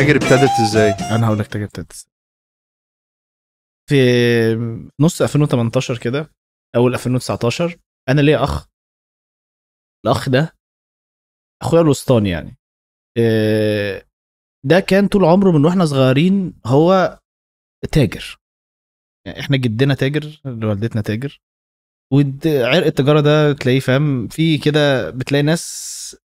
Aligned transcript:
تاجر 0.00 0.16
ابتدت 0.16 0.50
إزاي؟ 0.68 0.90
أنا 1.16 1.26
هقول 1.26 1.38
لك 1.38 1.46
تاجر 1.46 1.64
ابتدت 1.64 1.92
إزاي. 1.92 2.10
في 3.88 3.96
نص 5.00 5.22
2018 5.22 5.98
كده 5.98 6.30
أول 6.76 6.94
2019 6.94 7.78
أنا 8.08 8.20
ليا 8.20 8.44
أخ. 8.44 8.68
الأخ 10.04 10.28
ده 10.28 10.56
أخويا 11.62 11.82
الوسطاني 11.82 12.30
يعني. 12.30 12.56
آه، 13.18 14.06
ده 14.66 14.80
كان 14.80 15.08
طول 15.08 15.24
عمره 15.24 15.50
من 15.50 15.64
وإحنا 15.64 15.84
صغيرين 15.84 16.60
هو 16.66 17.18
تاجر. 17.92 18.38
يعني 19.26 19.40
إحنا 19.40 19.56
جدنا 19.56 19.94
تاجر 19.94 20.40
والدتنا 20.44 21.02
تاجر. 21.02 21.40
وعرق 22.12 22.86
التجارة 22.86 23.20
ده 23.20 23.52
تلاقيه 23.52 23.80
فاهم؟ 23.80 24.28
في 24.28 24.58
كده 24.58 25.10
بتلاقي 25.10 25.42
ناس 25.42 26.16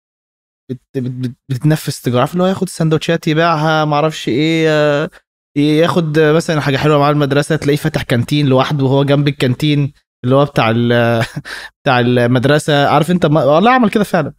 بت 0.71 0.81
بت 0.97 1.33
بتتنفس 1.51 2.01
تجارة. 2.03 2.21
عارف 2.21 2.33
اللي 2.33 2.43
هو 2.45 2.49
ياخد 2.49 2.63
السندوتشات 2.67 3.29
يبيعها 3.29 3.85
ما 3.85 3.95
أعرفش 3.95 4.29
إيه 4.29 4.67
آه، 4.71 5.11
ياخد 5.57 6.19
مثلا 6.19 6.61
حاجة 6.61 6.77
حلوة 6.77 6.99
مع 6.99 7.11
المدرسة 7.11 7.57
تلاقيه 7.57 7.77
فاتح 7.77 8.03
كانتين 8.03 8.47
لوحده 8.47 8.85
وهو 8.85 9.05
جنب 9.05 9.29
الكانتين 9.29 9.93
اللي 10.25 10.35
هو 10.37 10.45
بتاع 10.45 10.73
بتاع 11.83 12.01
المدرسة. 12.01 12.89
عارف 12.89 13.11
أنت 13.11 13.25
والله 13.25 13.71
عمل 13.71 13.91
كده 13.91 14.05
فعلا. 14.05 14.33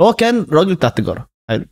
هو 0.00 0.12
كان 0.12 0.46
راجل 0.52 0.74
بتاع 0.74 0.88
تجاره 0.90 1.28
حلو. 1.50 1.64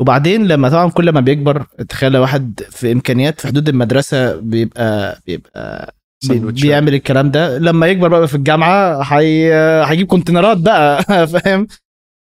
وبعدين 0.00 0.48
لما 0.48 0.68
طبعا 0.68 0.90
كل 0.90 1.10
ما 1.12 1.20
بيكبر 1.20 1.62
تخيل 1.88 2.16
واحد 2.16 2.60
في 2.70 2.92
إمكانيات 2.92 3.40
في 3.40 3.46
حدود 3.48 3.68
المدرسة 3.68 4.36
بيبقى 4.40 5.20
بيبقى 5.26 5.94
بيعمل 6.32 6.94
الكلام 6.94 7.30
ده. 7.30 7.58
لما 7.58 7.86
يكبر 7.86 8.08
بقى 8.08 8.28
في 8.28 8.34
الجامعة 8.34 9.02
هي... 9.02 9.54
هيجيب 9.86 10.06
كونتينرات 10.06 10.58
بقى. 10.58 11.02
فاهم؟ 11.32 11.66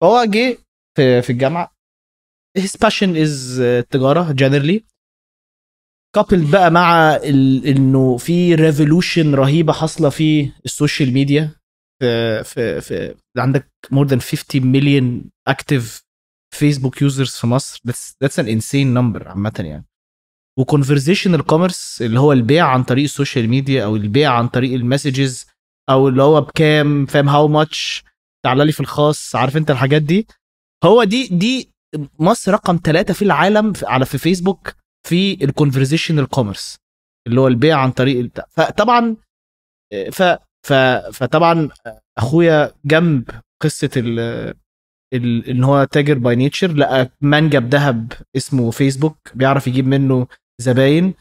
فهو 0.01 0.23
جه 0.23 0.57
في 0.97 1.21
في 1.21 1.29
الجامعة. 1.29 1.71
His 2.59 2.71
passion 2.85 3.15
is 3.15 3.59
التجارة 3.59 4.33
generally. 4.33 4.81
couple 6.15 6.51
بقى 6.51 6.71
مع 6.71 7.15
ال... 7.15 7.65
إنه 7.65 8.17
في 8.17 8.55
revolution 8.55 9.35
رهيبة 9.35 9.73
حاصلة 9.73 10.09
في 10.09 10.51
ال 10.65 10.72
social 10.72 11.13
media. 11.13 11.55
في 11.99 12.43
في 12.43 12.81
في 12.81 13.15
عندك 13.37 13.71
more 13.91 14.05
than 14.07 14.21
50 14.21 14.65
مليون 14.67 15.29
active 15.47 16.03
فيسبوك 16.55 17.01
users 17.01 17.29
في 17.31 17.47
مصر. 17.47 17.79
that's 17.87 18.15
that's 18.21 18.39
an 18.39 18.47
insane 18.47 18.93
number 18.93 19.27
عامة 19.27 19.53
يعني. 19.59 19.85
و 20.59 20.65
conversational 20.65 21.45
commerce 21.45 22.01
اللي 22.01 22.19
هو 22.19 22.33
البيع 22.33 22.67
عن 22.67 22.83
طريق 22.83 23.03
ال 23.03 23.10
social 23.10 23.49
media 23.49 23.85
أو 23.85 23.95
البيع 23.95 24.33
عن 24.33 24.47
طريق 24.47 24.73
ال 24.73 24.81
messages 24.81 25.45
أو 25.89 26.07
اللي 26.07 26.23
هو 26.23 26.41
بكام 26.41 27.05
فاهم 27.05 27.29
how 27.29 27.47
much 27.47 28.03
تعالى 28.45 28.65
لي 28.65 28.71
في 28.71 28.79
الخاص 28.79 29.35
عارف 29.35 29.57
أنت 29.57 29.71
الحاجات 29.71 30.01
دي؟ 30.01 30.27
هو 30.83 31.03
دي 31.03 31.27
دي 31.27 31.71
مصر 32.19 32.53
رقم 32.53 32.79
ثلاثة 32.83 33.13
في 33.13 33.21
العالم 33.21 33.73
على 33.83 34.05
في 34.05 34.17
فيسبوك 34.17 34.73
في 35.07 35.43
ال 35.43 35.49
conversational 35.49 36.25
commerce 36.29 36.75
اللي 37.27 37.41
هو 37.41 37.47
البيع 37.47 37.77
عن 37.79 37.91
طريق 37.91 38.29
فطبعا 38.49 39.15
ف 40.11 40.23
ف 40.67 40.73
فطبعا 41.13 41.69
أخويا 42.17 42.71
جنب 42.85 43.29
قصة 43.63 43.89
ال 43.97 45.49
إن 45.49 45.63
هو 45.63 45.83
تاجر 45.83 46.17
by 46.17 46.35
nature 46.35 46.71
لقى 46.71 47.09
منجم 47.21 47.69
ذهب 47.69 48.13
اسمه 48.37 48.71
فيسبوك 48.71 49.17
بيعرف 49.35 49.67
يجيب 49.67 49.87
منه 49.87 50.27
زباين 50.61 51.13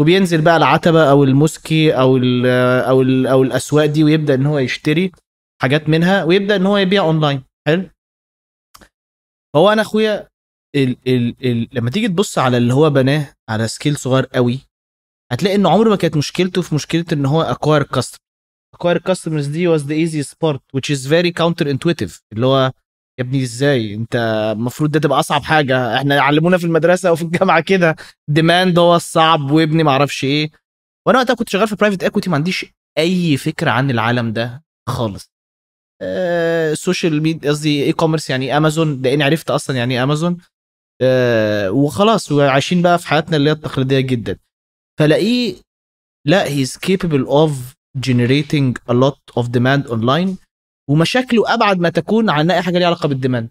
وبينزل 0.00 0.40
بقى 0.42 0.56
العتبة 0.56 1.10
أو 1.10 1.24
الموسكي 1.24 1.92
أو 1.92 2.16
ال 2.16 2.46
أو 2.88 3.02
ال 3.02 3.26
أو 3.26 3.42
الأسواق 3.42 3.86
دي 3.86 4.04
ويبدأ 4.04 4.34
إن 4.34 4.46
هو 4.46 4.58
يشتري 4.58 5.12
حاجات 5.62 5.88
منها 5.88 6.24
ويبدأ 6.24 6.56
إن 6.56 6.66
هو 6.66 6.76
يبيع 6.76 7.02
اونلاين 7.02 7.42
حلو؟ 7.68 7.88
هو 9.56 9.72
أنا 9.72 9.82
اخويا 9.82 10.28
ال 10.76 10.96
ال 11.06 11.34
ال 11.44 11.68
لما 11.72 11.90
تيجي 11.90 12.08
تبص 12.08 12.38
على 12.38 12.56
اللي 12.56 12.74
هو 12.74 12.90
بناه 12.90 13.34
على 13.48 13.68
scale 13.68 13.96
صغير 13.96 14.26
قوي 14.26 14.60
هتلاقي 15.32 15.56
انه 15.56 15.70
عمره 15.70 15.88
ما 15.90 15.96
كانت 15.96 16.16
مشكلته 16.16 16.62
في 16.62 16.74
مشكلة 16.74 17.04
ان 17.12 17.26
هو 17.26 17.42
acquire 17.42 17.82
customer 17.82 18.18
acquire 18.74 18.98
customers 18.98 19.46
دي 19.46 19.68
was 19.68 19.84
the 19.86 19.94
easiest 19.94 20.36
part 20.42 20.60
which 20.76 20.94
is 20.96 21.00
very 21.08 21.32
counter 21.42 21.66
intuitive 21.66 22.20
اللي 22.32 22.46
هو 22.46 22.72
يا 23.18 23.24
ابني 23.24 23.42
إزاي؟ 23.42 23.94
انت 23.94 24.16
المفروض 24.56 24.90
ده 24.90 25.00
تبقى 25.00 25.20
اصعب 25.20 25.42
حاجة. 25.42 25.96
إحنا 25.96 26.20
علمونا 26.20 26.58
في 26.58 26.64
المدرسة 26.64 27.12
وفي 27.12 27.22
الجامعة 27.22 27.60
كده. 27.60 27.96
demand 28.30 28.78
هو 28.78 28.96
الصعب 28.96 29.50
وابني 29.50 29.82
ما 29.82 29.90
أعرفش 29.90 30.24
إيه. 30.24 30.50
وأنا 31.06 31.18
وقتها 31.18 31.34
كنت 31.34 31.48
شغال 31.48 31.68
في 31.68 31.76
private 31.76 32.04
equity 32.04 32.30
ما 32.30 32.36
عنديش 32.36 32.66
اي 32.98 33.36
فكرة 33.36 33.70
عن 33.70 33.90
العالم 33.90 34.32
ده 34.32 34.64
خالص. 34.88 35.33
ال 36.72 36.79
social 36.79 37.22
media 37.22 37.50
قصدي 37.50 37.84
e-commerce 37.84 38.30
يعني 38.30 38.56
امازون 38.56 39.02
لاني 39.02 39.24
عرفت 39.24 39.50
أصلا 39.50 39.76
يعني 39.76 40.02
امازون 40.02 40.36
آه 41.02 41.70
وخلاص 41.70 42.32
وعايشين 42.32 42.82
بقى 42.82 42.98
في 42.98 43.06
حياتنا 43.08 43.36
اللي 43.36 43.50
هي 43.50 43.54
التقليدية 43.54 44.00
جدا. 44.00 44.38
فلاقيه 44.98 45.56
لا 46.26 46.44
he's 46.44 46.76
capable 46.78 47.26
of 47.28 47.52
generating 48.06 48.74
a 48.90 48.94
lot 48.94 49.42
of 49.42 49.46
demand 49.46 49.88
online 49.90 50.36
ومشاكله 50.90 51.54
أبعد 51.54 51.78
ما 51.78 51.88
تكون 51.88 52.30
عن 52.30 52.50
أي 52.50 52.62
حاجة 52.62 52.78
ليها 52.78 52.86
علاقة 52.86 53.08
بال 53.08 53.19
demand 53.19 53.50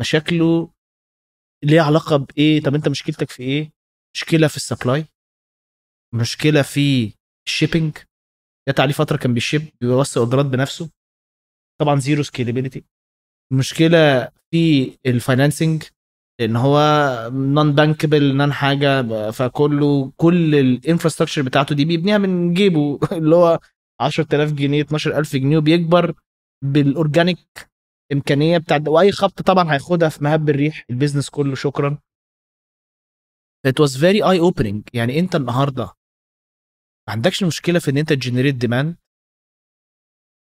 مشاكله 0.00 0.70
ليها 1.64 1.82
علاقة 1.82 2.16
بإيه؟ 2.16 2.62
طب 2.62 2.74
أنت 2.74 2.88
مشكلتك 2.88 3.30
في 3.30 3.42
إيه؟ 3.42 3.70
مشكلة 4.14 4.48
في 4.48 4.56
ال 4.56 4.63
supply 4.63 5.04
مشكلة 6.14 6.62
في 6.62 7.12
ال 7.46 7.52
shipping 7.52 7.98
جت 8.68 8.80
عليه 8.80 8.92
فترة 8.92 9.16
كان 9.16 9.34
بي 9.34 9.45
ship 9.45 9.68
بيوصل 9.80 10.20
أوردرات 10.20 10.46
بنفسه. 10.46 10.90
طبعا 11.80 11.96
zero 12.00 12.22
scalability 12.22 12.84
مشكلة 13.52 14.28
في 14.50 14.92
ال 15.06 15.14
financing 15.14 15.82
إن 16.40 16.56
هو 16.56 16.78
non 17.32 17.72
bankable 17.74 18.36
non 18.36 18.52
حاجة 18.52 19.30
فكله 19.30 20.12
كل 20.16 20.54
ال 20.54 20.60
infrastructure 20.60 21.42
بتاعته 21.42 21.74
دي 21.74 21.84
بيبنيها 21.84 22.18
من 22.18 22.54
جيبه. 22.54 22.98
اللي 23.12 23.36
هو 23.36 23.60
10000 24.00 24.52
جنيه 24.52 24.82
12000 24.82 25.36
جنيه 25.36 25.58
وبيكبر 25.58 26.14
بال 26.64 26.80
organic 26.80 27.38
إمكانية 28.12 28.58
بتاعت 28.58 28.88
وأي 28.88 29.12
خبط 29.12 29.42
طبعا 29.42 29.72
هياخدها 29.72 30.08
في 30.08 30.24
مهب 30.24 30.48
الريح 30.48 30.84
ال 30.90 30.94
business 30.94 31.30
كله. 31.30 31.54
شكرا. 31.54 31.98
It 33.68 33.82
was 33.84 33.96
very 33.96 34.22
eye 34.22 34.40
opening 34.50 34.82
يعني 34.94 35.18
أنت 35.18 35.36
النهارده 35.36 35.84
ما 37.08 37.12
عندكش 37.12 37.44
مشكلة 37.44 37.78
في 37.78 37.90
إن 37.90 37.96
أنت 37.98 38.12
ت 38.12 38.17
generate 38.17 38.54
demand 38.54 38.96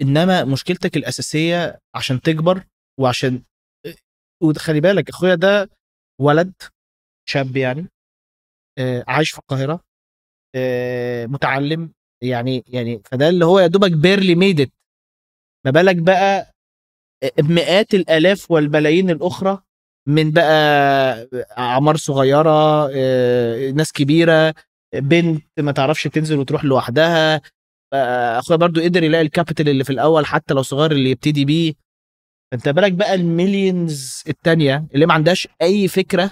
إنما 0.02 0.44
مشكلتك 0.44 0.96
الأساسية 0.96 1.78
عشان 1.94 2.20
تكبر 2.20 2.64
وعشان 3.00 3.42
وخلي 4.42 4.80
بالك 4.80 5.08
أخويا 5.08 5.34
ده 5.34 5.70
ولد 6.20 6.52
شاب 7.28 7.56
يعني 7.56 7.86
آه 8.78 9.04
عايش 9.08 9.30
في 9.30 9.38
القاهرة 9.38 9.80
آه 10.56 11.26
متعلم 11.26 11.92
يعني 12.22 12.64
يعني 12.68 13.02
فده 13.04 13.28
اللي 13.28 13.44
هو 13.44 13.58
يا 13.58 13.66
دوبك 13.66 13.92
barely 13.92 14.34
made 14.34 14.70
ما 15.64 15.70
بالك 15.70 15.96
بقى 15.96 16.50
مئات 17.40 17.94
الآلاف 17.94 18.50
والبلايين 18.50 19.10
الأخرى 19.10 19.62
من 20.08 20.30
بقى 20.30 20.52
أعمار 21.58 21.96
صغيرة 21.96 22.88
آه 22.94 23.70
ناس 23.70 23.92
كبيرة 23.92 24.54
بنت 24.94 25.44
ما 25.58 25.72
تعرفش 25.72 26.04
تنزل 26.04 26.38
وتروح 26.38 26.64
لوحدها 26.64 27.40
اخويا 27.92 28.58
برضو 28.58 28.80
قدر 28.80 29.02
يلاقي 29.02 29.22
ال 29.22 29.28
capital 29.28 29.68
اللي 29.68 29.84
في 29.84 29.90
الأول 29.90 30.26
حتى 30.26 30.54
لو 30.54 30.62
صغير 30.62 30.92
اللي 30.92 31.10
يبتدي 31.10 31.44
بيه. 31.44 31.72
انت 32.52 32.68
بالك 32.68 32.92
بقى 32.92 33.14
ال 33.14 33.26
millions 33.26 34.22
التانية 34.28 34.86
اللي 34.94 35.06
ما 35.06 35.14
عندهاش 35.14 35.48
أي 35.62 35.88
فكرة 35.88 36.30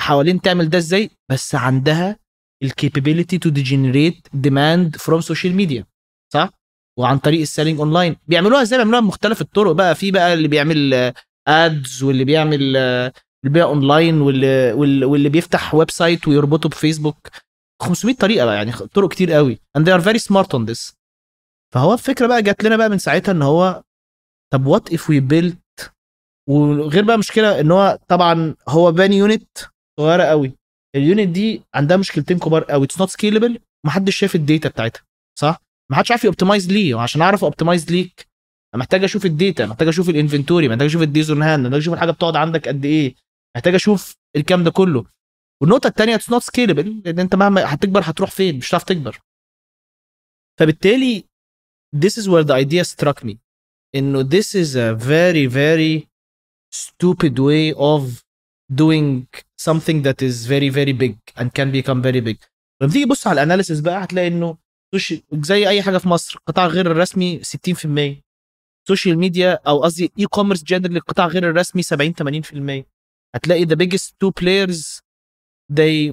حوالين 0.00 0.40
تعمل 0.40 0.70
ده 0.70 0.78
إزاي 0.78 1.10
بس 1.30 1.54
عندها 1.54 2.16
ال 2.62 2.69
capability 2.69 3.38
to 3.38 3.48
generate 3.48 4.28
demand 4.34 4.96
from 4.96 5.20
social 5.20 5.54
media 5.54 5.84
صح؟ 6.32 6.50
وعن 6.98 7.18
طريق 7.18 7.40
ال 7.40 7.45
selling 7.45 7.78
online 7.78 8.16
بيعملوها 8.26 8.62
إزاي؟ 8.62 8.78
بيعملوها 8.78 9.00
بمختلف 9.00 9.40
الطرق 9.40 9.72
بقى. 9.72 9.94
في 9.94 10.10
بقى 10.10 10.34
اللي 10.34 10.48
بيعمل 10.48 11.12
ads 11.48 12.02
واللي 12.02 12.24
بيعمل 12.24 12.76
البيع 13.44 13.64
اونلاين 13.64 14.20
واللي 14.20 14.72
واللي 15.06 15.28
بيفتح 15.28 15.74
website 15.74 16.28
ويربطه 16.28 16.68
بفيسبوك. 16.68 17.28
500 17.82 18.16
طريقة 18.16 18.46
بقى 18.46 18.54
يعني 18.56 18.72
طرق 18.72 19.10
كتير 19.10 19.32
قوي. 19.32 19.58
And 19.78 19.82
they 19.82 19.92
are 19.92 20.04
very 20.04 20.18
smart 20.18 20.48
on 20.56 20.66
this. 20.70 20.94
فهو 21.74 21.92
الفكرة 21.92 22.26
بقى 22.26 22.42
جات 22.42 22.64
لنا 22.64 22.76
بقى 22.76 22.88
من 22.88 22.98
ساعتها 22.98 23.32
إن 23.32 23.42
هو 23.42 23.82
طب 24.52 24.66
what 24.66 24.92
if 24.94 25.10
we 25.10 25.20
built 25.20 25.92
وغير 26.48 27.04
بقى 27.04 27.18
مشكلة 27.18 27.60
إن 27.60 27.70
هو 27.70 27.98
طبعا 28.08 28.54
هو 28.68 28.92
باني 28.92 29.16
unit 29.16 29.58
صغيرة 30.00 30.22
قوي. 30.22 30.52
ال 30.96 31.02
unit 31.02 31.28
دي 31.28 31.62
عندها 31.74 31.96
مشكلتين 31.96 32.38
كبار 32.38 32.64
قوي. 32.64 32.84
it's 32.84 33.00
not 33.00 33.10
scalable 33.10 33.58
محدش 33.86 34.16
شاف 34.16 34.34
ال 34.34 34.41
data 34.41 34.68
بتاعتها 34.68 35.02
صح؟ 35.38 35.60
ما 35.90 35.96
حدش 35.96 36.10
عارف 36.10 36.24
ي 36.24 36.29
optimize 36.29 36.72
ليه. 36.72 36.94
وعشان 36.94 37.22
أعرف 37.22 37.44
optimize 37.44 37.90
ليك 37.90 38.26
محتاج 38.74 39.04
أشوف 39.04 39.26
ال 39.26 39.34
data 39.34 39.66
محتاج 39.66 39.88
أشوف 39.88 40.08
ال 40.08 40.14
inventory 40.14 40.68
محتاج 40.68 40.86
أشوف 40.86 41.02
ال 41.02 41.08
days 41.08 41.30
on 41.30 41.42
hand 41.42 41.66
محتاج 41.66 41.80
أشوف 41.80 41.94
الحاجة 41.94 42.10
بتقعد 42.10 42.36
عندك 42.36 42.68
قد 42.68 42.84
إيه 42.84 43.14
محتاج 43.56 43.74
أشوف 43.74 44.16
الكلام 44.36 44.64
ده 44.64 44.70
كله. 44.70 45.04
والنقطة 45.62 45.86
الثانية 45.88 46.14
it's 46.14 46.30
not 46.30 46.42
scalable 46.42 47.02
لأن 47.04 47.18
أنت 47.18 47.34
مهما 47.34 47.74
هتكبر 47.74 48.00
هتروح 48.04 48.30
فين؟ 48.30 48.56
مش 48.56 48.68
هتعرف 48.68 48.84
تكبر. 48.84 49.18
فبالتالي 50.58 51.24
this 51.96 52.12
is 52.22 52.28
where 52.28 52.44
the 52.44 52.54
idea 52.54 52.84
struck 52.84 53.24
me 53.24 53.36
إنه 53.94 54.22
this 54.22 54.54
is 54.54 54.74
a 54.76 54.94
very 54.94 55.46
very 55.46 56.06
stupid 56.74 57.38
way 57.38 57.72
of 57.76 58.22
doing 58.74 59.26
something 59.68 60.02
that 60.02 60.22
is 60.22 60.46
very 60.46 60.68
very 60.68 60.92
big 60.92 61.16
and 61.36 61.46
can 61.54 61.70
become 61.72 62.02
very 62.02 62.20
big. 62.20 62.36
لما 62.82 62.92
تيجي 62.92 63.04
تبص 63.04 63.26
على 63.26 63.34
ال 63.42 63.46
analysis 63.46 63.80
بقى 63.80 64.04
هتلاقي 64.04 64.28
إنه 64.28 64.58
زي 65.32 65.68
أي 65.68 65.82
حاجة 65.82 65.98
في 65.98 66.08
مصر 66.08 66.38
القطاع 66.38 66.66
غير 66.66 66.90
الرسمي 66.90 67.40
60% 67.44 68.22
social 68.88 69.18
media 69.18 69.58
أو 69.66 69.82
قصدي 69.82 70.12
e-commerce 70.18 70.62
general 70.64 70.96
القطاع 70.96 71.26
غير 71.26 71.50
الرسمي 71.50 71.82
70 71.82 72.14
80% 72.82 72.84
هتلاقي 73.34 73.66
the 73.66 73.76
biggest 73.78 74.10
two 74.24 74.30
players 74.40 75.00
they 75.72 76.12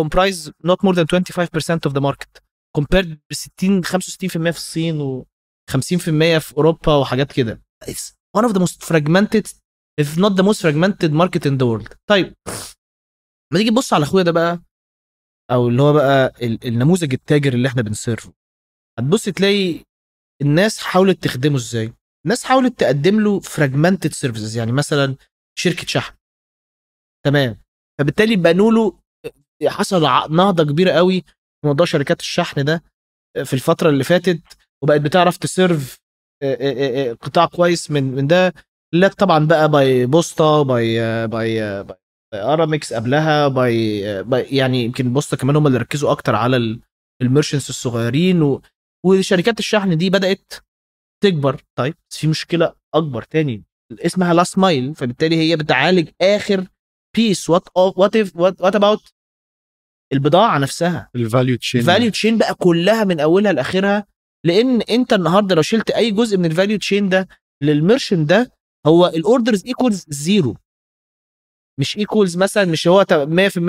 comprise 0.00 0.50
not 0.64 0.78
more 0.82 0.94
than 0.94 1.06
25% 1.06 1.86
of 1.86 1.92
the 1.92 2.00
market 2.00 2.40
compared 2.78 3.06
ب 3.30 3.32
60 3.32 3.82
65% 3.84 4.28
في 4.28 4.46
الصين 4.48 5.00
و 5.00 5.26
50% 5.70 6.38
في 6.38 6.54
أوروبا 6.56 6.94
وحاجات 6.96 7.32
كده. 7.32 7.62
It's 7.84 8.12
one 8.38 8.44
of 8.44 8.52
the 8.52 8.60
most 8.60 8.82
fragmented 8.88 9.46
if 10.00 10.16
not 10.18 10.32
the 10.36 10.42
most 10.42 10.60
fragmented 10.62 11.10
market 11.12 11.46
in 11.46 11.56
the 11.58 11.66
world. 11.66 11.94
طيب 12.10 12.34
ما 13.52 13.58
تيجي 13.58 13.70
تبص 13.70 13.92
على 13.92 14.02
أخويا 14.04 14.24
ده 14.24 14.30
بقى 14.32 14.62
أو 15.50 15.68
اللي 15.68 15.82
هو 15.82 15.92
بقى 15.92 16.32
ال- 16.42 16.66
النموذج 16.66 17.12
التاجر 17.12 17.52
اللي 17.52 17.68
إحنا 17.68 17.82
بنسيرفه 17.82 18.32
هتبص 18.98 19.24
تلاقي 19.24 19.84
الناس 20.42 20.78
حاولت 20.78 21.24
تخدمه 21.24 21.56
إزاي؟ 21.56 21.92
الناس 22.24 22.44
حاولت 22.44 22.80
تقدم 22.80 23.20
له 23.20 23.40
fragmented 23.40 24.10
services 24.26 24.56
يعني 24.56 24.72
مثلا 24.72 25.16
شركة 25.58 25.86
شحن. 25.86 26.14
تمام. 27.24 27.65
فبالتالي 28.00 28.36
بنوا 28.36 28.72
له 28.72 28.98
حصل 29.66 30.04
ع- 30.04 30.26
نهضة 30.26 30.64
كبيرة 30.64 30.90
قوي 30.90 31.20
في 31.20 31.66
موضوع 31.66 31.86
شركات 31.86 32.20
الشحن 32.20 32.64
ده 32.64 32.82
في 33.44 33.52
الفترة 33.54 33.88
اللي 33.90 34.04
فاتت 34.04 34.40
وبقت 34.82 35.00
بتعرف 35.00 35.36
ت 35.36 35.46
serve 35.46 35.98
آه، 36.42 36.54
آه، 36.54 37.10
آه، 37.10 37.12
قطاع 37.12 37.46
كويس 37.46 37.90
من 37.90 38.02
من 38.04 38.26
ده. 38.26 38.54
لا 38.94 39.08
طبعا 39.08 39.46
بقى 39.46 39.68
by 39.70 40.06
بوسطة 40.06 40.62
by 40.62 41.00
آه، 41.02 41.26
باي 41.26 41.62
آه، 41.62 41.82
by 41.82 41.96
ارامكس 42.34 42.92
قبلها 42.92 43.48
by 43.48 44.08
آه، 44.18 44.22
by- 44.22 44.56
يعني 44.56 44.84
يمكن 44.84 45.12
بوسطه 45.12 45.36
كمان 45.36 45.56
هم 45.56 45.66
اللي 45.66 45.78
ركزوا 45.78 46.10
أكتر 46.12 46.34
على 46.34 46.78
ال 47.22 47.27
merchants 47.27 47.70
الصغيرين 47.70 48.42
و 48.42 48.62
وشركات 49.06 49.58
الشحن 49.58 49.96
دي 49.98 50.10
بدأت 50.10 50.52
تكبر. 51.24 51.62
طيب 51.78 51.94
في 52.10 52.26
مشكلة 52.26 52.74
أكبر 52.94 53.22
تاني 53.22 53.62
اسمها 53.92 54.34
last 54.34 54.58
mile 54.58 54.94
فبالتالي 54.94 55.36
هي 55.36 55.56
بتعالج 55.56 56.08
آخر 56.22 56.66
piece 57.16 57.50
what 57.50 57.68
what 57.76 58.16
what 58.36 58.74
about 58.76 59.12
البضاعة 60.12 60.58
نفسها؟ 60.58 61.10
ال 61.16 61.23
value 61.23 61.56
chain 61.56 61.80
ال 61.80 61.85
value 61.85 62.10
chain 62.10 62.38
بقى 62.38 62.54
كلها 62.54 63.04
من 63.04 63.20
أولها 63.20 63.52
لآخرها 63.52 64.06
لأن 64.44 64.82
أنت 64.82 65.12
النهارده 65.12 65.54
لو 65.54 65.62
شلت 65.62 65.90
أي 65.90 66.10
جزء 66.10 66.38
من 66.38 66.44
ال 66.44 66.50
value 66.50 66.78
chain 66.78 67.08
ده 67.08 67.28
لل 67.62 67.75
merchant 67.75 68.26
ده 68.26 68.52
هو 68.86 69.06
ال 69.06 69.15
orders 69.15 69.66
equals 69.66 70.06
zero 70.08 70.56
مش 71.80 71.96
equals 71.98 72.36
مثلا 72.36 72.64
مش 72.64 72.88
هو 72.88 73.04
100% 73.04 73.08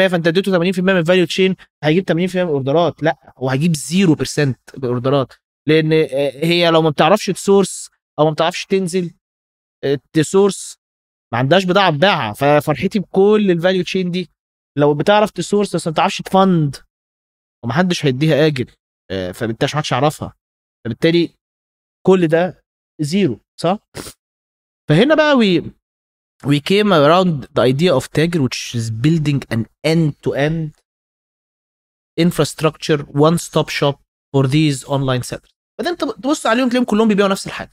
فأنت 0.08 0.28
اديته 0.28 0.52
80% 0.52 0.80
من 0.80 0.98
ال 0.98 1.02
value 1.02 1.26
chain 1.26 1.56
هيجيب 1.84 2.12
80% 2.12 2.14
من 2.16 2.42
الاوردرات 2.42 3.04
لا 3.04 3.34
هو 3.38 3.50
هيجيب 3.50 3.76
0% 3.76 4.54
بالاوردرات 4.78 5.34
لأن 5.68 5.94
آه، 5.94 6.32
هي 6.46 6.70
لو 6.72 6.82
ما 6.82 6.90
بتعرفش 6.90 7.26
ت 7.26 7.35
source 7.35 7.90
أو 8.20 8.26
ما 8.26 8.32
بتعرفش 8.32 8.66
تنزل 8.66 9.12
آه، 9.84 10.00
ت 10.14 10.23
source 10.23 10.78
ما 11.34 11.40
عندهاش 11.40 11.66
بضاعة 11.66 11.92
تبيعها 11.92 12.34
ففرحتي 12.34 13.00
بكل 13.00 13.52
ال 13.52 13.57
value 13.57 13.84
chain 13.84 14.12
دي. 14.12 14.30
لو 14.78 14.94
بتعرف 14.94 15.32
تسورس 15.32 15.76
بس 15.76 15.88
ما 15.88 15.94
بتعرفش 15.94 16.22
تفند 16.22 16.76
ومحدش 17.64 18.06
هيديها 18.06 18.46
آجل. 18.46 18.72
آه، 19.12 19.32
فبالتالي 19.32 19.72
محدش 19.74 19.92
يعرفها. 19.92 20.34
فبالتالي 20.86 21.30
كل 22.08 22.28
ده 22.28 22.62
زيرو 23.02 23.40
صح؟ 23.60 23.78
فهنا 24.90 25.16
بقى 25.16 25.36
we 25.36 25.64
we 26.46 26.60
came 26.60 26.92
around 26.92 27.48
the 27.56 27.64
idea 27.64 27.92
of 28.00 28.04
Tagger 28.18 28.42
which 28.46 28.76
is 28.76 28.90
building 29.06 29.40
an 29.56 29.66
end-to-end 29.88 30.72
infrastructure 32.20 33.00
one-stop 33.28 33.70
shop 33.70 33.98
for 34.34 34.44
these 34.48 34.84
online 34.86 35.24
sellers. 35.24 35.52
بعدين 35.80 35.92
انت 35.92 36.04
تبص 36.04 36.46
عليهم 36.46 36.70
تلاقيهم 36.70 36.86
كلهم 36.86 37.08
بيبيعوا 37.08 37.32
نفس 37.32 37.48
الحاجة. 37.48 37.72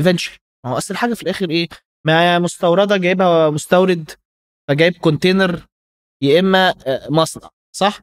Eventually. 0.00 0.38
ما 0.64 0.70
هو 0.70 0.78
أصل 0.78 0.94
الحاجة 0.94 1.14
في 1.14 1.22
الآخر 1.22 1.50
إيه؟ 1.50 1.68
ما 2.06 2.38
مستوردة 2.38 2.96
جايبها 2.96 3.50
مستورد 3.50 4.10
فجايب 4.68 4.96
container 4.96 5.66
يا 6.22 6.40
إما 6.40 6.74
آه، 6.86 7.10
مصنع 7.10 7.48
صح؟ 7.76 8.00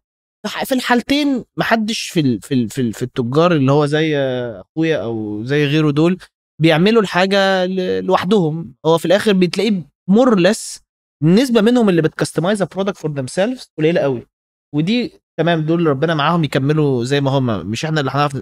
في 0.65 0.71
الحالتين 0.75 1.45
محدش 1.57 2.09
في 2.09 2.19
ال 2.19 2.41
في 2.41 2.53
ال 2.53 2.69
في, 2.69 2.81
ال 2.81 2.93
في 2.93 3.01
التجار 3.03 3.51
اللي 3.51 3.71
هو 3.71 3.85
زي 3.85 4.17
أخويا 4.17 4.97
أو 4.97 5.43
زي 5.43 5.65
غيره 5.65 5.91
دول 5.91 6.17
بيعملوا 6.61 7.01
الحاجة 7.01 7.65
لوحدهم. 8.01 8.75
هو 8.85 8.97
في 8.97 9.05
الآخر 9.05 9.33
بتلاقيه 9.33 9.81
more 10.09 10.39
less 10.39 10.81
النسبة 11.23 11.61
منهم 11.61 11.89
اللي 11.89 12.01
بت 12.01 12.63
customize 12.63 12.97
product 12.97 13.11
for 13.13 13.27
themselves 13.27 13.71
قليلة 13.77 14.01
قوي. 14.01 14.27
ودي 14.75 15.13
تمام 15.39 15.61
دول 15.61 15.87
ربنا 15.87 16.15
معاهم 16.15 16.43
يكملوا 16.43 17.03
زي 17.03 17.21
ما 17.21 17.31
هم. 17.31 17.67
مش 17.67 17.85
إحنا 17.85 17.99
اللي 17.99 18.11
هنعرف 18.11 18.41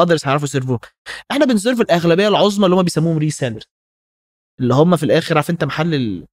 others 0.00 0.20
هيعرفوا 0.24 0.46
ي 0.46 0.49
serve 0.49 0.65
وهم. 0.65 0.78
إحنا 1.30 1.44
بن 1.46 1.56
serve 1.56 1.80
الأغلبية 1.80 2.28
العظمى 2.28 2.64
اللي 2.64 2.76
هم 2.76 2.82
بيسموهم 2.82 3.18
resellers 3.18 3.64
اللي 4.60 4.74
هم 4.74 4.96
في 4.96 5.02
الآخر 5.02 5.36
عارف 5.36 5.50
أنت 5.50 5.64
محل 5.64 6.24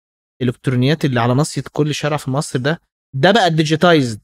الإلكترونيات 0.42 1.06
اللي 1.06 1.20
على 1.20 1.34
ناصية 1.34 1.64
كل 1.72 1.96
شارع 1.96 2.18
في 2.18 2.32
مصر 2.32 2.60
ده 2.60 2.82
ده 3.16 3.32
بقى 3.32 3.50
digitized 3.50 4.22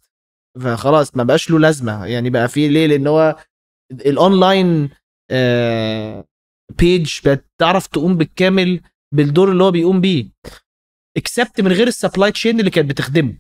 فخلاص 0.64 1.16
ما 1.16 1.24
بقاش 1.24 1.50
له 1.50 1.60
لازمة. 1.60 2.06
يعني 2.06 2.30
بقى 2.30 2.48
فيه 2.48 2.68
ليه؟ 2.68 2.88
لأن 2.88 3.08
هو 3.08 3.36
ال 3.92 4.06
online 4.06 4.90
page 6.78 7.20
بقت 7.26 7.46
تعرف 7.62 7.88
تقوم 7.88 8.18
بالكامل 8.18 8.82
بالدور 9.16 9.52
اللي 9.52 9.64
هو 9.64 9.72
بيقوم 9.72 10.02
بيه. 10.02 10.30
except 11.18 11.62
من 11.62 11.72
غير 11.72 11.88
ال 11.88 11.94
supply 11.94 12.32
chain 12.32 12.60
اللي 12.60 12.72
كانت 12.72 12.90
بتخدمه. 12.90 13.38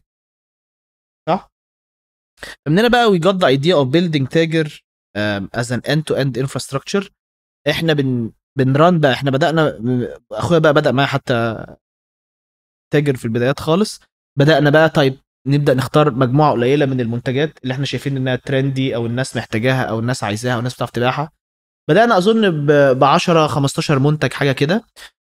صح؟ 1.30 1.52
فمن 2.66 2.80
هنا 2.80 2.88
بقى 2.88 3.06
we 3.12 3.22
got 3.22 3.38
the 3.38 3.48
idea 3.58 3.76
of 3.76 3.88
building 3.92 4.28
تاجر 4.30 4.84
as 5.58 5.68
an 5.72 5.82
end 5.92 6.02
to 6.12 6.16
end 6.16 6.44
infrastructure. 6.44 7.10
إحنا 7.70 7.94
بن 7.94 8.32
بن 8.58 8.74
run 8.74 9.00
بقى 9.00 9.14
إحنا 9.14 9.32
بدأنا 9.32 9.80
أخويا 10.32 10.60
بقى 10.60 10.74
بدأ 10.74 10.92
معايا 10.92 11.08
حتى 11.08 11.66
تاجر 12.94 13.16
في 13.16 13.26
البدايات 13.26 13.60
خالص. 13.60 14.02
بدأنا 14.40 14.70
بقى 14.70 14.90
طيب 14.90 15.18
نبدأ 15.48 15.74
نختار 15.74 16.12
مجموعة 16.12 16.52
قليلة 16.52 16.86
من 16.86 17.02
المنتجات 17.02 17.58
اللي 17.64 17.74
إحنا 17.74 17.86
شايفين 17.86 18.18
إنها 18.18 18.36
trendy 18.36 18.96
أو 18.96 19.06
الناس 19.06 19.38
محتاجاها 19.38 19.84
أو 19.84 20.00
الناس 20.00 20.24
عايزاها 20.24 20.54
أو 20.54 20.60
الناس 20.60 20.74
بتعرف 20.76 20.92
تبيعها. 20.92 21.32
بدأنا 21.90 22.18
أظن 22.18 22.66
ب 23.00 23.04
10 23.04 23.48
15 23.48 24.00
منتج 24.00 24.34
حاجة 24.34 24.52
كده. 24.52 24.84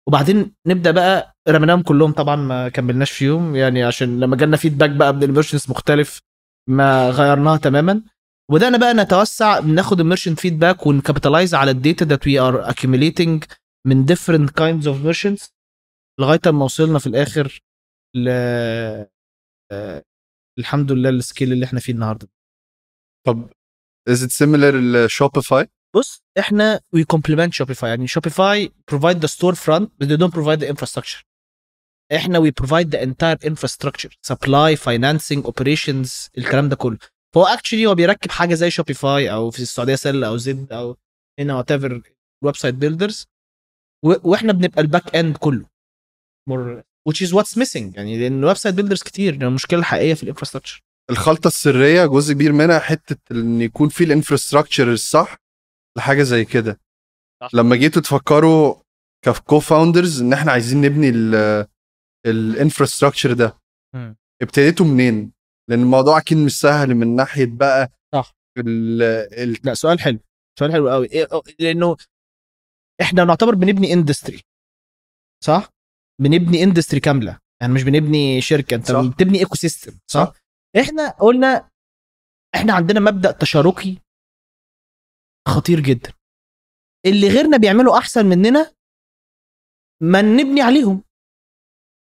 وبعدين 0.09 0.53
نبدأ 0.67 0.91
بقى 0.91 1.37
رميناهم 1.49 1.83
كلهم 1.83 2.13
طبعا 2.13 2.37
ما 2.37 2.69
كملناش 2.69 3.11
فيهم 3.11 3.57
يعني 3.57 3.83
عشان 3.83 4.21
لما 4.21 4.37
جالنا 4.37 4.57
feedback 4.57 4.91
بقى 4.91 5.13
من 5.15 5.23
ال 5.23 5.28
merchants 5.28 5.71
مختلف 5.71 6.21
ما 6.69 7.11
غيرناها 7.11 7.57
تماما. 7.57 8.03
وبدأنا 8.53 8.79
بقى 8.79 8.95
نتوسع 8.95 9.61
بناخد 9.61 10.01
ال 10.01 10.05
merchant 10.05 10.41
feedback 10.41 10.87
ون 10.87 10.98
capitalize 10.98 11.55
على 11.55 11.71
ال 11.71 11.78
data 11.78 12.05
that 12.05 12.27
we 12.27 12.39
are 12.39 12.71
accumulating 12.71 13.45
من 13.87 14.05
different 14.05 14.51
kinds 14.51 14.87
of 14.87 15.05
merchants 15.05 15.51
لغاية 16.21 16.41
ما 16.47 16.65
وصلنا 16.65 16.99
في 16.99 17.07
الآخر 17.07 17.63
ل 18.17 18.29
آه، 19.73 20.03
الحمد 20.59 20.93
لله 20.93 21.09
ال 21.09 21.16
scale 21.16 21.53
اللي 21.53 21.65
إحنا 21.67 21.81
فيه 21.81 21.93
النهارده. 21.93 22.29
طب 23.27 23.51
is 24.09 24.23
it 24.25 24.31
similar 24.31 25.05
ل 25.05 25.13
Shopify 25.13 25.69
بص 25.97 26.23
إحنا 26.39 26.81
we 26.95 27.05
complement 27.05 27.53
Shopify 27.55 27.91
يعني 27.91 28.07
Shopify 28.07 28.73
provide 28.89 29.19
the 29.19 29.27
storefront 29.27 29.93
بس 30.01 30.07
they 30.07 30.17
don't 30.17 30.35
provide 30.35 30.59
the 30.65 30.71
infrastructure 30.71 31.25
إحنا 32.17 32.39
we 32.39 32.51
provide 32.51 32.89
the 32.89 33.03
entire 33.03 33.39
infrastructure 33.47 34.19
supply 34.23 34.77
financing 34.77 35.45
operations 35.45 36.29
الكلام 36.39 36.69
ده 36.69 36.77
كله. 36.77 36.99
فهو 37.35 37.47
actually 37.47 37.87
هو 37.87 37.95
بيركب 37.95 38.31
حاجة 38.31 38.55
زي 38.55 38.71
Shopify 38.71 39.05
أو 39.05 39.51
في 39.51 39.61
السعودية 39.61 39.95
سلة 39.95 40.27
أو 40.27 40.37
زد 40.37 40.73
أو 40.73 40.97
هنا 41.41 41.63
whatever 41.63 42.01
website 42.45 42.75
builders 42.75 43.27
وإحنا 44.05 44.53
بنبقى 44.53 44.81
ال 44.81 44.88
back 44.88 45.17
end 45.17 45.37
كله. 45.37 45.67
more 46.51 46.83
which 47.09 47.27
is 47.27 47.31
what's 47.33 47.57
missing. 47.57 47.97
يعني 47.97 48.19
لأن 48.19 48.45
website 48.45 48.75
builders 48.75 49.03
كتير. 49.03 49.33
يعني 49.33 49.47
المشكلة 49.47 49.79
الحقيقية 49.79 50.15
في 50.15 50.23
ال 50.23 50.27
infrastructure 50.27 50.81
الخلطة 51.11 51.49
السرية 51.49 52.07
جزء 52.07 52.35
كبير 52.35 52.53
منها 52.53 52.79
حتة 52.79 53.17
إن 53.33 53.61
يكون 53.63 53.89
في 53.89 54.05
ال 54.05 54.11
infrastructure 54.11 54.93
الصح 54.93 55.37
لحاجة 55.99 56.23
زي 56.23 56.45
كده. 56.45 56.81
لما 57.53 57.77
جيتوا 57.77 58.03
تفكروا 58.03 58.75
ك 59.25 59.61
co-founders 59.61 60.21
إن 60.21 60.33
إحنا 60.33 60.53
عايزين 60.53 60.81
نبني 60.81 61.09
ال 62.27 62.34
infrastructure 62.34 63.33
ده. 63.33 63.59
ابتديتوا 64.43 64.87
منين؟ 64.87 65.33
لأن 65.71 65.81
الموضوع 65.83 66.19
أكيد 66.19 66.39
مش 66.39 66.61
سهل 66.61 66.95
من 66.95 67.17
ناحية 67.17 67.47
بقى 67.47 67.89
صح. 68.15 68.33
ال 68.59 68.99
لا 69.65 69.75
سؤال 69.75 70.01
حلو 70.01 70.19
سؤال 70.59 70.73
حلو 70.73 70.91
قوي 70.91 71.07
إيه 71.13 71.29
لأنه 71.59 71.97
إحنا 73.01 73.25
نعتبر 73.25 73.55
بنبني 73.55 73.93
industry 73.93 74.43
صح 75.45 75.69
بنبني 76.21 76.63
industry 76.63 77.01
كاملة 77.01 77.39
يعني 77.61 77.73
مش 77.73 77.83
بنبني 77.83 78.41
شركة 78.41 78.75
أنت 78.75 78.87
صح. 78.93 79.01
بتبني 79.01 79.39
ecosystem 79.39 79.93
صح؟, 80.11 80.25
صح. 80.25 80.33
إحنا 80.81 81.09
قلنا 81.09 81.71
إحنا 82.55 82.73
عندنا 82.73 83.01
مبدأ 83.01 83.31
تشاركي 83.33 83.99
خطير 85.49 85.81
جدا 85.81 86.13
اللي 87.07 87.29
غيرنا 87.29 87.57
بيعملوا 87.57 87.99
أحسن 87.99 88.27
مننا 88.27 88.73
ما 90.03 90.23
نبني 90.23 90.61
عليهم 90.63 91.05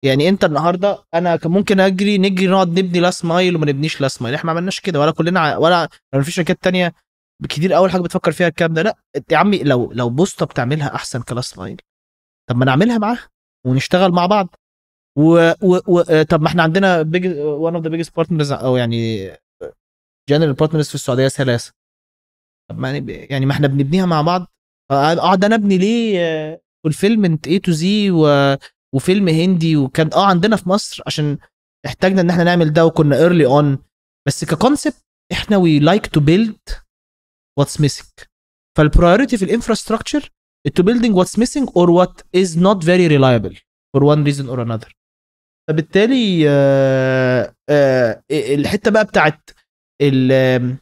يعني 0.03 0.29
انت 0.29 0.43
النهارده 0.43 1.03
أنا 1.13 1.35
كان 1.35 1.51
ممكن 1.51 1.79
اجري 1.79 2.17
نجري 2.17 2.47
نقعد 2.47 2.79
نبني 2.79 2.99
last 2.99 3.25
mile 3.25 3.55
وما 3.55 3.65
نبنيش 3.65 4.01
last 4.01 4.21
mile. 4.21 4.35
إحنا 4.35 4.45
ما 4.45 4.51
عملناش 4.51 4.79
كده 4.79 4.99
ولا 4.99 5.11
كلنا 5.11 5.57
ولا 5.57 5.89
ولا 6.13 6.23
في 6.23 6.31
شركات 6.31 6.63
تانية 6.63 6.93
كتير 7.49 7.75
أول 7.77 7.91
حاجة 7.91 8.01
بتفكر 8.01 8.31
فيها 8.31 8.47
الكلام 8.47 8.73
ده. 8.73 8.81
لا 8.81 8.97
انت 9.15 9.31
يا 9.31 9.37
عمي 9.37 9.63
لو 9.63 9.91
لو 9.91 10.09
بوسطة 10.09 10.45
بتعملها 10.45 10.95
أحسن 10.95 11.21
ك 11.21 11.29
last 11.29 11.59
mile. 11.59 11.81
طب 12.49 12.57
ما 12.57 12.65
نعملها 12.65 12.97
معاها 12.97 13.29
ونشتغل 13.65 14.11
مع 14.11 14.25
بعض. 14.25 14.55
و, 15.17 15.51
و, 15.61 15.79
و 15.87 15.99
آه، 15.99 16.23
طب 16.23 16.41
ما 16.41 16.47
إحنا 16.47 16.63
عندنا 16.63 17.01
big 17.01 17.37
one 17.37 17.75
of 17.75 17.83
the 17.83 17.89
biggest 17.89 18.15
partners 18.15 18.51
أو 18.51 18.77
يعني 18.77 19.31
general 20.29 20.53
partners 20.53 20.87
في 20.89 20.95
السعودية 20.95 21.27
ثلاثة 21.27 21.73
طب 22.69 22.79
ما 22.79 22.97
يعني 23.07 23.45
ما 23.45 23.51
إحنا 23.53 23.67
بنبنيها 23.67 24.05
مع 24.05 24.21
بعض. 24.21 24.47
آه، 24.91 25.13
أقعد 25.13 25.45
أنا 25.45 25.55
أبني 25.55 25.77
ليه 25.77 26.61
fulfillment 26.83 27.47
A 27.47 27.59
to 27.59 27.71
Z 27.71 28.11
وفيلم 28.93 29.27
هندي 29.29 29.75
وكان 29.77 30.09
آه 30.13 30.25
عندنا 30.25 30.55
في 30.55 30.69
مصر 30.69 31.03
عشان 31.07 31.37
احتاجنا 31.85 32.21
إن 32.21 32.29
إحنا 32.29 32.43
نعمل 32.43 32.73
ده 32.73 32.85
وكنا 32.85 33.15
early 33.17 33.45
on 33.45 33.77
بس 34.27 34.45
ك 34.45 34.53
concept 34.53 35.05
إحنا 35.31 35.57
we 35.57 35.79
like 35.79 36.07
to 36.07 36.19
build 36.19 36.59
what's 37.59 37.81
missing 37.81 38.07
فال 38.77 38.89
priority 38.89 39.37
في 39.37 39.45
ال 39.45 39.51
infrastructure 39.51 40.29
to 40.79 40.83
building 40.83 41.13
what's 41.13 41.37
missing 41.37 41.65
or 41.79 41.87
what 41.99 42.21
is 42.41 42.49
not 42.57 42.77
very 42.83 43.07
reliable 43.15 43.55
for 43.93 44.01
one 44.03 44.23
reason 44.23 44.47
or 44.49 44.59
another. 44.59 44.91
فبالتالي 45.69 46.49
آه، 46.49 47.55
آه، 47.69 48.23
الحتة 48.31 48.91
بقى 48.91 49.05
بتاعت 49.05 49.49
ال 50.01 50.77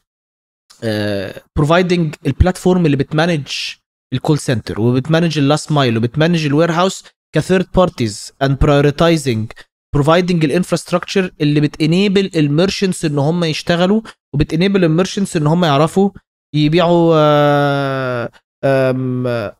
providing 1.55 2.15
ال 2.25 2.32
platform 2.32 2.85
اللي 2.85 2.97
بت 2.97 3.10
manage 3.10 3.47
ال 4.13 4.19
call 4.19 4.39
center 4.39 4.81
وبت 4.81 5.00
manage 5.00 5.37
ال 5.37 5.44
last 5.44 5.71
mile 5.71 5.97
وبت 5.97 6.13
manage 6.13 6.45
ال 6.45 6.71
warehouse 6.71 7.03
ك 7.35 7.41
third 7.41 7.67
parties 7.75 8.31
and 8.41 8.57
prioritizing 8.59 9.51
providing 9.95 10.45
ال 10.45 10.51
infrastructure 10.51 11.31
اللي 11.41 11.59
بت 11.61 11.79
enable 11.79 12.31
ال 12.35 12.42
merchants 12.42 13.05
إن 13.05 13.17
هم 13.19 13.43
يشتغلوا 13.43 14.01
وبت 14.35 14.51
enable 14.51 14.83
ال 14.83 14.89
merchants 14.89 15.37
إن 15.37 15.47
هم 15.47 15.65
يعرفوا 15.65 16.09
يبيعوا 16.55 17.15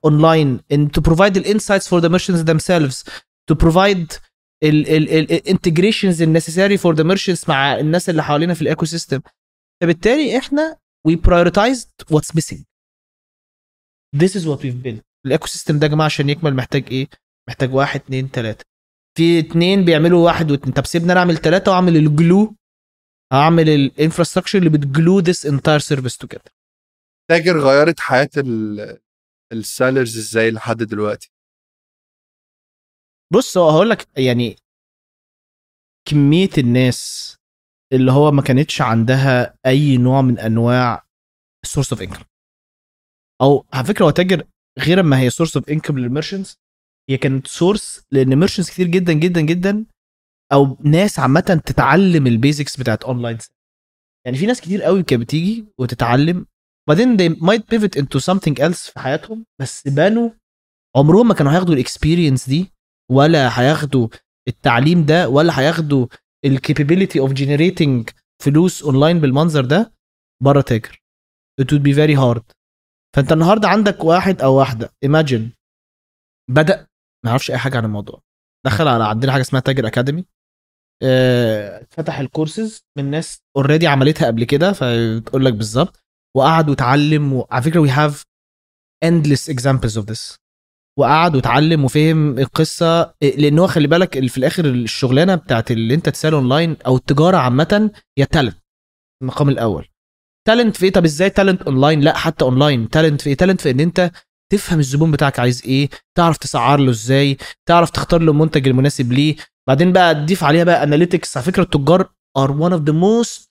online 0.05 0.59
and 0.73 0.87
to 0.97 1.01
provide 1.01 1.33
the 1.33 1.43
insights 1.45 1.87
for 1.87 2.01
the 2.01 2.09
merchants 2.09 2.43
themselves. 2.43 3.03
To 3.51 3.55
provide 3.55 4.19
ال 4.63 4.76
integrations 4.76 6.21
ال 6.21 6.27
necessary 6.27 6.77
for 6.77 6.95
the 6.95 7.15
merchants 7.15 7.49
مع 7.49 7.79
الناس 7.79 8.09
اللي 8.09 8.23
حوالينا 8.23 8.53
في 8.53 8.61
ال 8.61 8.85
ecosystem 8.85 9.21
فبالتالي 9.83 10.37
إحنا 10.37 10.77
we 11.07 11.11
prioritized 11.11 11.87
what's 12.13 12.35
missing. 12.35 12.63
This 14.17 14.35
is 14.35 14.45
what 14.45 14.59
we've 14.63 14.83
built. 14.85 15.01
ال 15.25 15.47
ecosystem 15.47 15.79
ده 15.79 15.87
يا 15.87 15.91
جماعة 15.91 16.05
عشان 16.05 16.29
يكمل 16.29 16.53
محتاج 16.55 16.85
إيه؟ 16.91 17.07
محتاج 17.50 17.74
واحد 17.74 18.00
اتنين 18.00 18.31
تلاتة. 18.31 18.65
في 19.17 19.39
اتنين 19.39 19.86
بيعملوا 19.86 20.25
واحد 20.25 20.51
واتنين. 20.51 20.74
طب 20.74 20.86
سيبنا 20.86 21.12
أنا 21.13 21.19
اعمل 21.19 21.38
تلاتة 21.38 21.71
وأعمل 21.71 21.98
ال 21.97 22.09
glue 22.09 22.55
هعمل 23.33 23.69
ال 23.69 23.75
infrastructure 23.75 24.59
اللي 24.60 24.69
بت 24.69 24.87
glue 24.87 25.21
this 25.21 25.48
entire 25.48 25.81
service 25.81 26.17
together. 26.25 26.51
تاجر 27.29 27.60
غيرت 27.60 28.00
حياة 28.00 28.29
ال 29.53 29.61
sellers 29.61 30.17
إزاي 30.17 30.51
لحد 30.51 30.77
دلوقتي؟ 30.77 31.31
بص 33.33 33.57
هو 33.57 33.69
هقول 33.69 33.89
لك 33.89 34.07
يعني 34.17 34.55
كمية 36.10 36.50
الناس 36.57 37.36
اللي 37.93 38.12
هو 38.12 38.31
ما 38.31 38.41
كانتش 38.41 38.81
عندها 38.81 39.57
أي 39.65 39.98
نوع 39.98 40.21
من 40.21 40.39
أنواع 40.39 41.05
ال 41.63 41.68
source 41.68 41.93
of 41.93 42.01
income 42.01 42.23
أو 43.41 43.65
على 43.74 43.86
فكرة 43.86 44.05
هو 44.05 44.10
تاجر 44.10 44.48
غير 44.79 45.03
ما 45.03 45.19
هي 45.19 45.29
source 45.29 45.57
of 45.57 45.69
income 45.69 46.00
لل 46.00 46.10
merchants 46.10 46.57
هي 47.10 47.17
كانت 47.17 47.48
source 47.47 48.05
لأن 48.12 48.36
merchants 48.35 48.69
كتير 48.72 48.88
جدا 48.88 49.13
جدا 49.13 49.41
جدا 49.41 49.86
أو 50.53 50.77
ناس 50.84 51.20
عامة 51.20 51.62
تتعلم 51.65 52.27
ال 52.27 52.35
basics 52.35 52.77
بتاعت 52.77 53.03
اونلاين 53.03 53.38
يعني 54.25 54.38
في 54.38 54.46
ناس 54.46 54.62
كتير 54.62 54.84
قوي 54.84 55.03
كانت 55.03 55.22
بتيجي 55.22 55.65
وتتعلم 55.77 56.46
بعدين 56.89 57.17
they 57.17 57.36
might 57.36 57.62
pivot 57.75 58.01
into 58.01 58.20
something 58.20 58.55
else 58.60 58.91
في 58.91 59.00
حياتهم 59.00 59.46
بس 59.62 59.88
بانوا 59.88 60.29
عمرهم 60.96 61.27
ما 61.27 61.34
كانوا 61.34 61.51
هياخدوا 61.51 61.74
ال 61.73 61.80
experience 61.80 62.50
دي 62.50 62.72
ولا 63.12 63.60
هياخدوا 63.62 64.08
التعليم 64.48 65.05
ده 65.05 65.29
ولا 65.29 65.60
هياخدوا 65.60 66.08
ال 66.45 66.52
capability 66.52 67.19
of 67.19 67.33
generating 67.33 68.09
فلوس 68.43 68.84
اونلاين 68.84 69.20
بالمنظر 69.20 69.65
ده 69.65 69.93
بره 70.43 70.62
تاجر. 70.62 71.01
It 71.62 71.65
would 71.65 71.84
be 71.84 71.93
very 71.93 72.15
hard. 72.22 72.43
فأنت 73.15 73.31
النهارده 73.31 73.67
عندك 73.67 74.03
واحد 74.03 74.41
أو 74.41 74.55
واحدة 74.55 74.93
imagine 75.05 75.41
بدأ 76.50 76.88
ما 77.25 77.29
يعرفش 77.29 77.51
أي 77.51 77.57
حاجة 77.57 77.77
عن 77.77 77.85
الموضوع. 77.85 78.21
دخل 78.65 78.87
على 78.87 79.03
عندنا 79.03 79.31
حاجة 79.31 79.41
اسمها 79.41 79.61
تاجر 79.61 79.87
academy 79.88 80.25
آه 81.03 81.87
فتح 81.89 82.19
الكورسز 82.19 82.85
من 82.97 83.09
ناس 83.11 83.39
already 83.57 83.88
عملتها 83.87 84.27
قبل 84.27 84.43
كده 84.43 84.73
فتقول 84.73 85.45
لك 85.45 85.53
بالظبط. 85.53 85.99
وقعد 86.37 86.69
واتعلم 86.69 87.33
وعلى 87.33 87.61
فكرة 87.63 87.85
we 87.85 87.89
have 87.89 88.23
endless 89.05 89.53
examples 89.53 90.01
of 90.01 90.05
this. 90.13 90.37
وقعد 90.99 91.35
واتعلم 91.35 91.85
وفهم 91.85 92.39
القصة 92.39 93.13
لأن 93.21 93.59
هو 93.59 93.67
خلي 93.67 93.87
بالك 93.87 94.27
في 94.27 94.37
الآخر 94.37 94.65
الشغلانة 94.65 95.35
بتاعت 95.35 95.71
اللي 95.71 95.93
أنت 95.93 96.09
ت 96.09 96.14
sell 96.14 96.33
online 96.33 96.77
أو 96.85 96.95
التجارة 96.95 97.37
عامة 97.37 97.91
هي 98.17 98.25
talent 98.25 98.57
المقام 99.21 99.49
الأول. 99.49 99.87
talent 100.47 100.77
في 100.77 100.85
إيه؟ 100.85 100.91
طب 100.91 101.05
إزاي 101.05 101.29
talent 101.29 101.61
online 101.61 102.01
لا 102.01 102.17
حتى 102.17 102.45
online 102.45 102.89
talent 102.89 103.21
في 103.21 103.29
إيه؟ 103.29 103.35
talent 103.38 103.61
في 103.61 103.71
إن 103.71 103.79
أنت 103.79 104.11
تفهم 104.51 104.79
الزبون 104.79 105.12
بتاعك 105.12 105.39
عايز 105.39 105.63
إيه 105.65 105.89
تعرف 106.17 106.38
تسعر 106.38 106.79
له 106.79 106.89
إزاي 106.89 107.38
تعرف 107.65 107.89
تختار 107.89 108.22
له 108.22 108.31
المنتج 108.31 108.67
المناسب 108.67 109.12
ليه. 109.12 109.36
بعدين 109.67 109.93
بقى 109.93 110.15
تضيف 110.15 110.43
عليها 110.43 110.63
بقى 110.63 110.84
analytics 110.83 111.38
على 111.38 111.46
فكرة 111.46 111.63
التجار 111.63 112.03
are 112.39 112.51
one 112.51 112.74
of 112.74 112.81
the 112.89 112.93
most 112.93 113.50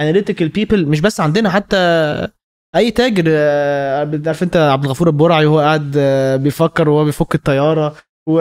analytical 0.00 0.48
people 0.58 0.74
مش 0.74 1.00
بس 1.00 1.20
عندنا 1.20 1.50
حتى 1.50 1.76
أي 2.76 2.90
تاجر 2.90 3.24
آه، 3.28 4.20
عارف 4.26 4.42
أنت 4.42 4.56
عبد 4.56 4.84
الغفور 4.84 5.06
البرعي 5.08 5.46
وهو 5.46 5.60
قاعد 5.60 5.94
آه، 5.98 6.36
بيفكر 6.36 6.88
وهو 6.88 7.04
بيفك 7.04 7.34
الطيارة 7.34 7.96
و... 8.28 8.40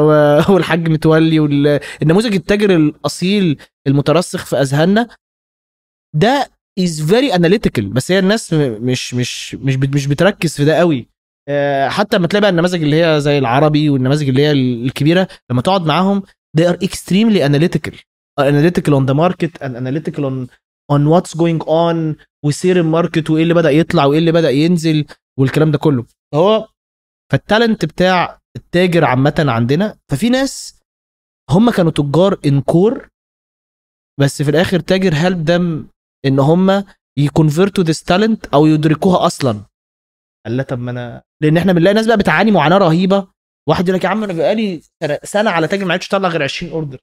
و... 0.00 0.10
والحاج 0.54 0.88
متولي 0.88 1.40
والنموذج 1.40 2.34
التاجر 2.34 2.76
الأصيل 2.76 3.58
المترسخ 3.86 4.46
في 4.46 4.56
أذهاننا. 4.56 5.08
ده 6.14 6.50
is 6.78 7.02
very 7.02 7.34
analytical 7.34 7.88
بس 7.88 8.12
هي 8.12 8.18
الناس 8.18 8.52
مش 8.54 9.14
مش 9.14 9.54
مش 9.54 9.76
مش 9.76 10.06
بتركز 10.06 10.56
في 10.56 10.64
ده 10.64 10.78
قوي. 10.78 11.08
آه، 11.48 11.88
حتى 11.88 12.16
لما 12.16 12.26
تلاقي 12.26 12.40
بقى 12.40 12.50
النماذج 12.50 12.82
اللي 12.82 13.04
هي 13.04 13.20
زي 13.20 13.38
العربي 13.38 13.90
والنماذج 13.90 14.28
اللي 14.28 14.42
هي 14.42 14.52
الكبيرة 14.52 15.28
لما 15.50 15.62
تقعد 15.62 15.86
معاهم 15.86 16.22
they 16.58 16.62
are 16.64 16.76
extremely 16.86 17.40
analytical. 17.48 17.94
Are 18.40 18.44
analytical 18.44 18.92
on 18.94 19.06
the 19.10 19.14
market 19.14 19.52
and 19.62 19.72
analytical 19.76 20.24
on 20.24 20.48
on 20.92 21.00
what's 21.12 21.34
going 21.34 21.60
on. 21.68 22.16
وسير 22.44 22.80
ال 22.80 22.87
market 22.87 23.30
وإيه 23.30 23.42
اللي 23.42 23.54
بدأ 23.54 23.70
يطلع 23.70 24.04
وإيه 24.04 24.18
اللي 24.18 24.32
بدأ 24.32 24.50
ينزل 24.50 25.06
والكلام 25.38 25.70
ده 25.70 25.78
كله. 25.78 26.04
فهو 26.32 26.68
فال 27.32 27.45
talent 27.45 27.84
بتاع 27.84 28.40
التاجر 28.56 29.04
عامة 29.04 29.34
عندنا 29.38 29.96
ففي 30.10 30.28
ناس 30.28 30.80
هم 31.50 31.70
كانوا 31.70 31.90
تجار 31.90 32.38
in 32.46 32.67
core 32.67 33.08
بس 34.20 34.42
في 34.42 34.50
الآخر 34.50 34.80
تاجر 34.80 35.14
helped 35.14 35.44
them 35.44 35.86
إن 36.26 36.38
هم 36.38 36.84
ي 37.18 37.26
convert 37.26 37.84
وا 37.84 37.88
this 37.88 38.02
talent 38.02 38.46
أو 38.46 38.66
يدركوها 38.66 39.26
أصلا. 39.26 39.60
قال 40.46 40.56
لا 40.56 40.62
طب 40.62 40.78
ما 40.78 40.90
أنا 40.90 41.22
لأن 41.42 41.56
إحنا 41.56 41.72
بنلاقي 41.72 41.94
ناس 41.94 42.06
بقى 42.06 42.16
بتعاني 42.16 42.50
معاناة 42.50 42.78
رهيبة. 42.78 43.26
واحد 43.68 43.88
يقول 43.88 43.98
لك 43.98 44.04
يا 44.04 44.08
عم 44.08 44.24
أنا 44.24 44.32
بقالي 44.32 44.82
سنة, 45.22 45.50
على 45.50 45.68
تاجر 45.68 45.84
ما 45.84 45.92
عرفتش 45.92 46.06
اطلع 46.14 46.28
غير 46.28 46.42
20 46.42 46.72
order 46.72 46.98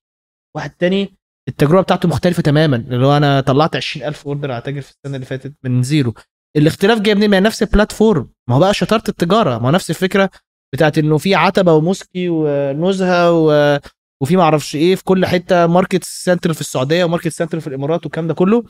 واحد 0.56 0.70
تاني 0.70 1.14
التجربة 1.50 1.82
بتاعته 1.82 2.10
مختلفة 2.10 2.42
تماما. 2.42 2.76
اللي 2.78 3.06
هو 3.06 3.18
أنا 3.18 3.42
طلعت 3.42 3.76
20000 3.76 4.28
order 4.28 4.52
على 4.52 4.62
تاجر 4.62 4.82
في 4.82 4.92
السنة 4.92 5.16
اللي 5.16 5.26
فاتت 5.26 5.54
من 5.64 5.84
zero. 5.84 6.14
الاختلاف 6.58 7.00
جاي 7.00 7.16
منين؟ 7.16 7.30
ما 7.30 7.40
نفس 7.40 7.64
ال 7.64 7.71
platform 7.71 8.30
ما 8.50 8.56
هو 8.56 8.60
بقى 8.60 8.74
شطارة 8.74 9.04
التجارة. 9.10 9.58
ما 9.58 9.68
هو 9.68 9.72
نفس 9.72 9.90
الفكرة 9.90 10.30
بتاعت 10.76 10.98
إنه 10.98 11.18
في 11.18 11.36
عتبة 11.36 11.74
وموسكي 11.74 12.30
ونزهة 12.30 13.32
و... 13.32 13.80
وفي 14.22 14.38
ما 14.38 14.44
أعرفش 14.44 14.76
إيه 14.76 14.96
في 14.96 15.04
كل 15.04 15.26
حتة 15.26 15.68
market 15.68 16.04
center 16.04 16.54
في 16.54 16.62
السعودية 16.62 17.04
و 17.04 17.07
market 17.07 17.28
center 17.28 17.60
في 17.60 17.68
الإمارات 17.68 18.06
والكلام 18.06 18.28
ده 18.28 18.34
كله. 18.34 18.64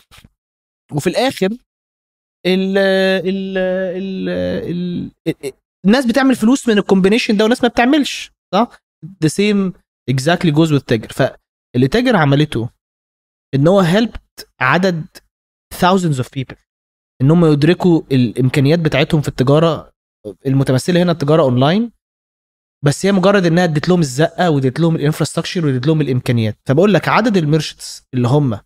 وفي 0.93 1.07
الآخر 1.07 1.49
ال 2.45 2.77
ال 2.77 3.57
ال 3.57 4.29
ال 4.69 5.11
ال 5.45 5.51
الناس 5.85 6.05
بتعمل 6.05 6.35
فلوس 6.35 6.67
من 6.69 6.77
ال 6.77 6.82
combination 6.82 7.37
ده 7.37 7.45
وناس 7.45 7.63
ما 7.63 7.69
بتعملش 7.69 8.31
صح؟ 8.53 8.77
the 9.25 9.27
same 9.29 9.71
exactly 10.11 10.51
goes 10.51 10.71
with 10.71 10.83
تاجر 10.87 11.07
فاللي 11.09 11.87
تاجر 11.87 12.15
عملته 12.15 12.69
إن 13.55 13.67
هو 13.67 13.83
helped 13.83 14.45
عدد 14.59 15.05
thousands 15.75 16.17
of 16.23 16.25
people 16.39 16.55
إن 17.21 17.31
هم 17.31 17.45
يدركوا 17.45 18.01
الإمكانيات 18.11 18.79
بتاعتهم 18.79 19.21
في 19.21 19.27
التجارة 19.27 19.91
المتمثلة 20.45 21.03
هنا 21.03 21.11
التجارة 21.11 21.41
اونلاين 21.43 21.91
بس 22.85 23.05
هي 23.05 23.11
مجرد 23.11 23.45
إنها 23.45 23.63
ادت 23.63 23.89
لهم 23.89 23.99
الزقة 23.99 24.49
وادت 24.49 24.79
لهم 24.79 24.95
ال 24.95 25.00
infrastructure 25.00 25.65
وادت 25.65 25.87
لهم 25.87 26.01
الإمكانيات 26.01 26.57
فبقول 26.65 26.93
لك 26.93 27.07
عدد 27.07 27.37
ال 27.37 27.44
merchants 27.44 28.03
اللي 28.13 28.27
هم 28.27 28.59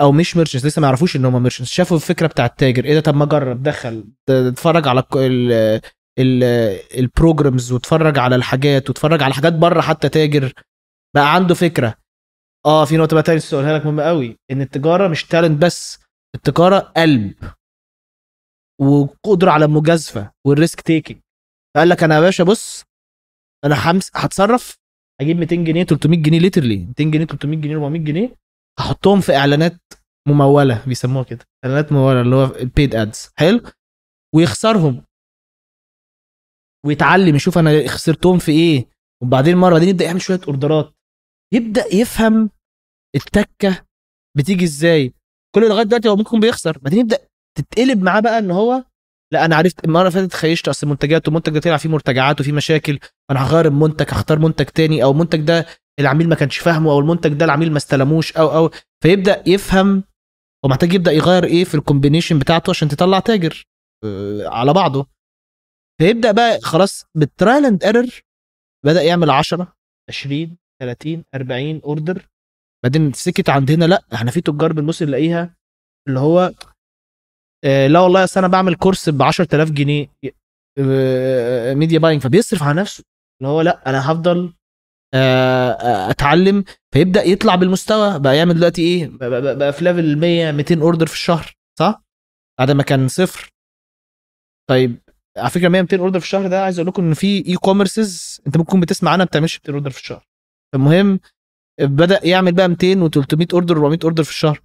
أو 0.00 0.12
مش 0.12 0.36
merchants 0.36 0.66
لسه 0.66 0.80
ما 0.80 0.86
يعرفوش 0.86 1.16
إن 1.16 1.24
هم 1.24 1.42
merchants 1.42 1.70
شافوا 1.72 1.96
الفكرة 1.96 2.26
بتاع 2.26 2.46
التاجر 2.46 2.84
إيه 2.84 2.94
ده؟ 2.94 3.00
طب 3.00 3.14
ما 3.14 3.24
اجرب 3.24 3.62
دخل 3.62 4.04
اتفرج 4.30 4.88
على 4.88 5.02
ال- 5.16 5.80
ال 6.98 7.06
programs 7.06 7.72
واتفرج 7.72 8.18
على 8.18 8.36
الحاجات 8.36 8.88
واتفرج 8.88 9.22
على 9.22 9.34
حاجات 9.34 9.52
بره 9.52 9.80
حتى 9.80 10.08
تاجر. 10.08 10.52
بقى 11.14 11.34
عنده 11.34 11.54
فكرة. 11.54 11.94
آه 12.66 12.84
في 12.84 12.96
نقطة 12.96 13.14
بقى 13.14 13.22
تاني 13.22 13.40
اقولها 13.52 13.78
لك 13.78 13.84
مهمة 13.86 14.02
قوي 14.02 14.36
إن 14.50 14.60
التجارة 14.60 15.08
مش 15.08 15.24
talent 15.26 15.62
بس 15.62 15.98
التجارة 16.34 16.78
قلب. 16.78 17.34
وقدرة 18.80 19.50
على 19.50 19.64
المجازفه 19.64 20.30
وال 20.46 20.57
risk 20.57 20.80
taking 20.80 21.20
فقال 21.76 21.88
لك 21.88 22.02
أنا 22.02 22.14
يا 22.14 22.20
باشا 22.20 22.44
بص 22.44 22.84
أنا 23.64 23.90
همس 23.90 24.10
هتصرف 24.14 24.76
أجيب 25.20 25.36
200 25.36 25.56
جنيه 25.56 25.84
300 25.84 26.22
جنيه 26.22 26.38
ليترلي 26.38 26.76
200 26.76 27.04
جنيه 27.04 27.24
300 27.24 27.58
جنيه 27.60 27.74
400 27.74 28.00
جنيه. 28.04 28.34
هحطهم 28.78 29.20
في 29.20 29.36
إعلانات 29.36 29.80
ممولة 30.28 30.84
بيسموها 30.86 31.24
كده. 31.24 31.44
إعلانات 31.64 31.92
ممولة 31.92 32.20
اللي 32.20 32.36
هو 32.36 32.44
البيد 32.44 32.94
ادز 32.94 33.30
حلو؟ 33.38 33.60
ويخسرهم. 34.34 35.04
ويتعلم 36.86 37.36
يشوف 37.36 37.58
أنا 37.58 37.88
خسرتهم 37.88 38.38
في 38.38 38.52
إيه. 38.52 38.88
وبعدين 39.22 39.56
مرة 39.56 39.72
بعدين 39.72 39.88
يبدا 39.88 40.04
يعمل 40.04 40.20
شوية 40.20 40.40
أوردرات. 40.48 40.94
يبدأ 41.54 41.94
يفهم 41.94 42.50
التكة 43.16 43.86
بتيجي 44.36 44.64
إزاي. 44.64 45.14
كل 45.54 45.68
لغاية 45.68 45.84
دلوقتي 45.84 46.08
هو 46.08 46.16
ممكن 46.16 46.40
بيخسر. 46.40 46.78
بعدين 46.78 47.00
يبدأ 47.00 47.28
تتقلب 47.58 48.02
معاه 48.02 48.20
بقى 48.20 48.38
إن 48.38 48.50
هو 48.50 48.84
لا 49.32 49.44
أنا 49.44 49.56
عرفت 49.56 49.84
المرة 49.84 50.00
اللي 50.00 50.10
فاتت 50.10 50.34
خيشت 50.34 50.68
أصل 50.68 50.86
المنتجات 50.86 51.28
والمنتج 51.28 51.52
ده 51.52 51.60
طلع 51.60 51.76
فيه 51.76 51.88
مرتجعات 51.88 52.40
وفيه 52.40 52.52
مشاكل. 52.52 52.98
أنا 53.30 53.46
هغير 53.46 53.66
المنتج 53.66 54.06
هختار 54.10 54.38
منتج 54.38 54.64
تاني 54.64 55.02
أو 55.04 55.10
المنتج 55.10 55.40
ده 55.40 55.66
العميل 56.00 56.28
ما 56.28 56.34
كانش 56.34 56.58
فاهمه 56.58 56.90
أو 56.92 56.98
المنتج 56.98 57.32
ده 57.32 57.44
العميل 57.44 57.70
ما 57.70 57.76
استلموش 57.76 58.36
أو 58.36 58.56
أو 58.56 58.70
فيبدأ 59.02 59.42
يفهم 59.46 60.04
هو 60.64 60.68
محتاج 60.68 60.92
يبدأ 60.92 61.12
يغير 61.12 61.44
إيه 61.44 61.64
في 61.64 61.74
ال 61.74 61.79
combination 61.79 62.38
بتاعته 62.38 62.70
عشان 62.70 62.88
تطلع 62.88 63.20
تاجر 63.20 63.64
آه، 64.04 64.48
على 64.48 64.72
بعضه. 64.72 65.06
فيبدأ 66.00 66.32
بقى 66.32 66.60
خلاص 66.60 67.04
بال 67.14 67.29
trial 67.29 67.66
and 67.66 67.84
error 67.84 68.06
بدأ 68.84 69.02
يعمل 69.02 69.30
10 69.30 69.74
20 70.08 70.56
30 70.82 71.24
40 71.34 71.80
order 71.84 72.28
بعدين 72.84 73.12
سكت 73.12 73.50
عندنا 73.50 73.84
لأ 73.84 74.04
إحنا 74.14 74.30
في 74.30 74.40
تجار 74.40 74.72
بنبص 74.72 75.02
نلاقيها 75.02 75.56
اللي 76.08 76.20
هو 76.20 76.52
آه، 77.64 77.86
لا 77.86 78.00
والله 78.00 78.24
أصل 78.24 78.40
أنا 78.40 78.48
بعمل 78.48 78.74
course 78.74 79.08
ب 79.08 79.22
10000 79.22 79.70
جنيه 79.70 80.06
media 81.74 81.98
buying 81.98 82.22
فبيصرف 82.22 82.62
على 82.62 82.80
نفسه. 82.80 83.04
اللي 83.40 83.52
هو 83.52 83.60
لأ 83.60 83.90
أنا 83.90 84.12
هفضل 84.12 84.38
آه، 84.38 84.48
آه، 84.48 84.63
اتعلم 86.10 86.64
فيبدأ 86.94 87.22
يطلع 87.22 87.54
بالمستوى 87.54 88.18
بقى 88.18 88.36
يعمل 88.36 88.54
دلوقتي 88.54 88.82
إيه 88.82 89.06
بقى, 89.12 89.72
في 89.72 89.84
level 89.84 90.16
100 90.18 90.52
200 90.52 90.80
order 90.82 91.06
في 91.06 91.14
الشهر 91.14 91.52
صح؟ 91.78 92.02
بعد 92.58 92.70
ما 92.70 92.82
كان 92.82 93.08
صفر. 93.08 93.50
طيب 94.70 95.00
على 95.38 95.50
فكرة 95.50 95.68
100 95.68 95.82
200 95.82 95.96
order 95.98 96.20
في 96.20 96.24
الشهر 96.26 96.48
ده 96.48 96.64
عايز 96.64 96.78
أقول 96.78 96.88
لكم 96.88 97.02
إن 97.04 97.14
في 97.14 97.46
e-commerces 97.48 98.40
أنت 98.46 98.56
ممكن 98.56 98.80
بتسمع 98.80 99.10
عنها 99.10 99.24
ما 99.24 99.28
بتعملش 99.28 99.56
200 99.58 99.72
order 99.72 99.90
في 99.90 99.98
الشهر. 100.00 100.26
المهم 100.74 101.20
بدأ 101.80 102.26
يعمل 102.26 102.52
بقى 102.52 102.68
200 102.68 102.94
و300 103.08 103.46
order 103.54 103.74
و400 103.76 104.04
order 104.04 104.22
في 104.24 104.30
الشهر. 104.30 104.60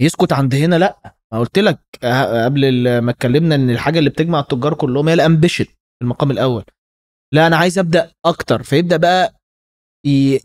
يسكت 0.00 0.32
عند 0.32 0.54
هنا 0.54 0.76
لأ 0.76 1.16
ما 1.32 1.38
قلت 1.38 1.58
لك 1.58 1.80
آه، 2.04 2.44
قبل 2.44 2.98
ما 3.00 3.10
اتكلمنا 3.10 3.54
إن 3.54 3.70
الحاجة 3.70 3.98
اللي 3.98 4.10
بتجمع 4.10 4.40
التجار 4.40 4.74
كلهم 4.74 5.08
هي 5.08 5.14
ال 5.14 5.20
ambition 5.20 5.64
في 5.64 6.02
المقام 6.02 6.30
الأول. 6.30 6.64
لا 7.32 7.46
أنا 7.46 7.56
عايز 7.56 7.78
أبدأ 7.78 8.12
أكتر. 8.24 8.62
فيبدأ 8.62 8.96
بقى 8.96 9.34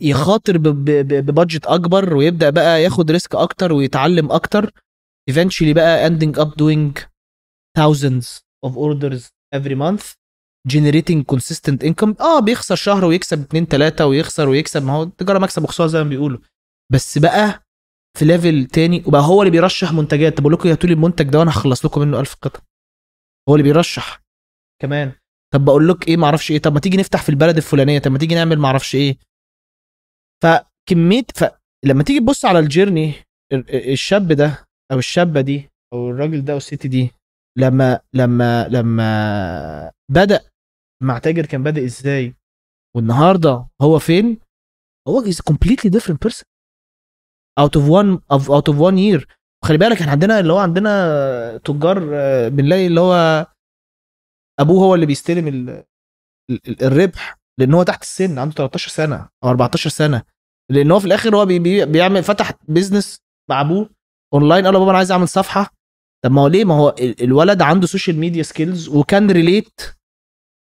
يخاطر 0.02 0.58
ب 0.58 0.73
budget 0.73 1.66
أكبر 1.66 2.14
ويبدأ 2.14 2.50
بقى 2.50 2.84
ياخد 2.84 3.12
risk 3.12 3.36
أكتر 3.36 3.74
ويتعلم 3.74 4.32
أكتر. 4.32 4.72
Eventually 5.32 5.74
بقى 5.76 6.10
ending 6.10 6.36
up 6.36 6.50
doing 6.62 7.02
thousands 7.80 8.42
of 8.66 8.72
orders 8.78 9.30
every 9.56 9.76
month 9.76 10.16
generating 10.68 11.24
consistent 11.34 11.84
income. 11.84 12.22
آه 12.22 12.40
بيخسر 12.40 12.76
شهر 12.76 13.06
ويكسب 13.06 13.42
اتنين 13.42 13.68
تلاتة 13.68 14.06
ويخسر 14.06 14.50
ويكسب 14.50 14.84
ما 14.84 14.94
هو 14.94 15.04
التجارة 15.04 15.40
مكسب 15.40 15.64
وخسارة 15.64 15.88
زي 15.88 16.04
ما 16.04 16.10
بيقولوا. 16.10 16.40
بس 16.92 17.18
بقى 17.18 17.64
في 18.18 18.26
level 18.26 18.66
تاني 18.66 19.04
وبقى 19.08 19.22
هو 19.22 19.42
اللي 19.42 19.52
بيرشح 19.52 19.94
منتجات. 19.94 20.38
طب 20.38 20.42
بقول 20.44 20.54
لكم 20.54 20.70
هاتوا 20.70 20.90
لي 20.90 20.94
المنتج 20.96 21.30
ده 21.30 21.40
وأنا 21.40 21.52
هخلص 21.52 21.86
لكم 21.86 22.02
منه 22.02 22.20
1000 22.20 22.36
قطعة. 22.42 22.62
هو 23.50 23.56
اللي 23.56 23.64
بيرشح 23.64 24.22
كمان. 24.82 25.12
طب 25.54 25.66
بقول 25.66 25.88
لك 25.90 26.08
إيه 26.08 26.18
معرفش 26.18 26.52
إيه. 26.52 26.60
طب 26.60 26.74
ما 26.74 26.80
تيجي 26.80 26.98
نفتح 26.98 27.24
في 27.24 27.30
البلد 27.30 27.58
الفلانية. 27.58 28.00
طب 28.00 28.12
ما 28.12 28.18
تيجي 28.18 28.36
نعمل 28.36 28.60
معرفش 28.60 28.96
إيه. 28.96 29.18
فكمية 30.44 31.24
فلما 31.36 32.04
تيجي 32.04 32.20
تبص 32.20 32.46
على 32.46 32.60
الجيرني 32.60 33.14
ال- 33.54 33.92
الشاب 33.92 34.28
ده 34.32 34.66
أو 34.92 34.98
الشابة 35.00 35.42
دي 35.42 35.70
أو 35.94 36.10
الراجل 36.10 36.46
ده 36.46 36.54
أو 36.54 36.58
الست 36.58 36.88
دي 36.88 37.12
لما 37.58 38.00
لما 38.14 38.68
لما 38.68 39.92
بدأ 40.12 40.42
مع 41.04 41.18
تاجر 41.18 41.46
كان 41.46 41.64
بادئ 41.64 41.86
إزاي؟ 41.86 42.36
والنهاردة 42.96 43.68
هو 43.82 44.00
فين؟ 44.00 44.38
هو 45.08 45.22
completely 45.24 45.90
different 45.90 46.18
person. 46.28 46.44
Out 47.60 47.76
of 47.76 47.84
one 47.90 48.20
of 48.34 48.42
out 48.50 48.68
of 48.74 48.78
one 48.78 48.98
year. 48.98 49.26
وخلي 49.64 49.78
بالك 49.78 50.00
إحنا 50.02 50.12
عندنا 50.12 50.40
اللي 50.40 50.54
هو 50.54 50.58
عندنا 50.58 51.58
تجار 51.58 52.10
آه، 52.14 52.48
بنلاقي 52.48 52.88
اللي 52.88 53.02
هو 53.02 53.48
أبوه 54.60 54.84
هو 54.84 54.96
اللي 54.96 55.06
بيستلم 55.06 55.48
ال- 55.48 55.70
ال- 56.52 56.62
ال- 56.68 56.84
الربح 56.84 57.38
لأن 57.60 57.74
هو 57.74 57.84
تحت 57.84 58.02
السن 58.02 58.40
عنده 58.40 58.56
13 58.56 58.90
سنة 58.90 59.30
أو 59.44 59.50
14 59.50 59.90
سنة. 59.90 60.24
لأن 60.72 60.92
هو 60.92 61.00
في 61.00 61.06
الآخر 61.06 61.36
هو 61.36 61.46
بي 61.46 61.60
بي 61.60 61.86
بيعمل 61.86 62.24
فتح 62.24 62.52
business 62.68 63.20
مع 63.50 63.62
أبوه 63.62 63.90
اونلاين 64.34 64.66
قال 64.66 64.74
له 64.74 64.80
بابا 64.80 64.90
أنا 64.92 64.98
عايز 64.98 65.12
أعمل 65.12 65.28
صفحة. 65.28 65.74
طب 66.26 66.32
ما 66.32 66.42
هو 66.42 66.48
ليه؟ 66.48 66.66
ما 66.66 66.74
هو 66.74 66.90
ال- 66.90 67.24
الولد 67.24 67.62
عنده 67.62 67.88
social 67.88 68.18
media 68.18 68.44
skills 68.44 68.90
وكان 68.90 69.32
relate 69.32 69.82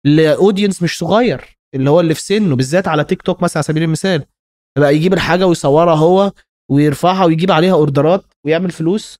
ل 0.05 0.14
audience 0.14 0.83
مش 0.83 0.97
صغير 0.97 1.57
اللي 1.75 1.89
هو 1.89 1.99
اللي 1.99 2.13
في 2.13 2.21
سنه 2.21 2.55
بالذات 2.55 2.87
على 2.87 3.03
تيك 3.03 3.21
توك 3.21 3.43
مثلا 3.43 3.57
على 3.57 3.63
سبيل 3.63 3.83
المثال. 3.83 4.25
بقى 4.79 4.95
يجيب 4.95 5.13
الحاجة 5.13 5.47
ويصورها 5.47 5.95
هو 5.95 6.31
ويرفعها 6.71 7.25
ويجيب 7.25 7.51
عليها 7.51 7.73
اوردرات 7.73 8.25
ويعمل 8.45 8.71
فلوس. 8.71 9.15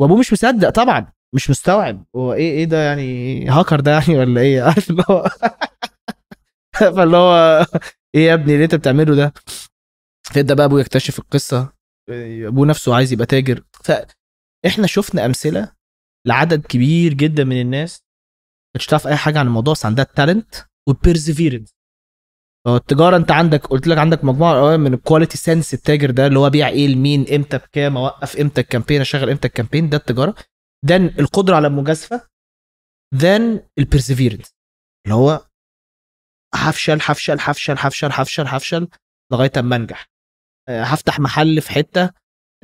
وأبوه 0.00 0.18
مش 0.18 0.32
مصدق 0.32 0.70
طبعا. 0.70 1.12
مش 1.34 1.50
مستوعب. 1.50 2.04
هو 2.16 2.32
إيه 2.32 2.50
إيه 2.50 2.64
ده 2.64 2.84
يعني 2.84 3.48
هاكر 3.48 3.80
ده 3.80 3.92
يعني 3.92 4.18
ولا 4.18 4.40
إيه؟ 4.40 4.62
عارف 4.68 4.90
اللي 4.90 5.04
هو 5.10 5.28
فاللي 6.96 7.16
هو 7.16 7.66
إيه 8.14 8.26
يا 8.26 8.34
ابني 8.34 8.52
اللي 8.52 8.64
أنت 8.64 8.74
بتعمله 8.74 9.14
ده؟ 9.14 9.32
فيبدا 10.32 10.54
بقى 10.54 10.66
أبوه 10.66 10.80
يكتشف 10.80 11.18
القصة. 11.18 11.72
أبوه 12.10 12.66
نفسه 12.66 12.94
عايز 12.94 13.12
يبقى 13.12 13.26
تاجر. 13.26 13.62
فإحنا 13.84 14.86
شفنا 14.86 15.26
أمثلة 15.26 15.72
لعدد 16.26 16.66
كبير 16.66 17.14
جدا 17.14 17.44
من 17.44 17.60
الناس 17.60 18.02
مش 18.76 18.86
تعرف 18.86 19.06
أي 19.06 19.16
حاجة 19.16 19.38
عن 19.38 19.46
الموضوع 19.46 19.74
بس 19.74 19.86
عندها 19.86 20.04
التالنت 20.04 20.54
وال 20.88 21.00
perseverance 21.00 21.70
التجارة 22.66 23.16
أنت 23.16 23.30
عندك 23.30 23.66
قلت 23.66 23.86
لك 23.86 23.98
عندك 23.98 24.24
مجموعة 24.24 24.60
أوي 24.60 24.76
من 24.76 24.94
ال 24.94 24.99
quality 24.99 25.36
sense 25.36 25.74
التاجر 25.74 26.10
ده 26.10 26.26
اللي 26.26 26.38
هو 26.38 26.50
بيع 26.50 26.68
إيه 26.68 26.88
لمين 26.88 27.26
إمتى 27.34 27.58
بكام 27.58 27.96
أوقف 27.96 28.36
إمتى 28.36 28.60
ال 28.60 28.64
campaign 28.64 29.00
أشغل 29.00 29.30
إمتى 29.30 29.48
ال 29.48 29.52
campaign 29.52 29.88
ده 29.88 29.96
التجارة. 29.96 30.34
Then 30.86 31.18
القدرة 31.20 31.56
على 31.56 31.66
المجازفه 31.66 32.26
then 33.16 33.60
ال 33.78 33.83
perseverance 33.83 34.50
اللي 35.04 35.14
هو 35.14 35.46
هفشل 36.54 36.98
هفشل 37.02 37.36
هفشل 37.40 37.74
هفشل 37.78 38.08
هفشل 38.12 38.46
هفشل 38.46 38.88
لغاية 39.32 39.52
أما 39.58 39.76
أنجح. 39.76 40.06
آه، 40.68 40.82
هفتح 40.82 41.20
محل 41.20 41.60
في 41.60 41.70
حتة 41.70 42.10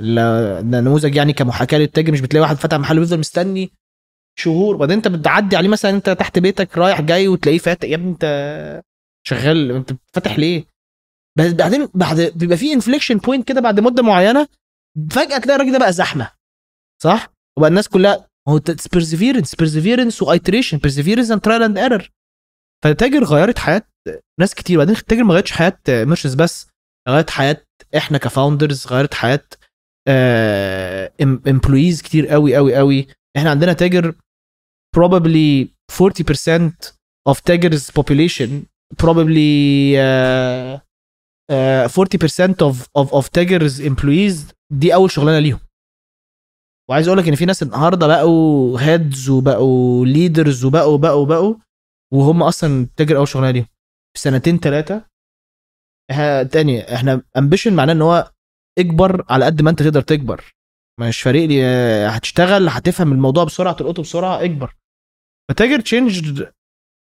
ال- 0.01 0.71
ده 0.71 0.81
نموذج 0.81 1.15
يعني 1.17 1.33
كمحاكاه 1.33 1.79
للتاجر 1.79 2.13
مش 2.13 2.21
بتلاقي 2.21 2.43
واحد 2.43 2.57
فتح 2.57 2.77
محل 2.77 2.99
ويفضل 2.99 3.19
مستني 3.19 3.73
شهور. 4.39 4.77
بعدين 4.77 4.97
انت 4.97 5.09
بتعدي 5.09 5.57
عليه 5.57 5.69
مثلا 5.69 5.91
انت 5.91 6.11
تحت 6.11 6.39
بيتك 6.39 6.79
رايح 6.79 7.01
جاي 7.01 7.29
وتلاقيه 7.29 7.59
فاتح 7.59 7.89
يا 7.89 7.95
ابني 7.95 8.11
انت 8.11 8.25
شغال 9.27 9.71
انت 9.71 9.91
فاتح 10.15 10.39
ليه؟ 10.39 10.65
بعدين 11.39 11.89
بعد 11.95 12.21
بيبقى 12.21 12.57
في 12.57 12.73
inflection 12.73 13.19
point 13.19 13.49
كده 13.49 13.61
بعد 13.61 13.81
مدة 13.81 14.03
معينة 14.03 14.49
فجأة 15.11 15.39
تلاقي 15.39 15.57
الراجل 15.57 15.73
ده 15.73 15.79
بقى 15.79 15.93
زحمة. 15.93 16.31
صح؟ 17.03 17.34
وبقى 17.59 17.69
الناس 17.71 17.89
كلها 17.89 18.29
هو 18.49 18.61
perseverance 18.93 19.55
perseverance 19.55 20.23
و 20.23 20.28
iteration 20.28 20.79
perseverance 20.79 21.31
and 21.31 21.41
trial 21.41 21.63
and 21.63 21.79
error 21.79 22.11
فالتاجر 22.85 23.25
غيرت 23.25 23.59
حياة 23.59 23.83
ناس 24.41 24.55
كتير 24.55 24.79
بعدين 24.79 24.95
التاجر 24.97 25.25
ما 25.25 25.35
غيرتش 25.35 25.53
حياة 25.53 25.79
merchants 25.89 26.35
بس 26.35 26.67
غيرت 27.09 27.31
حياة 27.31 27.65
إحنا 27.97 28.19
ك 28.19 28.26
founders 28.26 28.87
غيرت 28.87 29.15
حياة 29.15 29.43
employees 31.23 32.03
كتير 32.03 32.27
قوي 32.29 32.57
قوي 32.57 32.75
قوي. 32.77 33.07
إحنا 33.37 33.51
عندنا 33.51 33.73
تاجر 33.73 34.15
probably 34.97 35.67
40% 35.93 36.93
of 37.31 37.39
تاجر's 37.41 37.91
population 38.01 38.51
probably 39.03 39.97
uh, 39.97 40.79
uh, 41.53 41.89
40% 41.89 42.63
of 42.63 42.89
of 42.99 43.09
of 43.19 43.29
تاجر's 43.29 43.81
employees 43.81 44.55
دي 44.73 44.95
أول 44.95 45.11
شغلانة 45.11 45.39
ليهم. 45.39 45.59
وعايز 46.91 47.09
أقول 47.09 47.19
لك 47.19 47.29
إن 47.29 47.35
في 47.35 47.45
ناس 47.45 47.63
النهارده 47.63 48.07
بقوا 48.07 48.81
heads 48.81 49.31
وبقوا 49.31 50.07
leaders 50.07 50.65
وبقوا 50.65 50.99
بقوا 50.99 51.27
بقوا 51.27 51.55
وهم 52.13 52.43
أصلا 52.43 52.89
تاجر 52.97 53.17
أول 53.17 53.29
شغلانة 53.29 53.51
ليهم. 53.51 53.67
في 54.17 54.21
سنتين 54.21 54.59
ثلاثة 54.59 55.07
تاني 56.53 56.95
إحنا 56.95 57.23
امبيشن 57.37 57.77
معناه 57.77 57.93
إن 57.93 58.03
هو 58.03 58.33
اكبر 58.79 59.25
على 59.31 59.45
قد 59.45 59.63
ما 59.63 59.71
أنت 59.71 59.83
تقدر 59.83 60.01
تكبر. 60.03 60.55
مش 61.01 61.23
فارق 61.23 61.45
لي 61.45 61.63
هتشتغل 62.11 62.69
هتفهم 62.69 63.13
الموضوع 63.13 63.45
بسرعة 63.45 63.75
تلقطه 63.75 64.03
بسرعة 64.03 64.45
اكبر. 64.45 64.77
فتاجر 65.51 65.81
changed 65.81 66.43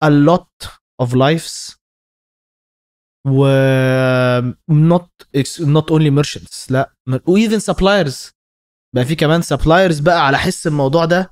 a 0.05 0.09
lot 0.09 0.69
of 1.03 1.09
lives 1.13 1.79
و 3.29 3.47
not 4.71 5.09
not 5.61 5.91
only 5.91 6.11
merchants 6.23 6.71
لا 6.71 6.95
و 7.27 7.37
even 7.39 7.61
suppliers. 7.61 8.38
بقى 8.99 9.07
في 9.07 9.15
كمان 9.15 9.43
suppliers 9.43 10.03
بقى 10.03 10.27
على 10.27 10.39
حس 10.39 10.67
الموضوع 10.67 11.05
ده 11.05 11.31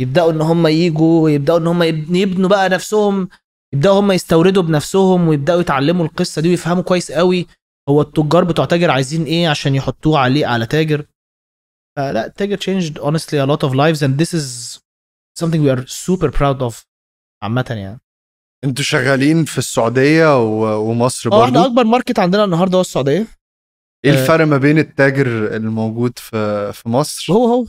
يبدأوا 0.00 0.32
إن 0.32 0.40
هم 0.40 0.66
يجوا 0.66 1.30
يبدأوا 1.30 1.58
إن 1.58 1.66
هم 1.66 1.82
يب- 1.82 2.14
يبنوا 2.14 2.48
بقى 2.48 2.68
نفسهم 2.68 3.28
يبدأوا 3.74 4.00
هم 4.00 4.12
يستوردوا 4.12 4.62
بنفسهم 4.62 5.28
ويبدأوا 5.28 5.60
يتعلموا 5.60 6.04
القصة 6.06 6.42
دي 6.42 6.48
ويفهموا 6.48 6.82
كويس 6.82 7.12
قوي 7.12 7.46
هو 7.88 8.00
التجار 8.02 8.44
بتوع 8.44 8.64
تاجر 8.64 8.90
عايزين 8.90 9.24
إيه 9.24 9.48
عشان 9.48 9.74
يحطوه 9.74 10.18
عليه 10.18 10.46
على 10.46 10.66
تاجر. 10.66 11.06
فلا 11.96 12.28
تاجر 12.28 12.56
changed 12.56 12.92
honestly 12.94 13.38
a 13.38 13.46
lot 13.56 13.68
of 13.68 13.72
lives 13.74 14.02
and 14.02 14.22
this 14.22 14.34
is 14.38 14.78
something 15.40 15.60
we 15.64 15.70
are 15.76 15.86
super 15.86 16.30
proud 16.30 16.62
of 16.70 16.84
عامة 17.42 17.64
يعني. 17.70 18.00
أنتوا 18.64 18.84
شغالين 18.84 19.44
في 19.44 19.58
السعودية 19.58 20.38
و- 20.42 20.90
ومصر 20.90 21.32
آه 21.32 21.44
إحنا 21.44 21.60
برضو؟ 21.60 21.66
أكبر 21.72 21.84
ماركت 21.84 22.18
عندنا 22.18 22.44
النهارده 22.44 22.76
هو 22.76 22.80
السعودية. 22.80 23.26
إيه 24.04 24.12
آه. 24.12 24.14
الفرق 24.22 24.44
ما 24.46 24.56
بين 24.56 24.78
التاجر 24.78 25.56
الموجود 25.56 26.18
في 26.18 26.72
في 26.72 26.88
مصر؟ 26.88 27.32
هو 27.32 27.46
هو. 27.46 27.66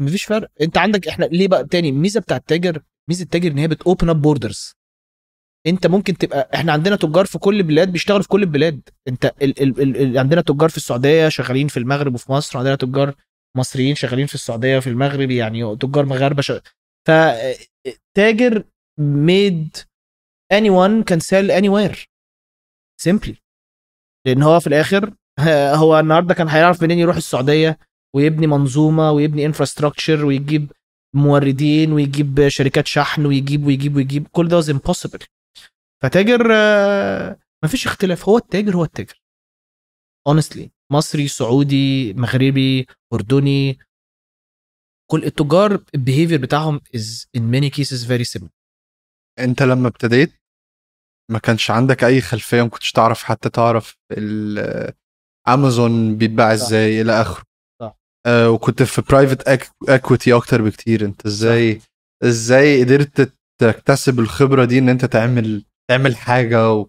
مفيش 0.00 0.24
فرق. 0.24 0.50
انت 0.60 0.78
عندك 0.78 1.08
إحنا 1.08 1.24
ليه 1.24 1.48
بقى 1.48 1.64
تاني؟ 1.64 1.88
الميزه 1.88 2.20
بتاع 2.20 2.36
التاجر 2.36 2.82
ميزة 3.08 3.22
التاجر 3.22 3.50
إن 3.50 3.58
هي 3.58 3.68
بت 3.68 3.81
open 3.81 4.08
up 4.08 4.22
borders 4.22 4.72
انت 5.66 5.86
ممكن 5.86 6.16
تبقى 6.18 6.50
إحنا 6.54 6.72
عندنا 6.72 6.96
تجار 6.96 7.26
في 7.26 7.38
كل 7.38 7.56
البلاد 7.56 7.92
بيشتغلوا 7.92 8.22
في 8.22 8.28
كل 8.28 8.42
البلاد. 8.42 8.88
انت 9.08 9.24
ال... 9.42 9.62
ال... 9.62 9.80
ال... 9.82 9.96
ال... 9.96 10.18
عندنا 10.18 10.40
تجار 10.40 10.68
في 10.68 10.76
السعودية 10.76 11.28
شغالين 11.28 11.68
في 11.68 11.76
المغرب 11.76 12.14
وفي 12.14 12.32
مصر 12.32 12.58
عندنا 12.58 12.74
تجار 12.74 13.14
مصريين 13.56 13.94
شغالين 13.94 14.26
في 14.26 14.34
السعودية 14.34 14.76
وفي 14.76 14.86
المغرب 14.90 15.30
يعني 15.30 15.76
تجار 15.76 16.06
مغاربة 16.06 16.42
ش... 16.42 16.52
فتاجر 17.06 18.64
made 19.00 19.84
anyone 20.54 21.04
can 21.10 21.20
sell 21.20 21.50
anywhere. 21.60 21.96
Simply 23.08 23.34
لأن 24.26 24.42
هو 24.42 24.60
في 24.60 24.66
الآخر 24.66 25.14
هو 25.82 26.00
النهارده 26.00 26.34
كان 26.34 26.48
هيعرف 26.48 26.82
منين 26.82 26.98
يروح 26.98 27.16
السعودية 27.16 27.78
ويبني 28.16 28.46
منظومة 28.46 29.10
ويبني 29.12 29.46
infrastructure 29.46 30.24
ويجيب 30.24 30.72
موردين 31.14 31.92
ويجيب 31.92 32.48
شركات 32.48 32.86
شحن 32.86 33.26
ويجيب 33.26 33.66
ويجيب 33.66 33.96
ويجيب. 33.96 34.28
كل 34.28 34.48
ده 34.48 34.62
was 34.62 34.64
impossible. 34.64 35.26
فتاجر 36.02 36.48
آه، 36.52 37.38
مفيش 37.64 37.86
اختلاف. 37.86 38.28
هو 38.28 38.38
التاجر 38.38 38.76
هو 38.76 38.84
التاجر. 38.84 39.22
Honestly 40.28 40.68
مصري 40.92 41.28
سعودي 41.28 42.14
مغربي 42.14 42.86
أردني. 43.12 43.78
كل 45.10 45.24
التجار 45.24 45.84
ال 45.94 45.99
behavior 45.99 46.40
بتاعهم 46.40 46.80
is 46.96 47.26
in 47.38 47.40
many 47.40 47.70
cases 47.70 48.06
very 48.08 48.38
similar. 48.38 48.50
انت 49.38 49.62
لما 49.62 49.88
ابتديت 49.88 50.32
ما 51.30 51.38
كانش 51.38 51.70
عندك 51.70 52.04
أي 52.04 52.20
خلفية 52.20 52.62
ما 52.62 52.68
كنتش 52.68 52.92
تعرف 52.92 53.22
حتى 53.22 53.50
تعرف 53.50 53.96
امازون 55.54 56.16
بيتباع. 56.16 56.52
إزاي 56.52 57.00
إلى 57.00 57.20
آخره. 57.20 57.42
صح. 57.82 57.98
آه 58.26 58.50
وكنت 58.50 58.82
في 58.82 59.02
private 59.02 59.48
equity 59.88 60.32
أكتر 60.32 60.62
بكتير. 60.62 61.04
أنت 61.04 61.26
إزاي 61.26 61.80
إزاي 62.24 62.84
قدرت 62.84 63.32
تكتسب 63.60 64.20
الخبرة 64.20 64.64
دي 64.64 64.78
إن 64.78 64.88
أنت 64.88 65.04
تعمل 65.04 65.64
تعمل 65.90 66.16
حاجة 66.16 66.72
و... 66.72 66.86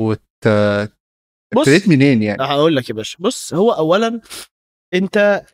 وت 0.00 0.22
بص 1.54 1.58
ابتديت 1.58 1.88
منين 1.88 2.22
يعني؟ 2.22 2.42
هقول 2.42 2.76
لك 2.76 2.88
يا 2.88 2.94
باشا. 2.94 3.18
بص 3.20 3.54
هو 3.54 3.70
اولا 3.72 4.20
أنت 4.94 5.44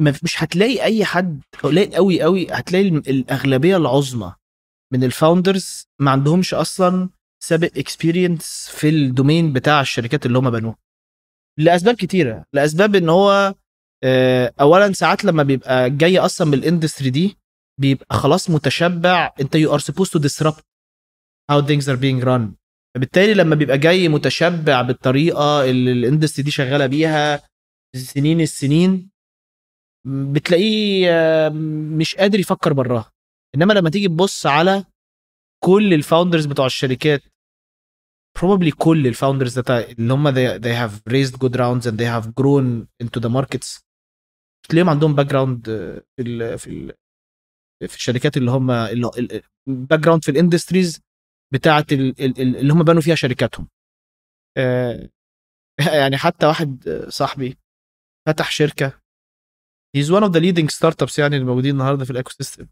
مش 0.00 0.42
هتلاقي 0.42 0.82
أي 0.82 1.04
حد 1.04 1.42
قليل 1.62 1.94
قوي 1.94 2.22
قوي 2.22 2.46
هتلاقي 2.50 2.88
الأغلبية 2.88 3.76
العظمى 3.76 4.34
من 4.92 5.04
ال 5.04 5.13
founders 5.13 5.84
ما 6.00 6.10
عندهمش 6.10 6.54
أصلا 6.54 7.08
سابق 7.46 7.70
experience 7.76 8.68
في 8.70 8.88
ال 8.88 8.97
domain 8.97 9.52
بتاع 9.52 9.80
الشركات 9.80 10.26
اللي 10.26 10.38
هم 10.38 10.50
بنوها. 10.50 10.76
لأسباب 11.58 11.94
كتيرة. 11.94 12.44
لأسباب 12.52 12.94
إن 12.94 13.08
هو 13.08 13.54
آه، 14.04 14.54
اولا 14.60 14.92
ساعات 14.92 15.24
لما 15.24 15.42
بيبقى 15.42 15.90
جاي 15.90 16.18
أصلا 16.18 16.46
من 16.46 16.54
ال 16.54 16.60
industry 16.60 17.10
دي 17.10 17.36
بيبقى 17.80 18.16
خلاص 18.16 18.50
متشبع. 18.50 19.34
أنت 19.40 19.56
you 19.56 19.70
are 19.70 19.82
supposed 19.84 20.10
to 20.10 20.20
disrupt 20.22 20.60
how 21.52 21.62
things 21.62 21.84
are 21.88 21.96
being 22.00 22.24
run. 22.24 22.54
فبالتالي 22.96 23.34
لما 23.34 23.54
بيبقى 23.54 23.78
جاي 23.78 24.08
متشبع 24.08 24.82
بالطريقة 24.82 25.64
اللي 25.70 25.92
ال 25.92 25.98
industry 25.98 26.44
دي 26.44 26.50
شغالة 26.50 26.86
بيها 26.86 27.48
سنين 27.96 28.40
السنين 28.40 29.10
بتلاقيه 30.06 31.08
آه، 31.10 31.48
مش 31.98 32.16
قادر 32.16 32.40
يفكر 32.40 32.72
براها. 32.72 33.12
إنما 33.54 33.72
لما 33.72 33.90
تيجي 33.90 34.08
تبص 34.08 34.46
على 34.46 34.84
كل 35.64 35.94
ال 35.94 36.00
founders 36.00 36.46
بتوع 36.46 36.66
الشركات 36.66 37.22
probably 38.38 38.74
كل 38.78 39.06
الفاوندرز 39.06 39.58
اللي 39.58 40.12
هم 40.14 40.30
they, 40.30 40.58
they 40.60 40.74
have 40.82 41.00
raised 41.12 41.36
good 41.38 41.56
rounds 41.56 41.86
and 41.90 41.96
they 41.96 42.06
have 42.06 42.26
grown 42.40 42.86
into 43.04 43.20
the 43.20 43.28
markets. 43.30 43.84
تلاقيهم 44.68 44.88
عندهم 44.88 45.14
background 45.14 45.66
في 46.16 46.22
ال 46.22 46.58
في 46.58 46.66
ال 46.70 46.92
في 47.88 47.94
الشركات 47.96 48.36
اللي 48.36 48.50
هم 48.50 48.66
باك 49.66 50.00
جراوند 50.00 50.24
في 50.24 50.30
الاندستريز 50.30 51.00
بتاعه 51.52 51.86
ال- 51.92 52.20
ال- 52.24 52.40
ال- 52.40 52.56
اللي 52.56 52.72
هم 52.72 52.82
بنوا 52.82 53.00
فيها 53.00 53.14
شركاتهم. 53.14 53.68
آه، 54.56 55.10
يعني 56.00 56.16
حتى 56.16 56.46
واحد 56.46 56.88
صاحبي 57.08 57.58
فتح 58.28 58.50
شركة. 58.50 59.00
He's 59.96 60.08
one 60.10 60.22
of 60.24 60.32
the 60.32 60.40
leading 60.40 60.68
startups 60.78 61.18
يعني 61.18 61.36
اللي 61.36 61.46
موجودين 61.46 61.70
النهارده 61.70 62.04
في 62.04 62.10
ال 62.10 62.30
ecosystem 62.30 62.66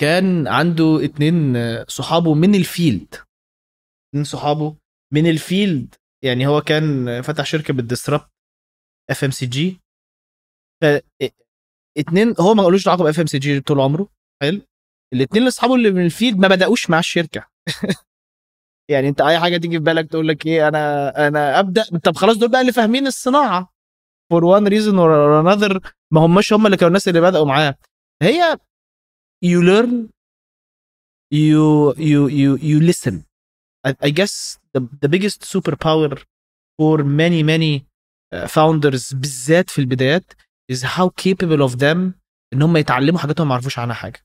كان 0.00 0.48
عنده 0.48 1.04
اتنين 1.04 1.54
صحابه 1.88 2.34
من 2.34 2.54
ال 2.54 2.64
field 2.64 3.14
اتنين 4.14 4.24
صحابه 4.24 4.76
من 5.12 5.26
ال 5.26 5.36
field. 5.36 5.94
يعني 6.24 6.46
هو 6.46 6.60
كان 6.60 7.22
فتح 7.22 7.44
شركة 7.44 7.74
بال 7.74 7.86
disrupt 7.86 8.30
FMCG 9.10 9.80
ف 10.82 10.84
اتنين 11.98 12.34
هو 12.40 12.54
ما 12.54 12.62
قالوش 12.62 12.88
علاقة 12.88 13.04
ب 13.04 13.20
FMCG 13.20 13.60
طول 13.60 13.80
عمره. 13.80 14.08
حلو. 14.42 14.60
الاتنين 15.14 15.42
اللي 15.42 15.48
اصحابه 15.48 15.74
اللي 15.74 15.90
من 15.90 16.04
ال 16.04 16.10
field 16.10 16.38
ما 16.38 16.48
بدأوش 16.48 16.90
مع 16.90 16.98
الشركة. 16.98 17.46
يعني 18.92 19.08
انت 19.08 19.20
أي 19.20 19.40
حاجة 19.40 19.56
تيجي 19.56 19.78
في 19.78 19.84
بالك 19.84 20.10
تقول 20.10 20.28
لك 20.28 20.46
إيه 20.46 20.68
أنا 20.68 21.08
أنا 21.28 21.60
أبدأ. 21.60 21.84
طب 22.04 22.16
خلاص 22.16 22.36
دول 22.38 22.50
بقى 22.50 22.60
اللي 22.60 22.72
فاهمين 22.72 23.06
الصناعة. 23.06 23.74
For 24.34 24.40
one 24.40 24.66
reason 24.66 24.94
or 24.94 25.10
another 25.42 25.92
ما 26.12 26.20
هماش 26.20 26.52
هم 26.52 26.66
اللي 26.66 26.76
كانوا 26.76 26.88
الناس 26.88 27.08
اللي 27.08 27.20
بدأوا 27.20 27.46
معاه. 27.46 27.74
هي 28.22 28.56
you 29.44 29.60
learn 29.70 30.08
you 31.34 31.94
you 31.98 32.28
you 32.40 32.58
you 32.62 32.80
listen. 32.92 33.33
I, 33.86 34.10
guess 34.10 34.58
the, 34.74 34.80
the 35.02 35.08
biggest 35.08 35.40
superpower 35.54 36.22
for 36.78 36.98
many 37.04 37.42
many 37.42 37.72
uh, 38.34 38.46
founders 38.46 39.14
بالذات 39.14 39.70
في 39.70 39.78
البدايات 39.78 40.32
is 40.72 40.82
how 40.82 41.08
capable 41.08 41.62
of 41.68 41.78
them 41.78 42.12
إن 42.54 42.62
هم 42.62 42.76
يتعلموا 42.76 43.18
حاجات 43.20 43.40
هم 43.40 43.48
ما 43.48 43.54
يعرفوش 43.54 43.78
عنها 43.78 43.94
حاجة. 43.94 44.20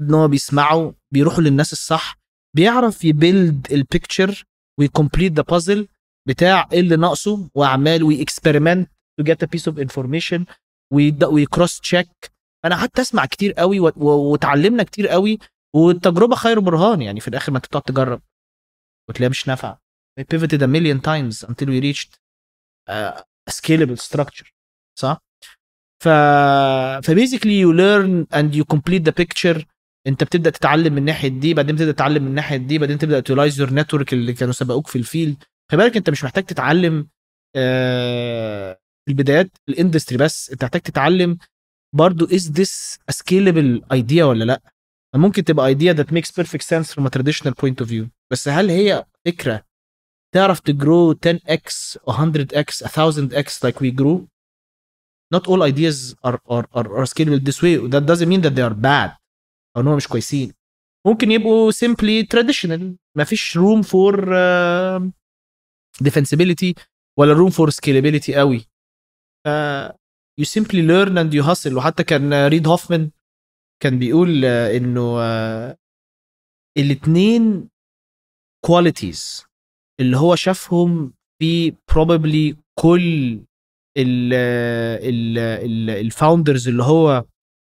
إن 0.00 0.14
هم 0.14 0.26
بيسمعوا 0.26 0.92
بيروحوا 1.12 1.42
للناس 1.42 1.72
الصح 1.72 2.18
بيعرف 2.56 3.04
يبيلد 3.04 3.72
البيكتشر 3.72 4.44
وي 4.78 4.89
complete 4.89 5.32
the 5.32 5.42
puzzle 5.42 5.88
بتاع 6.28 6.68
إيه 6.72 6.80
اللي 6.80 6.96
ناقصه 6.96 7.50
وأعمال 7.54 8.02
و 8.02 8.10
experiment 8.10 8.90
to 9.18 9.24
get 9.24 9.42
a 9.42 9.46
piece 9.46 9.68
of 9.68 9.78
information 9.78 10.44
وي 11.24 11.40
cross 11.40 11.80
check 11.80 12.08
أنا 12.64 12.76
قعدت 12.76 13.00
أسمع 13.00 13.26
كتير 13.26 13.52
قوي 13.52 13.80
واتعلمنا 13.96 14.82
كتير 14.82 15.08
قوي 15.08 15.38
والتجربة 15.74 16.36
خير 16.36 16.60
برهان 16.60 17.02
يعني 17.02 17.20
في 17.20 17.28
الآخر 17.28 17.52
ما 17.52 17.58
أنت 17.58 17.66
بتقعد 17.66 17.82
تجرب. 17.82 18.20
وتلاقيها 19.08 19.30
مش 19.30 19.48
نافعة. 19.48 19.82
We 20.20 20.24
pivoted 20.24 20.62
a 20.62 20.66
million 20.66 21.00
times 21.00 21.48
until 21.48 21.66
we 21.68 21.80
reached 21.80 22.18
a 22.90 23.22
scalable 23.50 23.98
structure 24.10 24.50
صح؟ 24.98 25.18
ف 26.02 26.08
ف 27.02 27.08
basically 27.08 27.60
you 27.60 27.72
learn 27.72 28.26
and 28.34 28.54
you 28.54 28.64
complete 28.64 29.02
the 29.02 29.10
picture 29.10 29.66
انت 30.06 30.24
بتبدأ 30.24 30.50
تتعلم 30.50 30.92
من 30.92 30.98
الناحيه 30.98 31.28
دي 31.28 31.54
بعدين 31.54 31.76
تبدا 31.76 31.92
تتعلم 31.92 32.22
من 32.22 32.28
الناحيه 32.28 32.56
دي 32.56 32.78
بعدين 32.78 32.98
تبدأ 32.98 33.20
ت 33.20 33.25
utilize 33.25 33.60
your 33.60 33.74
network 33.74 34.12
اللي 34.12 34.32
كانوا 34.32 34.52
سبقوك 34.52 34.86
في 34.86 34.96
ال 34.96 35.03
field. 35.03 35.44
خلي 35.70 35.82
بالك 35.82 35.96
انت 35.96 36.10
مش 36.10 36.24
محتاج 36.24 36.44
تتعلم 36.44 37.08
آه، 37.56 38.72
في 39.04 39.10
البدايات 39.12 39.50
ال 39.68 39.74
industry 39.74 40.18
بس 40.18 40.50
انت 40.50 40.64
محتاج 40.64 40.82
تتعلم 40.82 41.38
برضو 41.96 42.26
this 42.26 42.96
a 43.10 43.14
scalable 43.14 43.80
idea 43.94 44.20
ولا 44.20 44.44
لأ. 44.44 44.62
ممكن 45.14 45.44
تبقى 45.44 45.74
that 45.74 46.06
makes 46.06 46.30
perfect 46.42 46.62
sense 46.62 46.94
from 46.94 47.06
a 47.06 47.10
traditional 47.10 47.54
point 47.62 47.84
of 47.84 47.88
view. 47.88 48.06
بس 48.32 48.48
هل 48.48 48.70
هي 48.70 49.04
فكره 49.26 49.64
تعرف 50.34 50.60
ت 50.60 50.71
grow 50.71 51.14
10x 51.14 51.98
100x 52.10 52.86
1000x 52.86 53.48
like 53.66 53.78
we 53.80 53.90
grew 54.00 54.26
not 55.34 55.46
all 55.48 55.62
ideas 55.62 56.14
are 56.26 56.38
are 56.54 56.66
are, 56.78 56.88
are 56.98 57.06
scalable 57.12 57.40
this 57.48 57.60
way 57.62 57.74
that 57.92 58.04
doesn't 58.10 58.28
mean 58.28 58.40
that 58.40 58.54
they 58.54 58.62
are 58.70 58.74
bad 58.74 59.10
أو 59.76 59.80
ان 59.82 59.86
هم 59.88 59.96
مش 59.96 60.08
كويسين 60.08 60.52
ممكن 61.06 61.30
يبقوا 61.30 61.72
simply 61.72 62.26
traditional 62.34 62.96
ما 63.16 63.24
فيش 63.24 63.58
room 63.58 63.82
for 63.82 64.16
uh, 64.16 65.10
defensibility 66.04 66.74
ولا 67.18 67.34
room 67.34 67.52
for 67.52 67.70
scalability 67.70 68.34
قوي 68.34 68.58
ف 69.44 69.48
you 70.40 70.44
simply 70.44 70.82
learn 70.82 71.18
and 71.18 71.34
you 71.34 71.42
hustle 71.42 71.72
وحتى 71.76 72.04
كان 72.04 72.46
ريد 72.46 72.66
هوفمان 72.66 73.10
كان 73.82 73.98
بيقول 73.98 74.44
آه، 74.44 74.76
انه 74.76 75.20
آه، 75.20 75.76
الاثنين 76.78 77.68
كواليتيز 78.64 79.44
اللي 80.00 80.16
هو 80.16 80.34
شافهم 80.34 81.14
في 81.38 81.70
probably 81.70 82.56
كل 82.78 83.40
ال 83.98 84.34
ال 85.04 85.38
ال 85.38 85.90
ال 85.90 85.99
founders 85.99 86.68
اللي 86.68 86.82
هو 86.82 87.24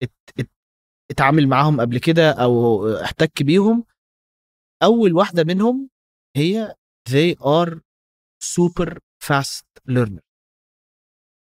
ات- 0.03 0.11
ات- 0.41 0.51
اتعامل 1.11 1.49
معاهم 1.49 1.81
قبل 1.81 1.99
كده 1.99 2.31
أو 2.33 2.89
احتك 2.97 3.43
بيهم 3.43 3.85
أول 4.83 5.13
واحدة 5.13 5.45
منهم 5.45 5.91
هي 6.37 6.75
they 7.11 7.35
are 7.43 7.79
super 8.45 8.91
fast 9.25 9.65
learner. 9.91 10.21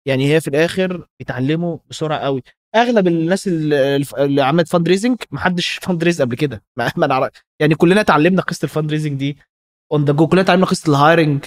يعني 0.07 0.33
هي 0.33 0.41
في 0.41 0.47
الآخر 0.47 1.07
بيتعلموا 1.19 1.77
بسرعة 1.89 2.19
قوي. 2.19 2.41
أغلب 2.75 3.07
الناس 3.07 3.47
اللي, 3.47 4.41
عملت 4.41 4.67
fund 4.67 4.87
raising 4.87 5.17
محدش 5.31 5.79
fund 5.81 6.03
raise 6.03 6.21
قبل 6.21 6.35
كده. 6.35 6.63
ما 6.77 6.91
ما 6.97 7.07
نعرف. 7.07 7.31
يعني 7.59 7.75
كلنا 7.75 8.01
اتعلمنا 8.01 8.41
قصة 8.41 8.65
ال 8.65 8.70
fund 8.70 8.91
raising 8.91 9.19
دي 9.19 9.37
on 9.91 10.05
the 10.05 10.13
go 10.13 10.27
كلنا 10.27 10.41
اتعلمنا 10.41 10.65
قصة 10.65 10.89
ال 10.89 10.97
hiring 10.97 11.45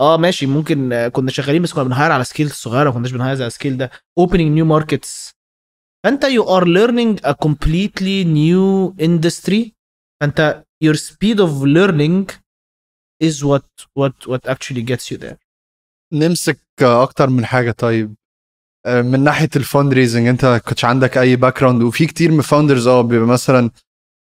آه 0.00 0.16
ماشي. 0.16 0.46
ممكن 0.46 1.08
كنا 1.12 1.30
شغالين 1.30 1.62
بس 1.62 1.72
كنا 1.72 1.84
بن 1.84 1.93
hire 1.93 2.12
على 2.12 2.24
scale 2.24 2.50
صغيرة 2.50 2.88
ما 2.90 2.94
كناش 2.94 3.10
بن 3.12 3.20
hire 3.20 3.36
على 3.42 3.50
scale 3.50 3.76
ده. 3.76 3.90
Opening 4.20 4.58
new 4.58 4.66
markets. 4.80 5.32
فأنت 6.04 6.24
you 6.26 6.44
are 6.44 6.64
learning 6.64 7.20
a 7.26 7.34
completely 7.48 8.24
new 8.24 8.94
industry. 9.06 9.70
فأنت 10.20 10.64
your 10.84 10.94
speed 10.96 11.38
of 11.38 11.50
learning 11.64 12.30
is 13.24 13.44
what 13.44 13.66
what 14.00 14.26
what 14.26 14.46
actually 14.48 14.82
gets 14.82 15.10
you 15.10 15.18
there. 15.18 15.36
نمسك 16.12 16.58
أكتر 16.82 17.30
من 17.30 17.44
حاجة. 17.46 17.70
طيب 17.70 18.14
من 18.86 19.24
ناحية 19.24 19.48
ال 19.56 19.63
fund 19.63 19.92
raising 19.94 20.26
انت 20.28 20.62
كنتش 20.68 20.84
عندك 20.84 21.18
أي 21.18 21.36
background 21.36 21.82
وفي 21.82 22.06
كتير 22.06 22.30
من 22.32 22.40
founders 22.40 22.86
آه 22.86 23.02
بيبقى 23.02 23.26
مثلا 23.28 23.70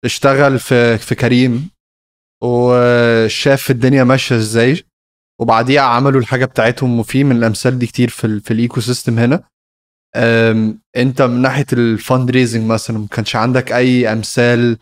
اشتغل 0.05 0.59
في 0.59 0.99
في 0.99 1.15
كريم 1.15 1.71
وشاف 2.43 3.71
الدنيا 3.71 4.05
ماشية 4.05 4.37
إزاي 4.37 4.83
وبعديها 5.41 5.83
عملوا 5.83 6.21
الحاجة 6.21 6.45
بتاعتهم 6.45 6.99
وفي 7.01 7.25
من 7.25 7.37
الأمثال 7.37 7.79
دي 7.79 7.87
كتير 7.87 8.09
في 8.09 8.41
في 8.41 8.51
ال 8.51 8.81
ecosystem 8.81 9.19
هنا 9.19 9.45
انت 10.97 11.23
من 11.23 11.43
ناحية 11.43 11.67
ال 11.73 11.85
fund 11.85 12.31
raising 12.31 12.71
مثلا 12.71 12.99
ما 12.99 13.07
كانش 13.07 13.37
عندك 13.37 13.73
أي 13.73 14.13
أمثال 14.13 14.79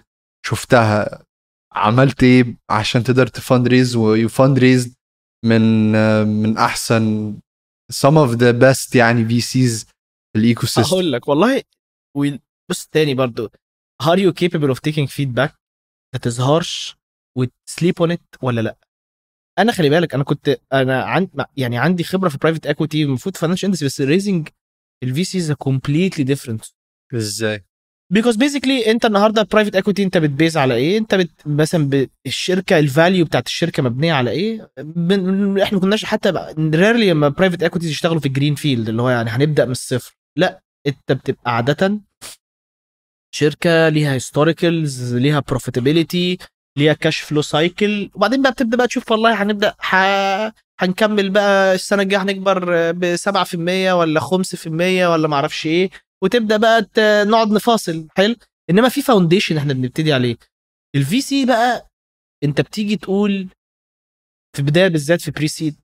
شفتها؟ 0.46 1.22
عملت 1.72 2.22
إيه 2.22 2.54
عشان 2.70 3.04
تقدر 3.04 3.26
ت 3.26 3.35
fund 3.35 3.68
raise 3.68 3.96
و 3.96 4.28
you 4.28 4.41
fund 4.41 4.58
raise 4.58 4.94
من 5.44 5.94
آه، 5.94 6.24
من 6.24 6.56
أحسن 6.58 7.34
some 7.92 8.16
of 8.16 8.36
the 8.38 8.52
best 8.52 8.96
يعني 8.96 9.28
VCs 9.28 9.84
في 10.32 10.38
ال 10.38 10.66
ecosystem 10.66 10.82
هقول 10.82 11.12
لك 11.12 11.28
والله 11.28 11.62
بص 12.70 12.86
تاني 12.86 13.14
برضو. 13.14 13.48
Capable 14.02 14.74
of 14.74 14.78
taking 14.88 15.06
feedback 15.06 15.50
that 16.16 16.30
is 16.30 16.36
harsh 16.38 16.94
with 17.38 17.50
sleep 17.70 18.00
on 18.00 18.10
it 18.10 18.42
ولا 18.42 18.60
لا؟ 18.60 18.76
أنا 19.58 19.72
خلي 19.72 19.90
بالك 19.90 20.14
أنا 20.14 20.24
كنت 20.24 20.60
أنا 20.72 21.04
عند 21.04 21.44
يعني 21.56 21.78
عندي 21.78 22.04
خبرة 22.04 22.28
في 22.28 22.38
private 22.38 22.66
equity 22.66 23.02
المفروض 23.02 23.36
financial 23.36 23.66
industry 23.66 23.86
بس 23.88 24.00
raising 24.00 24.48
ال 25.02 25.24
VCs 25.24 25.52
completely 25.52 26.24
different 26.24 26.64
إزاي؟ 27.14 27.64
because 28.10 28.36
basically 28.36 28.90
انت 28.90 29.04
النهارده 29.04 29.42
private 29.42 29.76
equity 29.76 30.02
انت 30.02 30.18
بت 30.18 30.31
base 30.31 30.56
على 30.56 30.74
إيه؟ 30.74 30.98
انت 30.98 31.14
بت 31.14 31.30
مثلا 31.46 31.88
ب- 31.88 32.08
الشركة 32.26 32.78
ال 32.78 32.86
value 32.86 33.24
بتاعت 33.24 33.46
الشركة 33.46 33.82
مبنية 33.82 34.12
على 34.12 34.30
إيه؟ 34.30 34.70
بن... 34.78 35.60
إحنا 35.60 35.78
ما 35.78 35.82
كناش 35.82 36.04
حتى 36.04 36.32
rarely 36.58 37.10
لما 37.10 37.28
private 37.28 37.62
equities 37.62 37.90
يشتغلوا 37.90 38.20
في 38.20 38.26
ال 38.26 38.31
green 38.31 38.54
field 38.54 38.88
اللي 38.88 39.02
هو 39.02 39.10
يعني 39.10 39.30
هنبدأ 39.30 39.64
من 39.64 39.70
الصفر. 39.70 40.16
لا 40.36 40.62
انت 40.86 41.12
بتبقى 41.12 41.56
عاده 41.56 42.00
شركة 43.34 43.88
ليها 43.88 44.12
historicals 44.14 45.14
ليها 45.16 45.40
profitability 45.48 46.38
ليها 46.78 46.92
cash 46.92 47.20
flow 47.20 47.42
cycle 47.42 48.10
وبعدين 48.14 48.42
بقى 48.42 48.52
بتبدأ 48.52 48.76
بقى 48.76 48.86
تشوف 48.86 49.10
والله 49.12 49.42
هنبدأ 49.42 49.74
ح... 49.78 49.94
هنكمل 50.80 51.30
بقى 51.30 51.74
السنة 51.74 52.02
الجاية 52.02 52.22
هنكبر 52.22 52.92
ب 52.92 53.16
7% 53.16 53.54
ولا 53.92 54.20
5% 54.20 54.26
ولا 54.66 55.28
ما 55.28 55.34
أعرفش 55.36 55.66
إيه. 55.66 55.90
وتبدأ 56.22 56.56
بقى 56.56 56.86
نقعد 57.24 57.50
نفاصل. 57.50 58.08
حلو؟ 58.16 58.34
إنما 58.70 58.88
في 58.88 59.02
foundation 59.02 59.56
إحنا 59.56 59.72
بنبتدي 59.72 60.12
عليه. 60.12 60.36
ال 60.96 61.20
VC 61.20 61.46
بقى 61.46 61.90
أنت 62.44 62.60
بتيجي 62.60 62.96
تقول 62.96 63.48
في 64.56 64.62
بداية 64.62 64.88
بالذات 64.88 65.20
في 65.20 65.30
pre-seed 65.30 65.76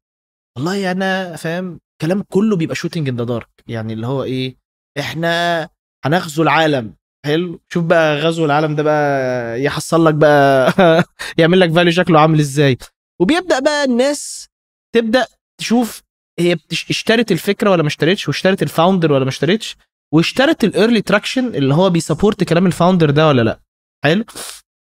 والله 0.57 0.91
أنا 0.93 1.37
فاهم 1.37 1.81
كلام 2.01 2.23
كله 2.23 2.57
بيبقى 2.57 2.75
shooting 2.75 3.09
in 3.09 3.17
the 3.17 3.25
dark 3.25 3.49
يعني 3.67 3.93
اللي 3.93 4.07
هو 4.07 4.23
إيه؟ 4.25 4.57
إحنا 4.99 5.69
هنغزو 6.05 6.43
العالم. 6.43 6.95
حلو؟ 7.27 7.61
شوف 7.69 7.85
بقى 7.85 8.17
غزو 8.17 8.45
العالم 8.45 8.75
ده 8.77 8.83
بقى 8.83 9.63
يحصل 9.63 10.07
لك 10.07 10.15
بقى 10.15 10.73
يعمل 11.39 11.61
لك 11.61 11.71
value 11.71 11.93
شكله 11.93 12.21
عامل 12.21 12.41
إزاي. 12.41 12.79
وبيبدأ 13.21 13.59
بقى 13.59 13.85
الناس 13.85 14.49
تبدأ 14.95 15.27
تشوف 15.61 16.03
هي 16.39 16.57
اشترت 16.73 17.33
الفكرة 17.33 17.71
ولا 17.71 17.83
ما 17.83 17.89
اشترتش 17.89 18.29
واشترت 18.29 18.63
ال 18.63 18.69
founder 18.69 19.13
ولا 19.13 19.25
ما 19.25 19.29
اشترتش. 19.31 19.77
واشترت 20.15 20.65
ال 20.65 20.71
early 20.71 21.03
traction 21.03 21.55
اللي 21.55 21.75
هو 21.75 21.91
بي 21.91 22.03
support 22.03 22.45
كلام 22.45 22.67
ال 22.67 22.72
founder 22.72 23.11
ده 23.11 23.29
ولا 23.29 23.43
لأ؟ 23.43 23.61
حلو. 24.05 24.25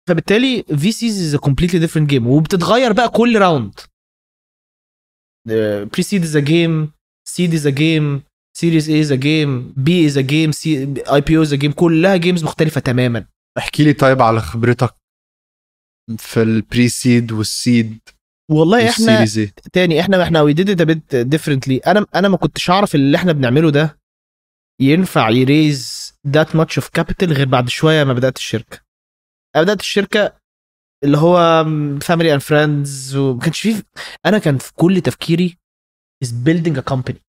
فبالتالي 0.09 0.63
VCs 0.63 1.21
is 1.35 1.35
completely 1.39 1.79
different 1.79 2.09
game 2.09 2.27
وبتتغير 2.27 2.91
بقى 2.93 3.09
كل 3.09 3.37
round 3.39 3.79
pre-seed 5.93 6.23
is 6.23 6.35
a 6.35 6.39
game 6.39 6.91
seed 7.27 7.53
is 7.53 7.67
a 7.67 7.69
game 7.69 8.23
series 8.57 8.89
A 8.89 9.01
is 9.01 9.11
a 9.11 9.15
game 9.15 9.73
B 9.77 10.05
is 10.05 10.17
a 10.17 10.21
game 10.21 10.51
IPO 11.13 11.37
is 11.37 11.53
a 11.53 11.55
game 11.55 11.71
كلها 11.71 12.15
games 12.15 12.43
مختلفة 12.43 12.81
تماما. 12.81 13.25
احكي 13.57 13.83
لي 13.83 13.93
طيب 13.93 14.21
على 14.21 14.41
خبرتك 14.41 14.95
في 16.17 16.41
ال 16.41 16.89
pre-seed 16.89 17.31
وال 17.31 17.54
seed 17.54 17.99
والله 18.51 18.89
إحنا 18.89 19.25
تاني 19.73 19.99
إحنا 19.99 20.23
إحنا 20.23 20.41
we 20.41 20.53
did 20.53 20.81
it 20.81 21.15
differently 21.15 21.77
أنا 21.77 22.05
أنا 22.15 22.27
ما 22.29 22.37
كنتش 22.37 22.69
أعرف 22.69 22.95
اللي 22.95 23.17
إحنا 23.17 23.31
بنعمله 23.31 23.71
ده 23.71 23.99
ينفع 24.81 25.29
ي 25.29 25.43
raise 25.43 26.13
that 26.27 26.55
much 26.55 26.77
of 26.77 26.89
capital 26.89 27.33
غير 27.33 27.47
بعد 27.47 27.69
شوية 27.69 28.03
ما 28.03 28.13
بدأت 28.13 28.37
الشركة. 28.37 28.79
بدأت 29.55 29.79
الشركة 29.79 30.37
اللي 31.03 31.17
هو 31.17 31.63
family 32.01 32.33
and 32.33 32.41
friends 32.41 33.15
وما 33.15 33.39
كانش 33.39 33.59
فيه 33.61 33.83
أنا 34.25 34.37
كان 34.37 34.57
في 34.57 34.73
كل 34.73 35.01
تفكيري 35.01 35.57
is 36.23 36.31
building 36.31 36.77
a 36.77 36.81
company 36.81 37.19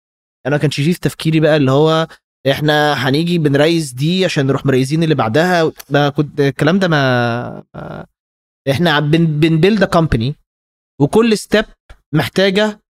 أنا 0.46 0.56
ما 0.56 0.62
كانش 0.62 0.76
فيه 0.76 0.92
في 0.92 1.00
تفكيري 1.00 1.40
بقى 1.40 1.56
اللي 1.56 1.70
هو 1.70 2.06
إحنا 2.50 2.92
هنيجي 3.08 3.38
بن 3.38 3.54
raise 3.54 3.92
دي 3.92 4.24
عشان 4.24 4.46
نروح 4.46 4.66
م 4.66 4.71
raise 4.71 4.93
ين 4.93 5.02
اللي 5.02 5.14
بعدها. 5.14 5.72
ما 5.90 6.08
كنت 6.08 6.40
الكلام 6.40 6.78
ده 6.78 6.88
ما 6.88 7.64
إحنا 8.70 9.00
بن 9.00 9.40
بن 9.40 9.52
build 9.52 9.82
a 9.82 9.86
company 9.86 10.34
وكل 11.00 11.38
step 11.38 11.64
محتاجة 12.14 12.80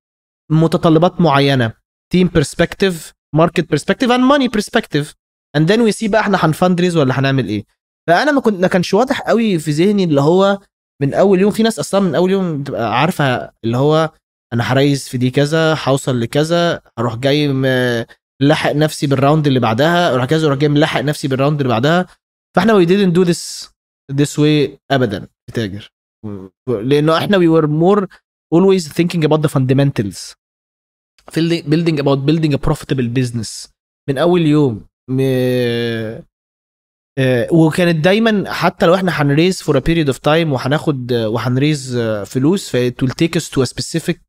متطلبات 0.51 1.21
معينة 1.21 1.73
team 2.13 2.29
perspective 2.29 3.13
market 3.35 3.71
perspective 3.71 4.11
and 4.11 4.25
money 4.25 4.49
perspective 4.49 5.15
and 5.57 5.73
then 5.73 5.81
we 5.81 5.93
see 5.93 6.09
بقى 6.09 6.21
إحنا 6.21 6.39
هن 6.45 6.54
fundraise 6.54 6.97
ولا 6.97 7.19
هنعمل 7.21 7.49
إيه. 7.49 7.65
فأنا 8.09 8.33
ما 8.33 8.41
كنت 8.41 8.61
ما 8.61 8.69
كانش 8.69 8.95
واضح 8.95 9.21
قوي 9.21 9.59
في 9.59 9.71
ذهني 9.71 10.05
اللي 10.05 10.21
هو 10.21 10.59
من 11.03 11.15
أول 11.15 11.41
يوم. 11.41 11.51
في 11.51 11.63
ناس 11.63 11.79
أصلا 11.79 12.01
من 12.01 12.15
أول 12.15 12.31
يوم 12.31 12.63
بتبقى 12.63 13.01
عارفة 13.01 13.51
اللي 13.65 13.77
هو 13.77 14.11
أنا 14.53 14.73
ه 14.73 14.79
raise 14.79 15.09
في 15.09 15.19
دي 15.19 15.31
كذا 15.31 15.79
هوصل 15.85 16.21
لكذا 16.21 16.81
هروح 16.99 17.17
جاي 17.17 17.49
م- 17.49 18.05
ملحق 18.43 18.73
نفسي 18.73 19.07
بال 19.07 19.18
round 19.18 19.47
اللي 19.47 19.61
بعدها 19.61 20.15
أروح 20.15 20.25
كذا 20.25 20.47
أروح 20.47 20.59
جاي 20.59 20.69
ملحق 20.69 21.01
نفسي 21.01 21.29
بال 21.29 21.38
round 21.38 21.61
اللي 21.61 21.69
بعدها. 21.73 22.07
فإحنا 22.57 22.73
we 22.85 22.87
didn't 22.89 23.17
do 23.19 23.29
this 23.29 23.69
this 24.13 24.37
way 24.39 24.71
ابدا 24.91 25.21
في 25.21 25.53
تاجر 25.55 25.91
لأنه 26.69 27.17
إحنا 27.19 27.39
we 27.39 27.41
were 27.61 27.67
more 27.67 28.07
always 28.55 28.89
thinking 28.93 29.25
about 29.29 29.41
the 29.41 29.49
fundamentals. 29.57 30.35
building 31.67 32.01
about 32.01 32.19
building 32.19 32.55
profitable 32.55 33.09
business 33.09 33.71
من 34.09 34.19
أول 34.19 34.41
يوم 34.41 34.87
م... 35.11 35.21
آه، 37.19 37.49
وكانت 37.53 38.05
دايما 38.05 38.53
حتى 38.53 38.87
لو 38.87 38.95
إحنا 38.95 39.23
هن 39.23 39.34
raise 39.34 39.63
for 39.63 39.77
a 39.77 39.81
period 39.81 40.09
of 40.09 40.19
time 40.19 40.53
وهناخد 40.53 41.13
آه، 41.13 41.29
وهن 41.29 41.54
raise 41.54 41.97
آه، 41.97 42.25
فلوس 42.25 42.71
that 42.71 43.03
will 43.03 43.13
take 43.13 43.39
to 43.39 43.63
a 43.63 43.65
specific 43.65 44.23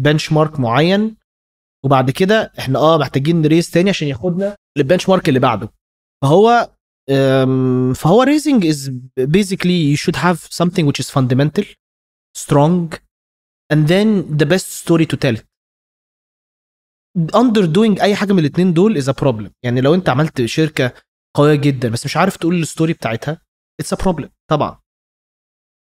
benchmark 0.00 0.60
معين. 0.60 1.16
وبعد 1.84 2.10
كده 2.10 2.52
إحنا 2.58 2.78
آه 2.78 2.98
محتاجين 2.98 3.42
ن 3.42 3.47
raise 3.47 3.70
تاني 3.70 3.90
عشان 3.90 4.08
ياخدنا 4.08 4.56
لل 4.78 5.08
benchmark 5.08 5.28
اللي 5.28 5.40
بعده. 5.40 5.68
فهو 6.22 6.70
فهو 7.94 8.22
raising 8.22 8.66
is 8.66 8.92
basically 9.18 9.90
you 9.90 9.96
should 9.96 10.16
have 10.16 10.48
something 10.52 10.90
which 10.90 11.00
is 11.00 11.10
fundamental 11.10 11.66
strong 12.36 12.94
and 13.72 13.92
then 13.92 14.36
the 14.36 14.44
best 14.46 14.66
story 14.70 15.04
to 15.04 15.16
tell 15.16 15.34
it 15.36 15.46
underdoing 17.18 18.00
أي 18.02 18.16
حاجة 18.16 18.32
من 18.32 18.38
الاثنين 18.38 18.72
دول 18.72 19.02
a 19.02 19.12
problem. 19.22 19.50
يعني 19.62 19.80
لو 19.80 19.94
أنت 19.94 20.08
عملت 20.08 20.44
شركة 20.44 20.92
قوية 21.36 21.54
جدا 21.54 21.88
بس 21.88 22.04
مش 22.04 22.16
عارف 22.16 22.36
تقول 22.36 22.54
ال 22.62 22.67
story 22.67 22.92
بتاعتها 22.92 23.40
a 23.82 23.96
problem 23.96 24.26
طبعا. 24.50 24.78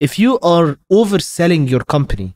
If 0.04 0.08
you 0.10 0.38
are 0.44 0.76
overselling 0.94 1.70
your 1.72 1.82
company 1.96 2.28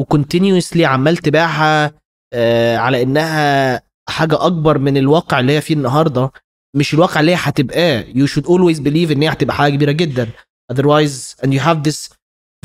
و 0.00 0.07
continuously 0.07 0.84
عمال 0.84 1.16
تبيعها 1.16 1.92
آه 2.32 2.76
على 2.76 3.02
إنها 3.02 3.82
حاجة 4.08 4.46
أكبر 4.46 4.78
من 4.78 4.96
الواقع 4.96 5.40
اللي 5.40 5.52
هي 5.52 5.60
فيه 5.60 5.74
النهارده 5.74 6.30
مش 6.76 6.94
الواقع 6.94 7.20
اللي 7.20 7.32
هي 7.32 7.36
هتبقاه. 7.40 8.02
You 8.02 8.26
should 8.30 8.44
always 8.44 8.78
believe 8.80 9.10
إن 9.10 9.22
هي 9.22 9.28
هتبقى 9.28 9.56
حاجة 9.56 9.72
كبيرة 9.74 9.92
جدا. 9.92 10.30
Otherwise 10.72 11.34
and 11.44 11.48
you 11.52 11.58
have 11.60 11.82
this 11.88 12.08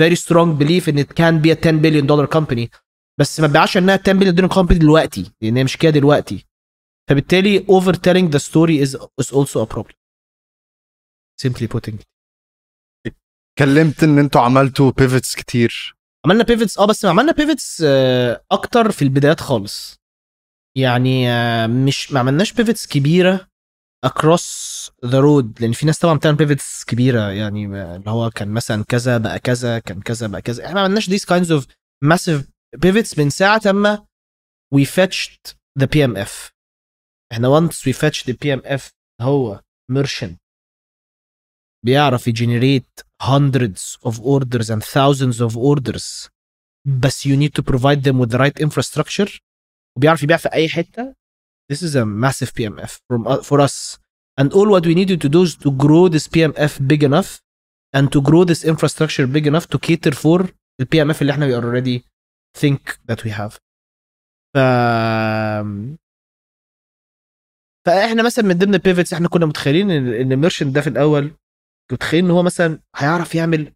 very 0.02 0.15
strong 0.15 0.58
belief 0.63 0.88
in 0.88 0.98
it 0.98 1.10
can 1.15 1.41
be 1.41 1.50
a 1.52 1.56
10 1.56 1.82
billion 1.82 2.06
dollar 2.08 2.28
company. 2.28 2.70
بس 3.19 3.39
ما 3.39 3.47
تبيعش 3.47 3.78
انها 3.78 3.99
10 4.08 4.13
billion 4.19 4.36
dollar 4.36 4.56
company 4.56 4.78
دلوقتي 4.80 5.32
لأن 5.41 5.58
هي 5.58 5.63
مش 5.63 5.78
كده 5.78 5.91
دلوقتي. 5.91 6.45
فبالتالي 7.10 7.60
over 7.60 7.93
telling 7.93 8.32
the 8.36 8.39
story 8.39 8.86
is, 8.86 8.95
is 9.21 9.32
also 9.36 9.65
a 9.65 9.75
problem. 9.75 9.95
Simply 11.41 11.67
putting. 11.67 11.95
اتكلمت 13.08 14.04
إن 14.04 14.19
أنتوا 14.19 14.41
عملتوا 14.41 14.91
pivots 14.91 15.36
كتير. 15.36 15.95
عملنا 16.25 16.43
pivots 16.43 16.78
آه 16.78 16.86
بس 16.86 17.06
عملنا 17.06 17.32
pivots 17.32 17.82
أكتر 18.51 18.91
في 18.91 19.01
البدايات 19.01 19.39
خالص. 19.39 19.95
يعني 20.78 21.30
آه، 21.30 21.67
مش 21.67 22.12
ما 22.12 22.19
عملناش 22.19 22.54
pivots 22.54 22.88
كبيرة 22.88 23.47
across 24.04 24.91
the 25.06 25.19
road 25.19 25.62
لأن 25.62 25.71
في 25.71 25.86
ناس 25.86 25.99
طبعا 25.99 26.17
بتعمل 26.17 26.36
pivots 26.38 26.84
كبيرة. 26.84 27.32
يعني 27.32 27.65
آه، 27.82 27.95
اللي 27.95 28.10
هو 28.12 28.30
كان 28.30 28.47
مثلا 28.49 28.84
كذا 28.84 29.17
بقى 29.17 29.39
كذا 29.39 29.80
كان 29.80 30.01
كذا 30.01 30.28
بقى 30.28 30.41
كذا. 30.41 30.65
إحنا 30.65 30.75
ما 30.75 30.82
عملناش 30.82 31.10
these 31.10 31.25
kinds 31.25 31.47
of 31.49 31.65
massive 32.06 32.55
pivots 32.87 33.18
من 33.18 33.31
ساعه 33.31 33.61
اما 33.66 34.07
we 34.74 34.85
fetched 34.85 35.55
the 35.81 35.87
PMF 35.87 36.50
احنا 37.33 37.61
once 37.61 37.74
we 37.74 37.92
fetched 37.92 38.26
the 38.26 38.35
PMF 38.35 38.90
هو 39.20 39.61
merchant 39.92 40.37
بيعرف 41.85 42.29
يجنريت 42.29 43.00
hundreds 43.22 43.98
of 44.09 44.20
orders 44.20 44.70
and 44.70 44.83
thousands 44.85 45.40
of 45.40 45.57
orders 45.57 46.29
بس 47.03 47.29
you 47.29 47.37
need 47.37 47.53
to 47.61 47.62
provide 47.62 48.03
them 48.03 48.18
with 48.18 48.31
the 48.31 48.38
right 48.38 48.61
infrastructure 48.61 49.38
وبيعرف 49.96 50.22
يبيع 50.22 50.37
في 50.37 50.48
اي 50.53 50.68
حته 50.68 51.14
this 51.72 51.83
is 51.83 51.94
a 51.94 52.05
massive 52.05 52.53
PMF 52.55 52.90
from 53.09 53.26
uh, 53.26 53.42
for 53.42 53.61
us 53.61 53.98
and 54.40 54.53
all 54.53 54.68
what 54.74 54.85
we 54.87 54.94
needed 54.94 55.20
to 55.20 55.29
do 55.29 55.42
is 55.42 55.55
to 55.57 55.70
grow 55.85 56.09
this 56.09 56.26
PMF 56.26 56.72
big 56.87 57.03
enough 57.05 57.31
and 57.96 58.11
to 58.12 58.20
grow 58.29 58.44
this 58.44 58.64
infrastructure 58.64 59.26
big 59.26 59.46
enough 59.46 59.66
to 59.68 59.79
cater 59.79 60.12
for 60.12 60.48
ال 60.81 60.87
PMF 60.94 61.20
اللي 61.20 61.33
احنا 61.33 61.46
we 61.46 61.62
already 61.62 62.03
think 62.62 62.82
that 63.12 63.20
we 63.26 63.30
have. 63.39 63.58
ف 64.56 64.58
فإحنا 67.86 68.24
مثلا 68.24 68.46
من 68.46 68.58
ضمن 68.58 68.74
البيفتس 68.76 69.13
إحنا 69.13 69.28
كنا 69.28 69.46
متخيلين 69.46 69.91
ان 69.91 70.32
الميرشنت 70.32 70.76
ده 70.76 70.82
في 70.82 70.88
الأول 70.89 71.28
كنت 71.89 71.94
متخيل 71.94 72.26
إن 72.26 72.32
هو 72.32 72.44
مثلا 72.44 72.80
هيعرف 72.96 73.36
يعمل 73.36 73.74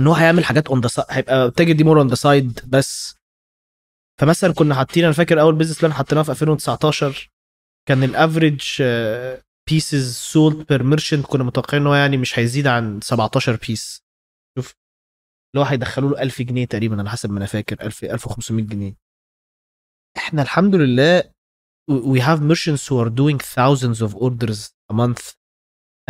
إن 0.00 0.06
هو 0.06 0.14
هيعمل 0.14 0.44
حاجات 0.44 0.68
on 0.68 0.80
the 0.80 1.06
هيبقى 1.10 1.50
تاجر 1.50 1.72
دي 1.72 1.84
more 1.84 1.98
on 2.00 2.08
the 2.08 2.14
side 2.14 2.60
بس. 2.68 3.16
فمثلا 4.20 4.54
كنا 4.54 4.74
حاطين 4.74 5.04
أنا 5.04 5.12
فاكر 5.12 5.40
أول 5.40 5.54
business 5.54 5.80
plan 5.80 5.92
حطيناه 5.92 6.22
في 6.22 6.30
2019 6.30 7.30
كان 7.88 8.02
ال 8.02 8.12
average 8.12 8.82
pieces 9.70 10.14
sold 10.16 10.66
per 10.66 10.82
merchant 10.82 11.26
كنا 11.26 11.44
متوقعين 11.44 11.82
إن 11.82 11.86
هو 11.88 11.94
يعني 11.94 12.16
مش 12.16 12.38
هيزيد 12.38 12.66
عن 12.66 13.00
17 13.00 13.56
piece 13.68 14.02
اللي 15.54 15.64
هو 15.64 15.68
هيدخلوا 15.68 16.10
له 16.10 16.22
1000 16.22 16.42
جنيه 16.42 16.64
تقريبا 16.64 16.98
على 16.98 17.10
حسب 17.10 17.30
ما 17.30 17.38
أنا 17.38 17.46
فاكر 17.46 17.80
1000 17.86 18.04
1500 18.04 18.64
جنيه 18.66 18.94
إحنا 20.16 20.42
الحمد 20.42 20.74
لله 20.74 21.22
we 21.90 22.20
have 22.20 22.40
merchants 22.40 22.86
who 22.88 22.96
are 23.04 23.10
doing 23.10 23.38
thousands 23.38 24.00
of 24.02 24.14
orders 24.14 24.70
a 24.90 24.94
month 24.94 25.34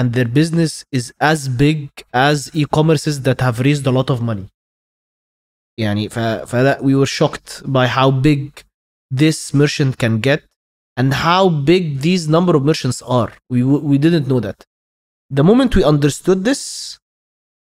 and 0.01 0.13
their 0.13 0.29
business 0.41 0.85
is 0.99 1.13
as 1.21 1.49
big 1.49 1.89
as 2.15 2.39
e-commerces 2.55 3.17
that 3.27 3.41
have 3.41 3.57
raised 3.61 3.87
a 3.87 3.91
lot 3.91 4.11
of 4.11 4.21
money 4.23 4.49
يعني 5.81 6.09
ف 6.09 6.19
فلا 6.19 6.79
we 6.81 6.95
were 6.95 7.11
shocked 7.11 7.63
by 7.67 7.87
how 7.87 8.11
big 8.11 8.51
this 9.15 9.55
merchant 9.55 9.97
can 9.97 10.21
get 10.21 10.41
and 11.01 11.15
how 11.15 11.49
big 11.49 12.01
these 12.01 12.29
number 12.29 12.55
of 12.57 12.63
merchants 12.71 13.03
are 13.03 13.33
we 13.53 13.63
we 13.63 13.99
didn't 13.99 14.27
know 14.29 14.41
that 14.41 14.59
the 15.39 15.45
moment 15.51 15.71
we 15.77 15.83
understood 15.85 16.45
this 16.45 16.63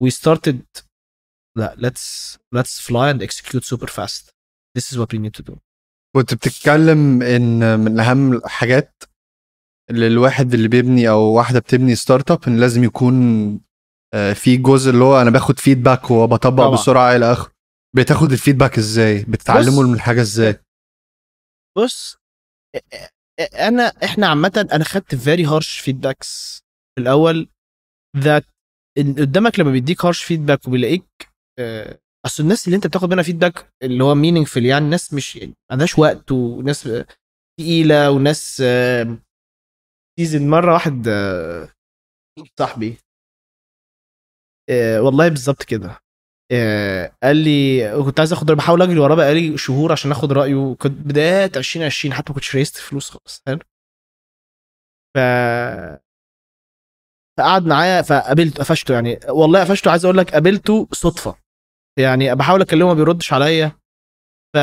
we 0.02 0.10
started 0.10 0.60
لا 1.58 1.76
let's 1.78 2.36
let's 2.56 2.80
fly 2.80 3.12
and 3.12 3.22
execute 3.22 3.64
super 3.64 3.86
fast. 3.88 4.32
This 4.78 4.92
is 4.92 4.98
what 4.98 5.12
we 5.12 5.18
need 5.18 5.34
to 5.40 5.52
do. 5.52 5.58
كنت 6.16 6.34
بتتكلم 6.34 7.22
إن 7.22 7.80
من 7.80 8.00
أهم 8.00 8.32
الحاجات 8.32 9.02
اللي 9.90 10.06
الواحد 10.06 10.54
اللي 10.54 10.68
بيبني 10.68 11.08
أو 11.08 11.20
واحدة 11.20 11.58
بتبني 11.60 11.94
startup 11.94 12.40
إن 12.48 12.60
لازم 12.60 12.84
يكون 12.84 13.14
آه، 14.14 14.32
في 14.32 14.56
جزء 14.56 14.90
اللي 14.90 15.04
هو 15.04 15.20
أنا 15.20 15.30
باخد 15.30 15.58
feedback 15.58 16.10
وبطبق 16.10 16.64
طبعا. 16.64 16.74
بسرعة 16.74 17.16
إلى 17.16 17.32
آخره. 17.32 17.52
بتاخد 17.96 18.32
ال 18.32 18.37
feedback 18.37 18.78
إزاي؟ 18.78 19.24
بتتعلموا. 19.24 19.84
من 19.84 19.94
الحاجة 19.94 20.20
إزاي؟ 20.20 20.60
بص 21.78 22.16
أنا 23.54 23.92
إحنا 24.04 24.26
عامة 24.28 24.68
أنا 24.72 24.84
خدت 24.84 25.14
very 25.14 25.46
harsh 25.50 25.82
feedbacks 25.84 26.60
في 26.94 26.98
الأول 26.98 27.48
اللي 28.16 28.42
قدامك 29.22 29.58
لما 29.60 29.70
بيديك 29.70 30.02
harsh 30.06 30.26
feedback 30.28 30.68
وبيلاقيك 30.68 31.31
أصل 32.26 32.42
الناس 32.42 32.66
اللي 32.66 32.76
أنت 32.76 32.86
بتاخد 32.86 33.10
منها 33.10 33.22
feedback 33.22 33.72
اللي 33.82 34.04
هو 34.04 34.14
meaningful 34.14 34.56
يعني 34.56 34.88
ناس 34.88 35.14
مش 35.14 35.36
ما 35.36 35.54
عندهاش 35.70 35.98
وقت 35.98 36.32
وناس 36.32 36.86
آه، 36.86 37.06
تقيلة 37.60 38.10
وناس 38.10 38.62
سيزن 40.18 40.48
مرة 40.50 40.72
واحد 40.72 41.08
آه، 41.08 41.68
صاحبي 42.58 42.98
آه، 44.70 45.02
والله 45.02 45.28
بالظبط 45.28 45.62
كده 45.62 45.98
آه، 46.52 47.16
قال 47.22 47.36
لي 47.36 47.80
كنت 48.04 48.18
عايز 48.20 48.32
آخد 48.32 48.46
بحاول 48.46 48.82
أجري 48.82 48.98
وراه 48.98 49.14
بقالي 49.14 49.58
شهور 49.58 49.92
عشان 49.92 50.10
آخد 50.10 50.32
رأيه 50.32 50.74
كنت 50.74 50.92
بدايات 51.06 51.56
2020 51.56 52.14
حتى 52.14 52.24
ما 52.30 52.34
كنتش 52.34 52.56
ريست 52.56 52.76
فلوس 52.76 53.10
خالص 53.10 53.42
حلو. 53.46 53.58
ف 55.16 55.18
فقعد 57.38 57.66
معايا 57.66 58.02
فقابلته 58.02 58.58
قفشته 58.64 58.94
يعني 58.94 59.20
والله 59.28 59.60
قفشته 59.60 59.90
عايز 59.90 60.04
أقول 60.04 60.18
لك 60.18 60.30
قابلته 60.32 60.88
صدفة. 60.92 61.41
يعني 61.98 62.34
بحاول 62.34 62.60
أكلمه 62.60 62.86
ما 62.88 62.94
بيردش 62.94 63.32
عليا. 63.32 63.72
ف 64.54 64.58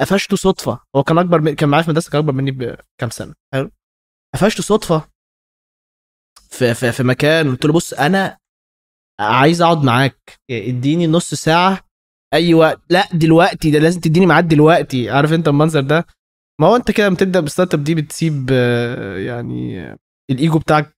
قفشته 0.00 0.36
صدفة. 0.36 0.80
هو 0.96 1.02
كان 1.02 1.18
أكبر 1.18 1.40
من... 1.40 1.54
كان 1.54 1.68
معايا 1.68 1.84
في 1.84 1.90
مدرسه 1.90 2.10
كان 2.10 2.20
أكبر 2.20 2.32
مني 2.32 2.50
بكام 2.50 3.10
سنة؟ 3.10 3.34
حلو. 3.54 3.70
قفشته 4.34 4.62
صدفة 4.62 5.08
في 6.50 6.74
في, 6.74 6.92
في 6.92 7.02
مكان 7.02 7.50
قلت 7.50 7.64
له 7.64 7.72
بص 7.72 7.92
أنا 7.92 8.38
عايز 9.20 9.62
أقعد 9.62 9.84
معاك. 9.84 10.38
اديني 10.50 11.06
نص 11.06 11.34
ساعة 11.34 11.80
أي 12.34 12.54
وقت. 12.54 12.80
لأ 12.90 13.08
دلوقتي 13.14 13.70
ده 13.70 13.78
لازم 13.78 14.00
تديني 14.00 14.26
ميعاد 14.26 14.48
دلوقتي. 14.48 15.10
عارف 15.10 15.32
أنت 15.32 15.48
المنظر 15.48 15.80
ده؟ 15.80 16.06
ما 16.60 16.66
هو 16.66 16.76
أنت 16.76 16.90
كده 16.90 17.06
لما 17.06 17.16
تبدأ 17.16 17.40
بال 17.40 17.74
startup 17.74 17.84
دي 17.84 17.94
بتسيب 17.94 18.48
آه، 18.52 19.18
يعني 19.18 19.96
الإيجو 20.30 20.58
بتاعك 20.58 20.96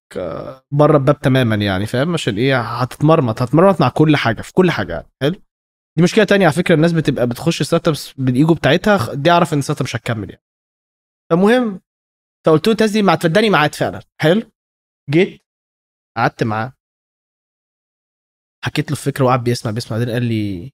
بره 0.71 0.97
الباب 0.97 1.21
تماما 1.21 1.55
يعني 1.57 1.87
فاهم؟ 1.87 2.13
عشان 2.15 2.37
إيه؟ 2.37 2.61
هتتمرمط 2.61 3.43
هتتمرمط 3.43 3.81
مع 3.81 3.89
كل 3.89 4.17
حاجة 4.17 4.43
في 4.43 4.53
كل 4.53 4.71
حاجة 4.71 5.07
حلو؟ 5.23 5.35
دي 5.97 6.03
مشكلة 6.03 6.25
تانية 6.25 6.47
على 6.47 6.55
فكرة 6.55 6.75
الناس 6.75 6.93
بتبقى 6.93 7.27
بتخش 7.27 7.63
startups 7.63 7.89
بال 7.89 8.13
ego 8.13 8.55
بتاعتها 8.55 9.15
دي 9.15 9.31
أعرف 9.31 9.53
إن 9.53 9.59
ال 9.59 9.81
startup 9.81 9.85
مش 9.87 9.97
هتكمل 9.97 10.31
يعني. 10.31 10.43
فالمهم 11.31 11.81
فقلت 12.47 12.69
له 12.69 12.75
تازي 12.75 13.03
مع 13.03 13.15
تفداني 13.15 13.51
ميعاد 13.51 13.75
فعلا 13.75 14.01
حلو؟ 14.21 14.43
جيت 15.11 15.43
قعدت 16.17 16.43
معاه. 16.45 16.73
حكيت 18.65 18.91
له 18.91 18.97
الفكرة 18.97 19.25
وقعد 19.25 19.45
بيسمع 19.45 19.73
بيسمع 19.73 19.99
بعدين 19.99 20.15
قال 20.15 20.23
لي 20.25 20.73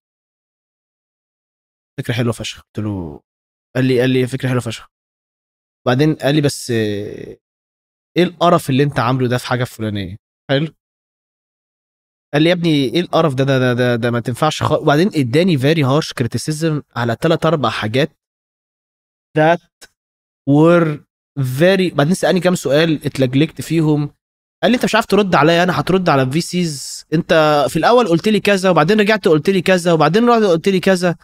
فكرة 1.98 2.14
حلوة 2.14 2.33
فشخ. 2.33 2.62
قلت 2.62 2.79
له 2.79 3.20
قال 3.77 3.85
لي 3.85 4.01
قال 4.01 4.11
لي 4.11 4.27
فكرة 4.27 4.48
حلوة 4.48 4.61
فشخ. 4.61 4.88
بعدين 5.87 6.14
قال 6.14 6.35
لي 6.35 6.40
بس 6.40 6.72
إيه 8.18 8.24
القرف 8.24 8.70
اللي 8.70 8.83
أنت 8.83 8.98
عامله 8.98 9.28
ده 9.28 9.38
في 9.38 9.46
حاجة 9.46 9.64
فلانية؟ 9.64 10.16
حلو. 10.50 10.68
قال 12.35 12.42
لي 12.42 12.48
يا 12.48 12.54
ابني 12.54 12.85
إيه 12.85 13.00
القرف 13.00 13.35
ده؟ 13.35 13.44
ده 13.44 13.59
ده 13.59 13.72
ده, 13.72 13.96
ده 13.96 14.11
ما 14.11 14.20
تنفعش 14.20 14.62
خالص 14.62 14.83
وبعدين 14.83 15.11
إداني 15.14 15.59
very 15.59 15.85
harsh 15.85 16.12
criticism 16.12 16.83
على 16.96 17.16
ثلاث 17.20 17.46
أربع 17.46 17.70
حاجات 17.70 18.11
that 19.38 19.88
were 20.51 20.99
very 21.40 21.95
بعدين 21.95 22.14
سألني 22.14 22.40
كام 22.40 22.55
سؤال 22.55 23.07
اتلجلجت 23.07 23.61
فيهم. 23.61 24.11
قال 24.62 24.70
لي 24.70 24.74
أنت 24.74 24.84
مش 24.84 24.95
عارف 24.95 25.07
ترد 25.07 25.34
عليا 25.34 25.62
أنا 25.62 25.80
هترد 25.80 26.09
على 26.09 26.22
ال 26.22 26.41
VCs 26.41 27.07
أنت 27.12 27.64
في 27.68 27.76
الأول 27.76 28.09
قلت 28.09 28.28
لي 28.28 28.40
كذا 28.40 28.70
وبعدين 28.70 29.01
رجعت 29.01 29.28
قلت 29.28 29.51
لي 29.51 29.62
كذا 29.62 29.93
وبعدين 29.93 30.28
رحت 30.28 30.43
قلت 30.43 30.68
لي 30.68 30.80
كذا. 30.80 31.16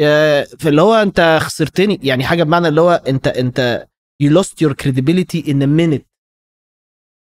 آه، 0.00 0.44
فاللي 0.58 0.82
هو 0.82 0.94
أنت 0.94 1.38
خسرتني. 1.42 2.00
يعني 2.02 2.24
حاجة 2.24 2.42
بمعنى 2.42 2.68
اللي 2.68 2.80
هو 2.80 2.90
أنت 3.08 3.26
أنت 3.26 3.86
you 4.22 4.26
lost 4.30 4.64
your 4.64 4.74
credibility 4.82 5.40
in 5.46 5.62
a 5.62 5.66
minute. 5.66 6.17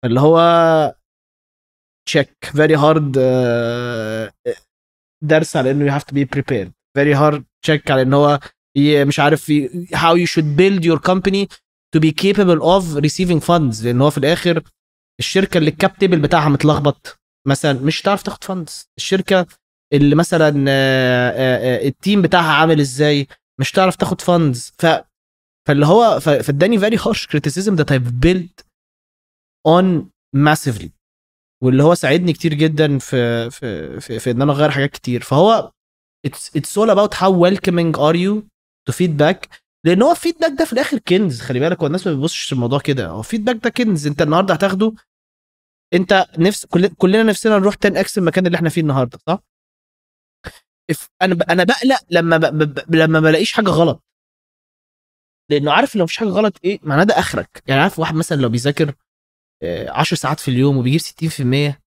اللي 0.06 0.20
هو 0.20 0.40
very 2.56 2.78
hard 2.78 3.14
آه، 3.18 4.32
درس 5.24 5.56
على 5.56 5.72
إنه 5.72 5.86
you 5.90 6.00
have 6.00 6.04
to 6.06 6.14
be 6.16 6.26
prepared. 6.38 6.70
Very 6.98 7.16
hard 7.16 7.42
check 7.68 7.92
على 7.92 8.02
ان 8.02 8.14
هو 8.14 8.40
مش 9.06 9.20
عارف 9.20 9.50
ي- 9.50 9.88
how 9.96 10.16
you 10.18 10.28
should 10.32 10.46
build 10.60 10.84
your 10.84 11.00
company 11.12 11.46
to 11.96 12.00
be 12.00 12.12
capable 12.12 12.62
of 12.62 13.02
receiving 13.06 13.42
funds. 13.48 13.84
لأن 13.84 14.02
هو 14.02 14.10
في 14.10 14.18
الآخر 14.18 14.62
الشركة 15.20 15.58
اللي 15.58 15.70
ال 15.70 15.77
cap 15.77 15.98
table 15.98 16.20
بتاعها 16.20 16.50
متلخبط. 16.50 17.20
مثلا 17.48 17.74
مش 17.74 18.02
هتعرف 18.02 18.24
تاخد 18.24 18.44
funds 18.44 18.86
الشركة 18.98 19.46
اللي 19.94 20.16
مثلا 20.16 20.66
آه، 20.70 21.30
آه، 21.32 21.84
آه، 21.86 21.88
ال 21.88 21.95
team 21.95 22.22
بتاعها 22.22 22.52
عامل 22.52 22.80
إزاي؟ 22.80 23.28
مش 23.60 23.74
هتعرف 23.74 23.96
تاخد 23.96 24.22
funds 24.22 24.72
ف 24.78 24.86
فاللي 25.68 25.86
هو 25.86 26.20
فاداني 26.20 26.80
very 26.80 27.00
harsh 27.02 27.26
criticism 27.28 27.76
that 27.76 27.90
I've 27.96 28.26
built 28.26 28.64
on 29.68 30.06
massively 30.38 30.90
واللي 31.64 31.84
هو 31.84 31.94
ساعدني 31.96 32.34
كتير 32.34 32.54
جدا 32.54 32.98
في 33.00 33.50
في 33.50 34.00
في, 34.00 34.20
في 34.20 34.32
إن 34.32 34.42
أنا 34.42 34.52
أغير 34.52 34.70
حاجات 34.72 34.90
كتير 34.92 35.22
فهو 35.22 35.72
it's 36.28 36.78
all 36.78 36.90
about 36.90 37.14
how 37.14 37.32
welcoming 37.32 37.96
are 37.98 38.16
you 38.16 38.44
to 38.90 38.94
feedback 38.94 39.48
لأن 39.86 40.02
هو 40.02 40.12
ال 40.12 40.16
feedback 40.16 40.52
ده 40.60 40.66
في 40.66 40.74
الآخر 40.74 40.98
كنز 40.98 41.42
خلي 41.42 41.60
بالك 41.60 41.80
هو 41.80 41.88
الناس 41.88 42.08
ما 42.08 42.14
بتبصش 42.14 42.54
الموضوع 42.54 42.80
كده 42.80 43.08
هو 43.08 43.20
ال 43.20 43.24
feedback 43.24 43.56
ده 43.64 43.70
كنز 43.70 44.08
أنت 44.08 44.22
النهارده 44.22 44.54
هتاخده 44.54 44.94
أنت 45.94 46.26
نفس 46.38 46.66
كل... 46.66 46.88
كلنا 46.88 47.24
نفسنا 47.24 47.58
نروح 47.60 47.76
10 47.86 48.00
X 48.00 48.18
المكان 48.18 48.46
اللي 48.46 48.56
إحنا 48.56 48.70
فيه 48.70 48.82
النهارده 48.82 49.20
صح؟ 49.28 49.40
أنا. 51.22 51.46
أنا 51.50 51.64
بقلق 51.64 52.00
لما. 52.10 52.38
ب... 52.38 52.46
ب... 52.58 52.96
لما 52.96 53.20
بلاقيش 53.20 53.54
حاجة 53.54 53.70
غلط 53.70 54.04
لأنه 55.52 55.72
عارف 55.72 55.96
لو 55.96 56.04
مفيش 56.04 56.18
حاجة 56.18 56.28
غلط 56.30 56.58
إيه 56.64 56.80
معناه 56.84 57.04
ده 57.04 57.20
آخرك 57.20 57.64
يعني 57.68 57.82
عارف 57.82 58.00
واحد 58.00 58.16
مثلا 58.16 58.42
لو 58.42 58.50
بيذاكر 58.50 58.94
10 59.64 60.18
ساعات 60.18 60.40
في 60.40 60.48
اليوم 60.52 60.78
وبيجيب 60.78 61.02
60% 61.02 61.80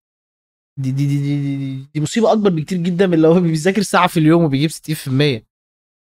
دي 0.79 0.91
دي 0.91 0.91
دي 0.91 1.17
دي, 1.17 1.57
دي, 1.57 1.87
دي, 1.93 2.01
مصيبة 2.01 2.31
أكبر 2.31 2.49
بكتير 2.49 2.77
جدا 2.77 3.07
من 3.07 3.19
لو 3.19 3.31
هو 3.31 3.39
بيذاكر 3.39 3.81
ساعة 3.81 4.07
في 4.07 4.17
اليوم 4.19 4.43
وبيجيب 4.43 4.69
60% 4.71 5.43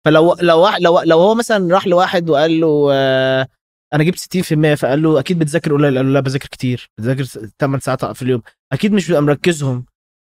فلو 0.06 0.36
لو 0.40 0.68
لو 0.80 1.00
لو 1.00 1.18
هو 1.20 1.34
مثلا 1.34 1.74
راح 1.74 1.86
لواحد 1.86 2.30
وقال 2.30 2.60
له 2.60 2.88
آه 2.92 3.48
أنا 3.94 4.04
جبت 4.04 4.18
60% 4.18 4.74
فقال 4.74 5.02
له 5.02 5.20
أكيد 5.20 5.38
بتذاكر 5.38 5.72
قليل 5.72 5.96
قال 5.96 6.06
له 6.06 6.12
لا 6.12 6.20
بذاكر 6.20 6.48
كتير 6.48 6.90
بذاكر 6.98 7.24
8 7.60 7.80
ساعات 7.80 8.04
في 8.04 8.22
اليوم. 8.22 8.42
أكيد 8.72 8.92
مش 8.92 9.08
ببقى 9.10 9.22
مركزهم. 9.22 9.84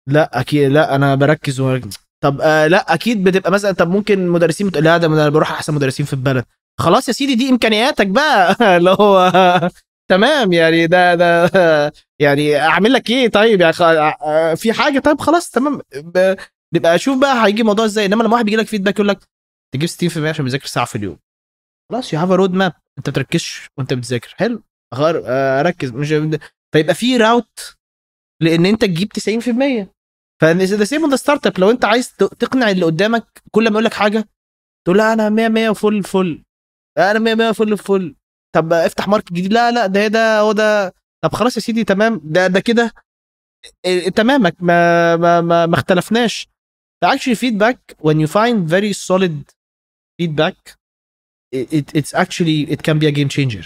لا 0.09 0.39
أكيد 0.39 0.71
لا 0.71 0.95
أنا 0.95 1.15
بركز 1.15 1.59
ومركز. 1.59 1.97
طب 2.23 2.41
آه 2.41 2.67
لا 2.67 2.93
أكيد 2.93 3.23
بتبقى 3.23 3.51
مثلا 3.51 3.71
طب 3.71 3.89
ممكن 3.89 4.27
مدرسين 4.27 4.67
بتقول 4.67 4.83
لا 4.83 4.97
ده 4.97 5.07
أنا 5.07 5.29
بروح 5.29 5.51
أحسن 5.51 5.73
مدرسين 5.73 6.05
في 6.05 6.13
البلد. 6.13 6.45
خلاص 6.79 7.07
يا 7.07 7.13
سيدي 7.13 7.36
دي 7.36 7.49
إمكانياتك 7.49 8.07
بقى. 8.07 8.55
اللي 8.77 8.89
هو 8.99 9.31
تمام 10.09 10.53
يعني 10.53 10.87
ده 10.87 11.15
ده 11.15 11.51
يعني 12.21 12.57
أعمل 12.57 12.93
لك 12.93 13.09
إيه؟ 13.09 13.27
طيب 13.29 13.61
يعني 13.61 13.73
خ- 13.73 13.81
آه، 13.81 14.53
في 14.53 14.73
حاجة؟ 14.73 14.99
طيب 14.99 15.19
خلاص 15.21 15.49
تمام. 15.49 15.81
نبقى 16.75 16.95
أشوف 16.95 17.19
بقى 17.21 17.45
هيجي 17.45 17.61
الموضوع 17.61 17.85
إزاي. 17.85 18.05
إنما 18.05 18.23
لما 18.23 18.33
واحد 18.33 18.45
بيجي 18.45 18.57
لك 18.57 18.67
feedback 18.67 18.95
يقول 18.95 19.07
لك 19.07 19.19
تجيب 19.73 19.89
60% 19.89 20.29
عشان 20.29 20.45
بيذاكر 20.45 20.65
ساعة 20.65 20.85
في 20.85 20.95
اليوم. 20.95 21.17
خلاص 21.91 22.13
you 22.13 22.19
have 22.19 22.31
road 22.31 22.53
map 22.53 22.73
أنت 22.97 23.09
بتركزش 23.09 23.67
وأنت 23.77 23.93
بتذاكر. 23.93 24.33
حلو. 24.37 24.63
غير 24.93 25.21
آه، 25.25 25.59
اركز 25.59 25.91
مش 25.91 26.09
فيبقى 26.73 26.95
في 26.95 27.17
route 27.17 27.75
لأن 28.41 28.65
أنت 28.65 28.81
تجيب 28.81 29.11
90% 29.13 29.87
فده 30.41 30.85
same 30.86 31.09
the 31.09 31.15
startup 31.15 31.59
لو 31.59 31.71
أنت 31.71 31.85
عايز 31.85 32.13
تقنع 32.15 32.69
اللي 32.71 32.85
قدامك 32.85 33.41
كل 33.51 33.63
ما 33.63 33.69
يقول 33.69 33.83
لك 33.83 33.93
حاجة 33.93 34.29
تقول 34.85 34.97
لا 34.97 35.13
أنا 35.13 35.29
100 35.29 35.47
100 35.47 35.71
فل 35.73 36.03
فل. 36.03 36.43
أنا 36.97 37.19
100 37.19 37.35
100 37.35 37.51
فل 37.51 37.77
فل. 37.77 38.15
طب 38.55 38.73
افتح 38.73 39.07
market 39.07 39.33
جديد. 39.33 39.53
لا 39.53 39.71
لا 39.71 39.87
ده 39.87 40.07
ده 40.07 40.39
هو 40.39 40.51
ده. 40.51 40.93
طب 41.23 41.33
خلاص 41.33 41.55
يا 41.55 41.61
سيدي 41.61 41.83
تمام. 41.83 42.21
ده 42.23 42.47
ده 42.47 42.59
كده. 42.59 42.91
إيه، 43.85 44.09
تمامك. 44.09 44.55
ما 44.59 45.15
ما 45.15 45.41
ما, 45.41 45.65
ما 45.65 45.75
اختلفناش. 45.75 46.47
actually 47.05 47.35
feedback. 47.35 47.77
When 48.01 48.17
you 48.23 48.27
find 48.27 48.57
very 48.75 48.93
solid 48.93 49.35
feedback 50.17 50.57
it, 51.59 51.67
it 51.77 51.85
it's 51.99 52.13
actually 52.23 52.57
it 52.73 52.81
can 52.87 52.97
be 53.01 53.07
a 53.11 53.11
game 53.17 53.29
changer 53.37 53.65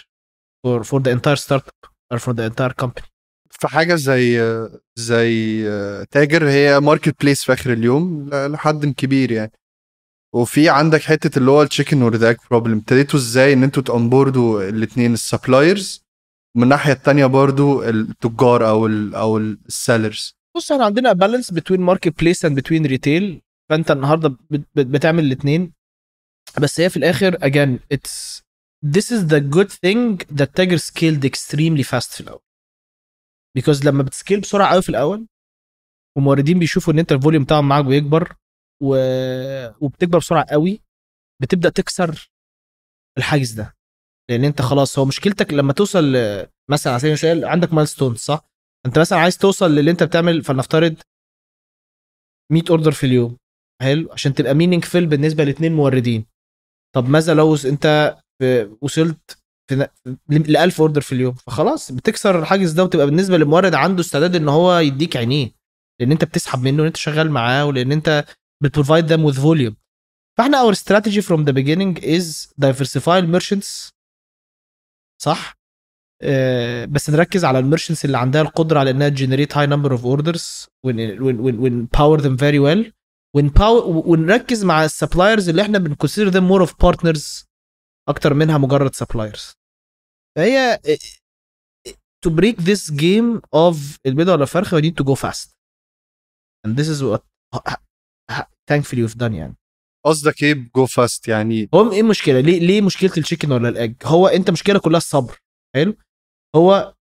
for 0.64 0.78
for 0.90 1.00
the 1.06 1.12
entire 1.18 1.40
startup 1.46 1.80
or 2.14 2.20
for 2.26 2.34
the 2.34 2.44
entire 2.52 2.74
company. 2.84 3.08
في 3.52 3.68
حاجة 3.68 3.96
زي 3.96 4.40
زي 4.96 5.64
تاجر 6.12 6.50
هي 6.50 6.80
marketplace 6.80 7.44
في 7.44 7.54
آخر 7.54 7.74
اليوم 7.74 8.30
لحد 8.34 8.86
كبير 8.86 9.32
يعني. 9.32 9.52
وفي 10.36 10.70
عندك 10.70 11.02
حتة 11.02 11.40
اللي 11.40 11.52
هو 11.52 11.62
ال 11.62 11.68
chicken 11.68 12.10
the 12.10 12.38
problem 12.52 12.78
ابتديتوا 12.78 13.20
إزاي 13.20 13.54
ان 13.54 13.64
أنتوا 13.64 13.84
ت 13.84 13.93
onboard 13.93 14.60
وا 14.60 14.70
الاثنين 14.70 15.14
ال 15.14 15.22
suppliers؟ 15.22 16.04
ومن 16.56 16.64
الناحية 16.64 16.94
الثانية 16.94 17.26
برضو 17.26 17.84
التجار 17.84 18.70
أو 18.70 18.86
ال 18.88 19.16
أو 19.16 19.38
ال 19.38 19.50
sellers 19.50 20.34
بص 20.56 20.72
إحنا 20.72 20.86
عندنا 20.86 21.14
balance 21.14 21.52
between 21.52 21.82
marketplace 21.82 22.46
and 22.46 22.60
between 22.60 22.86
retail 22.86 23.42
فانت 23.70 23.92
النهارده 23.92 24.30
بت- 24.50 24.68
بت- 24.76 24.86
بتعمل 24.86 25.24
الاثنين 25.26 25.74
بس 26.62 26.80
هي 26.80 26.90
في 26.90 26.98
الآخر 26.98 27.36
again 27.38 27.80
it's 27.96 28.42
this 28.96 29.06
is 29.12 29.22
the 29.32 29.40
good 29.56 29.68
thing 29.70 30.26
that 30.38 30.44
تاجر 30.56 30.78
scaled 30.78 31.24
extremely 31.30 31.84
fast 31.84 32.12
في 32.14 32.22
الأول. 32.22 32.40
Because 33.60 33.86
لما 33.86 34.04
بت 34.04 34.14
scale 34.14 34.40
بسرعة 34.40 34.74
قوي 34.74 34.82
في 34.82 34.90
الأول 34.90 35.28
وموردين 36.18 36.60
بيشوفوا 36.60 36.94
إن 36.94 37.00
أنت 37.00 37.12
ال 37.12 37.16
volume 37.16 37.44
بتاعهم 37.44 37.68
معاك 37.68 37.86
بيكبر 37.86 38.36
و... 38.84 38.96
وبتكبر 39.82 40.18
بسرعة 40.18 40.46
قوي 40.52 40.82
بتبدأ 41.42 41.70
تكسر 41.70 42.32
الحاجز 43.18 43.52
ده. 43.52 43.76
لأن 44.30 44.44
أنت 44.44 44.62
خلاص 44.62 45.00
هو 45.00 45.06
مشكلتك 45.06 45.54
لما 45.54 45.74
توصل 45.74 46.04
مثلا 46.72 46.94
على 46.94 47.00
سبيل 47.00 47.12
المثال 47.12 47.46
عندك 47.46 47.74
milestones 47.74 48.18
صح؟ 48.18 48.50
أنت 48.86 49.00
مثلا 49.00 49.20
عايز 49.20 49.38
توصل 49.38 49.72
للي 49.72 49.92
أنت 49.92 50.04
بتعمل 50.04 50.44
فلنفترض 50.44 50.96
100 52.52 52.64
order 52.70 52.92
في 52.92 53.06
اليوم. 53.06 53.38
حلو؟ 53.82 54.12
عشان 54.12 54.34
تبقى 54.34 54.54
meaningful 54.54 55.06
بالنسبة 55.08 55.44
لاثنين 55.44 55.74
موردين. 55.76 56.26
طب 56.96 57.10
ماذا 57.10 57.34
لو 57.34 57.56
أنت 57.66 58.18
في- 58.42 58.78
وصلت 58.82 59.38
ل 60.30 60.58
1000 60.58 60.82
order 60.82 61.02
في 61.02 61.12
اليوم. 61.12 61.34
فخلاص 61.34 61.92
بتكسر 61.92 62.40
الحاجز 62.40 62.72
ده 62.72 62.84
وتبقى 62.84 63.06
بالنسبة 63.06 63.38
للمورد 63.38 63.74
عنده 63.74 64.02
استعداد 64.02 64.36
إن 64.36 64.50
هو 64.50 64.78
يديك 64.78 65.18
عينيه. 65.18 65.52
لأن 66.00 66.12
أنت 66.12 66.24
بتسحب 66.24 66.60
منه 66.62 66.78
وان 66.78 66.88
أنت 66.88 66.98
شغال 66.98 67.32
معاه 67.32 67.66
ولأن 67.66 67.92
أنت 67.92 68.26
بت 68.64 68.75
provide 68.75 69.14
them 69.14 69.32
with 69.32 69.36
volume. 69.40 69.76
فاحنا 70.38 70.64
our 70.64 70.76
strategy 70.76 71.22
from 71.22 71.46
the 71.46 71.54
beginning 71.54 71.98
is 72.04 72.48
diversify 72.62 73.22
merchants. 73.22 73.92
صح؟ 75.22 75.60
آه، 76.22 76.86
بس 76.86 77.10
نركز 77.10 77.46
على 77.46 77.60
ال 77.60 77.64
merchants 77.64 78.06
اللي 78.06 78.18
عندها 78.18 78.42
القدرة 78.42 78.80
على 78.80 78.90
إنها 78.92 79.10
ت 79.10 79.15
generate 79.15 79.58
high 79.58 79.68
number 79.68 79.92
of 79.92 80.06
orders 80.06 80.68
ون 80.86 81.25
power 81.25 82.22
them 82.22 82.38
very 82.38 82.60
well 82.60 82.94
ونركز 83.86 84.66
مع 84.66 84.86
ال 84.86 84.92
suppliers 84.92 85.50
اللي 85.50 85.62
إحنا 85.62 85.78
بن 85.78 85.89
consider 85.89 86.32
them 86.32 86.44
more 86.52 86.68
of 86.70 86.72
partners 86.72 87.46
أكتر 88.10 88.34
منها 88.34 88.58
مجرد 88.58 88.96
suppliers 88.96 89.54
فهي 90.38 90.80
آه، 90.86 90.98
to 92.28 92.30
break 92.30 92.56
this 92.56 92.92
game 92.92 93.42
of 93.56 93.76
البيضة 94.06 94.32
ولا 94.32 94.44
الفرخة 94.44 94.82
we 94.82 94.84
need 94.84 94.96
to 95.02 95.06
go 95.06 95.16
fast. 95.16 95.50
And 96.68 96.76
this 96.76 96.88
is 96.88 97.04
what 97.04 97.24
thankfully 98.72 99.08
we've 99.10 99.18
done 99.20 99.34
يعني. 99.34 99.56
قصدك 100.06 100.44
إيه 100.44 100.72
go 100.76 100.86
fast 100.86 101.28
يعني؟ 101.28 101.70
هو 101.74 101.92
إيه 101.92 102.02
المشكلة؟ 102.02 102.40
ليه 102.40 102.60
ليه 102.60 102.82
مشكلة 102.82 103.12
ال 103.18 103.22
chicken 103.22 103.52
ولا 103.52 103.70
ال 103.70 103.76
egg 103.76 103.96
هو 104.04 104.28
أنت 104.28 104.50
مشكلة 104.50 104.80
كلها 104.80 104.98
الصبر. 104.98 105.38
حلو؟ 105.76 105.96
هو 106.56 106.96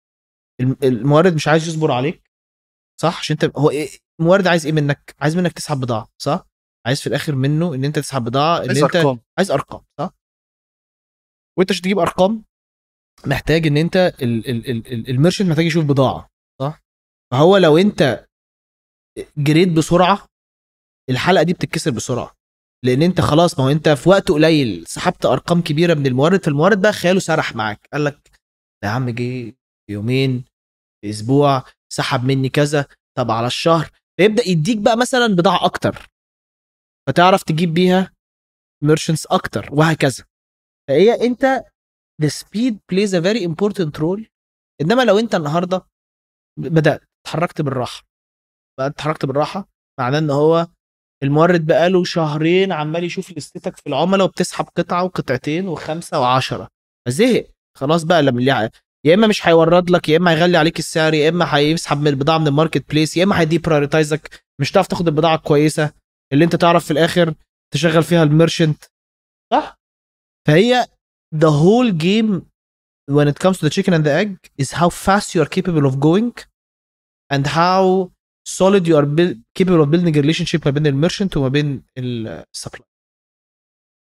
الم- 0.61 0.77
المورد 0.83 1.35
مش 1.35 1.49
عايز 1.49 1.69
يصبر 1.69 1.93
عليك 1.93 2.31
صح؟ 3.01 3.19
عشان 3.19 3.37
انت 3.43 3.59
هو 3.59 3.71
إيه 3.71 3.89
المورد 4.21 4.47
عايز 4.47 4.66
إيه 4.66 4.73
منك؟ 4.73 5.14
عايز 5.21 5.37
منك 5.37 5.53
تسحب 5.53 5.81
بضاعة 5.81 6.09
صح؟ 6.23 6.47
عايز 6.87 7.01
في 7.01 7.07
الآخر 7.07 7.35
منه 7.35 7.75
إن 7.75 7.85
أنت 7.85 7.99
تسحب 7.99 8.25
بضاعة 8.25 8.57
إن 8.62 8.69
عايز 8.69 8.83
أنت 8.83 8.97
أرقام. 8.97 9.21
عايز 9.39 9.51
أرقام 9.51 9.81
صح؟ 10.01 10.11
وأنت 11.59 11.71
عشان 11.71 11.83
تجيب 11.83 11.99
أرقام 11.99 12.45
محتاج 13.27 13.66
إن 13.66 13.77
أنت 13.77 14.12
ال 15.11 15.15
merchant 15.15 15.49
محتاج 15.49 15.64
يشوف 15.66 15.85
بضاعة 15.85 16.29
صح؟ 16.61 16.81
فهو 17.33 17.57
لو 17.57 17.79
أنت 17.79 18.27
جريت 19.39 19.69
بسرعة 19.69 20.27
الحلقة 21.11 21.43
دي 21.43 21.53
بتتكسر 21.53 21.91
بسرعة. 21.91 22.35
لأن 22.85 23.03
أنت 23.03 23.21
خلاص 23.21 23.59
ما 23.59 23.65
هو 23.65 23.69
أنت 23.69 23.89
في 23.89 24.09
وقت 24.09 24.29
قليل. 24.31 24.87
سحبت 24.87 25.27
أرقام 25.27 25.63
كبيرة 25.63 25.95
من 25.95 26.07
المورد 26.07 26.45
فالمورد 26.45 26.83
بقى 26.83 26.93
خياله 26.93 27.21
سرح 27.21 27.57
معاك. 27.57 27.89
قال 27.93 28.05
لك 28.05 28.31
ده 28.83 28.89
يا 28.89 28.95
عم 28.95 29.11
جه 29.11 29.57
يومين 29.91 30.45
في 31.05 31.11
أسبوع 31.11 31.65
سحب 31.93 32.25
مني 32.25 32.49
كذا 32.49 32.87
طب 33.17 33.31
على 33.31 33.47
الشهر. 33.47 33.91
فيبدأ 34.21 34.49
يديك 34.49 34.79
بقى 34.79 34.97
مثلا 34.97 35.27
بضاعة 35.27 35.65
أكتر. 35.65 36.07
فتعرف 37.09 37.43
تجيب 37.43 37.75
بيها 37.75 38.13
ميرشنتس 38.85 39.27
أكتر 39.27 39.69
وهكذا. 39.73 40.25
فهي 40.89 41.27
أنت 41.27 41.65
the 42.23 42.27
speed 42.27 42.75
plays 42.93 43.13
a 43.13 43.21
very 43.21 43.43
important 43.49 44.01
role. 44.01 44.25
إنما 44.81 45.03
لو 45.05 45.19
أنت 45.19 45.35
النهارده 45.35 45.87
بدأت 46.59 47.03
اتحركت 47.27 47.63
بالراحة. 47.63 48.03
بقى 48.79 48.87
اتحركت 48.87 49.27
بالراحة 49.27 49.69
معناه 50.01 50.19
إن 50.19 50.31
هو 50.31 50.67
المورد 51.23 51.66
بقاله 51.66 52.05
شهرين 52.05 52.73
عمال 52.73 53.05
يشوف 53.05 53.31
لستك 53.31 53.77
في 53.77 53.87
العملاء 53.87 54.27
وبتسحب 54.27 54.66
قطعة 54.77 55.05
وقطعتين 55.05 55.69
وخمسة 55.69 56.21
وعشرة. 56.21 56.69
زهق 57.09 57.47
خلاص 57.79 58.03
بقى 58.03 58.23
لما 58.23 58.71
يا 59.07 59.14
إما 59.14 59.27
مش 59.27 59.47
هيورد 59.47 59.91
لك 59.91 60.09
يا 60.09 60.16
إما 60.16 60.31
هيغلي 60.31 60.59
عليك 60.59 60.79
السعر 60.79 61.14
يا 61.14 61.29
إما 61.29 61.57
هيسحب 61.57 62.01
من 62.01 62.07
البضاعة 62.09 62.39
من 62.39 62.47
ال 62.47 62.91
marketplace 62.91 63.16
يا 63.16 63.25
إما 63.25 63.41
هي 63.41 63.59
deprioritize 63.59 64.38
ك 64.38 64.45
مش 64.61 64.73
هتعرف 64.73 64.87
تاخد 64.87 65.09
البضاعة 65.09 65.35
الكويسه 65.35 65.93
اللي 66.33 66.45
أنت 66.45 66.57
تعرف 66.57 66.85
في 66.85 66.91
الآخر 66.91 67.35
تشغل 67.75 68.03
فيها 68.03 68.23
ال 68.23 68.29
merchant. 68.29 68.85
صح. 69.53 69.79
فهي 70.47 70.87
the 71.35 71.51
whole 71.51 71.93
game 71.93 72.43
when 73.11 73.29
it 73.29 73.39
comes 73.39 73.59
to 73.59 73.64
the 73.66 73.71
chicken 73.71 73.93
and 73.95 74.05
the 74.05 74.12
egg 74.23 74.37
is 74.62 74.73
how 74.73 74.89
fast 74.89 75.35
you 75.35 75.43
are 75.43 75.49
capable 75.49 75.87
of 75.91 75.95
going 76.01 76.33
and 77.33 77.47
how 77.47 78.11
solid 78.49 78.87
you 78.87 78.97
are 78.97 79.07
build, 79.07 79.37
capable 79.59 79.83
of 79.85 79.91
building 79.91 80.15
a 80.17 80.23
relationship 80.23 80.67
ما 80.67 80.71
بين 80.71 80.87
ال 80.87 80.92
merchant 80.92 81.37
وما 81.37 81.49
بين 81.49 81.83
ال 81.99 82.11
supply 82.11 82.89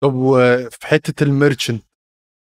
طب 0.03 0.13
وفي 0.13 0.87
حتة 0.87 1.23
ال 1.23 1.30
merchant 1.30 1.83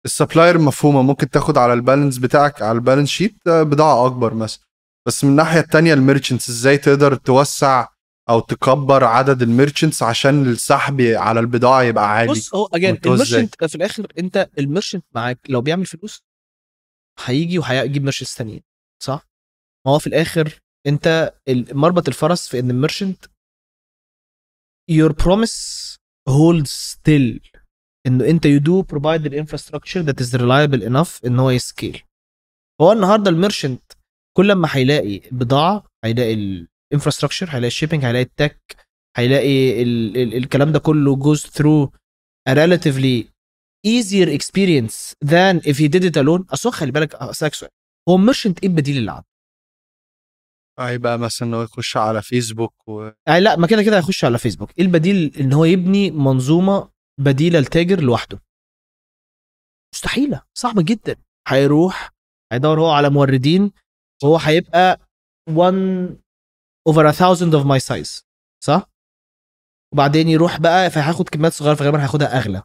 ال 0.04 0.11
supplier 0.11 0.58
مفهومة 0.59 1.03
ممكن 1.03 1.30
تاخد 1.30 1.59
على 1.59 1.72
ال 1.72 1.78
balance 1.78 2.18
بتاعك 2.18 2.62
على 2.62 2.72
ال 2.78 2.82
balance 2.82 3.08
sheet 3.08 3.34
آه، 3.49 3.62
بضاعة 3.62 4.07
أكبر 4.07 4.34
مثلا 4.34 4.61
بس 5.07 5.24
من 5.24 5.30
الناحية 5.30 5.61
التانية 5.61 5.95
ال 5.94 6.00
merchants 6.00 6.48
إزاي 6.49 6.78
تقدر 6.78 7.14
توسع 7.14 7.88
أو 8.28 8.41
تكبر 8.41 9.05
عدد 9.05 9.43
ال 9.42 9.48
merchants 9.48 10.02
عشان 10.03 10.47
السحب 10.47 11.01
على 11.01 11.41
البضاعة 11.41 11.82
يبقى 11.82 12.11
عالي 12.11 12.30
بص 12.30 12.55
هو 12.55 12.66
again؟ 12.66 12.98
ال 13.06 13.13
merchant 13.13 13.64
في 13.64 13.74
الآخر 13.74 14.07
أنت 14.18 14.51
ال 14.58 14.64
merchant 14.64 15.04
معاك 15.14 15.38
لو 15.49 15.61
بيعمل 15.61 15.86
فلوس 15.86 16.24
هيجي 17.24 17.59
وهيجيب 17.59 18.03
merchants 18.02 18.34
تانيين 18.34 18.62
صح؟ 19.03 19.28
ما 19.86 19.93
هو 19.93 19.99
في 19.99 20.07
الآخر 20.07 20.61
انت 20.86 21.34
مربط 21.72 22.08
الفرس 22.08 22.48
في 22.48 22.58
ان 22.58 22.70
ال 22.70 22.76
merchant 22.76 23.24
your 24.92 25.12
promise 25.12 25.96
holds 26.28 26.70
still. 26.94 27.40
انه 28.06 28.24
انت 28.30 28.46
do 28.46 28.82
provide 28.94 29.22
the 29.22 29.34
infrastructure 29.34 30.02
that 30.02 30.20
is 30.24 30.34
reliable 30.34 30.82
enough 30.82 31.24
إن 31.26 31.38
هو 31.38 31.50
ي 31.50 31.58
scale. 31.58 32.02
هو 32.80 32.92
النهارده 32.92 33.30
ال 33.30 33.36
merchant 33.36 33.82
كل 34.36 34.52
ما 34.52 34.68
هيلاقي 34.70 35.20
بضاعة 35.32 35.84
هيلاقي 36.04 36.34
ال 36.92 36.96
infrastructure 36.96 37.46
هيلاقي 37.50 37.66
ال 37.66 37.71
shipping 37.71 38.04
هيلاقي 38.04 38.22
ال 38.22 38.33
tech 38.33 38.76
هيلاقي 39.16 39.82
ال 39.82 40.16
ال 40.16 40.34
الكلام 40.36 40.72
ده 40.72 40.78
كله 40.78 41.16
goes 41.16 41.40
through 41.40 41.88
a 42.50 42.54
relatively 42.54 43.24
easier 43.86 44.28
experience 44.38 45.14
than 45.24 45.60
if 45.70 45.76
he 45.78 45.88
did 45.88 46.04
it 46.04 46.16
alone. 46.16 46.44
أصل 46.52 46.72
خلي 46.72 46.90
بالك 46.92 47.14
أسألك 47.14 47.54
سؤال. 47.54 47.70
هو 48.08 48.16
ال 48.16 48.21
merchant 48.21 48.58
إيه 48.62 48.68
البديل 48.68 48.96
اللي 48.98 49.10
عنده؟ 49.12 49.26
هيبقى 50.80 51.18
مثلا 51.18 51.48
إنه 51.48 51.62
يخش 51.62 51.96
على 51.96 52.22
فيسبوك 52.22 52.88
و... 52.88 53.10
لا 53.28 53.56
ما 53.56 53.66
كده 53.66 53.82
كده 53.82 53.96
هيخش 53.98 54.24
على 54.24 54.38
فيسبوك. 54.38 54.70
إيه 54.78 54.84
البديل؟ 54.84 55.36
إن 55.40 55.52
هو 55.52 55.64
يبني 55.64 56.10
منظومة 56.10 56.90
بديلة 57.20 57.60
لتاجر 57.60 58.00
لوحده. 58.00 58.42
مستحيلة 59.94 60.42
صعبه 60.54 60.82
جدا. 60.82 61.16
هيروح 61.48 62.10
هيدور 62.52 62.80
هو 62.80 62.90
على 62.90 63.10
موردين 63.10 63.72
وهو 64.22 64.36
هيبقى 64.36 65.00
1 65.50 66.20
over 66.88 67.12
a 67.12 67.16
thousand 67.16 67.52
of 67.54 67.64
my 67.66 67.78
size 67.88 68.22
صح؟ 68.64 68.90
وبعدين 69.94 70.28
يروح 70.28 70.60
بقى 70.60 70.90
فهياخد 70.90 71.28
كميات 71.28 71.52
صغيرة 71.52 71.74
فغالبا 71.74 72.00
هياخدها 72.02 72.38
أغلى. 72.38 72.62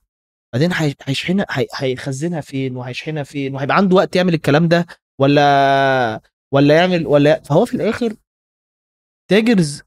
بعدين 0.53 0.73
هي- 0.73 0.95
هيشحنها 1.03 1.45
هي- 1.49 1.67
هيخزنها 1.75 2.41
فين 2.41 2.75
وهيشحنها 2.77 3.23
فين 3.23 3.55
وهيبقى 3.55 3.77
عنده 3.77 3.95
وقت 3.95 4.15
يعمل 4.15 4.33
الكلام 4.33 4.67
ده 4.67 4.85
ولا 5.21 6.21
ولا 6.53 6.75
يعمل 6.75 7.07
ولا 7.07 7.41
فهو 7.43 7.65
في 7.65 7.73
الآخر 7.73 8.15
تاجر 9.29 9.81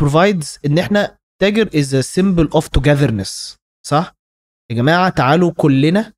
provides 0.00 0.58
إن 0.66 0.78
إحنا 0.78 1.18
تاجر 1.40 1.68
a 1.70 2.04
symbol 2.04 2.48
of 2.58 2.64
togetherness. 2.78 3.56
صح؟ 3.86 4.14
يا 4.70 4.76
جماعة 4.76 5.08
تعالوا 5.08 5.52
كلنا. 5.52 6.12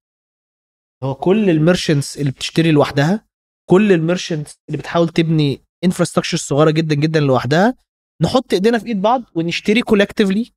هو 1.02 1.14
كل 1.14 1.50
ال 1.50 1.57
merchants 1.57 2.18
اللي 2.18 2.30
بتشتري 2.30 2.70
لوحدها 2.72 3.26
كل 3.70 3.92
ال 3.92 3.99
merchants 3.99 4.54
اللي 4.68 4.78
بتحاول 4.78 5.08
تبني 5.08 5.60
infrastructure 5.84 6.36
صغيرة 6.36 6.70
جدا 6.70 6.94
جدا 6.94 7.20
لوحدها 7.20 7.74
نحط 8.22 8.52
إيدينا 8.52 8.78
في 8.78 8.86
إيد 8.86 9.02
بعض 9.02 9.22
ونشتري 9.34 9.82
collectively 9.82 10.50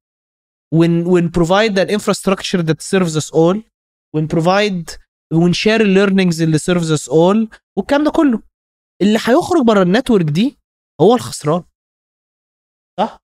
ون 0.74 1.06
ون 1.06 1.32
provide 1.32 1.74
an 1.74 1.90
infrastructure 1.90 2.62
that 2.64 2.82
serves 2.82 3.16
us 3.22 3.32
all 3.34 3.58
ون 4.16 4.28
provide 4.28 4.98
ون 5.34 5.47
share 5.47 5.82
ال 5.82 5.88
learnings 5.88 6.42
اللي 6.42 6.58
serves 6.60 7.00
us 7.00 7.06
all 7.10 7.58
والكلام 7.78 8.04
ده 8.04 8.12
كله. 8.12 8.42
اللي 9.02 9.20
هيخرج 9.26 9.66
بره 9.66 9.82
ال 9.84 9.89
network 9.89 10.26
دي 10.26 10.58
هو 11.02 11.16
الخسران. 11.16 11.64
صح؟ 13.00 13.20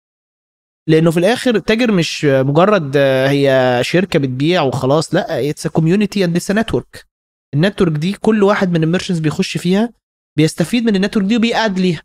لأنه 0.88 1.10
في 1.10 1.16
الآخر 1.18 1.54
التاجر 1.54 1.92
مش 1.92 2.24
مجرد 2.24 2.96
هي 2.96 3.78
شركة 3.82 4.18
بتبيع 4.18 4.62
وخلاص 4.62 5.14
لا 5.14 5.50
it's 5.50 5.66
community 5.66 6.24
and 6.24 6.36
it's 6.36 6.50
network 6.50 7.07
ال 7.55 7.59
network 7.59 7.92
دي 7.92 8.12
كل 8.12 8.42
واحد 8.42 8.68
من 8.70 8.82
ال 8.82 8.86
merchants 8.86 9.18
بيخش 9.18 9.56
فيها 9.58 9.92
بيستفيد 10.38 10.84
من 10.84 10.96
ال 10.96 11.00
network 11.00 11.26
دي 11.26 11.36
وبيقعد 11.36 11.78
ليها. 11.78 12.02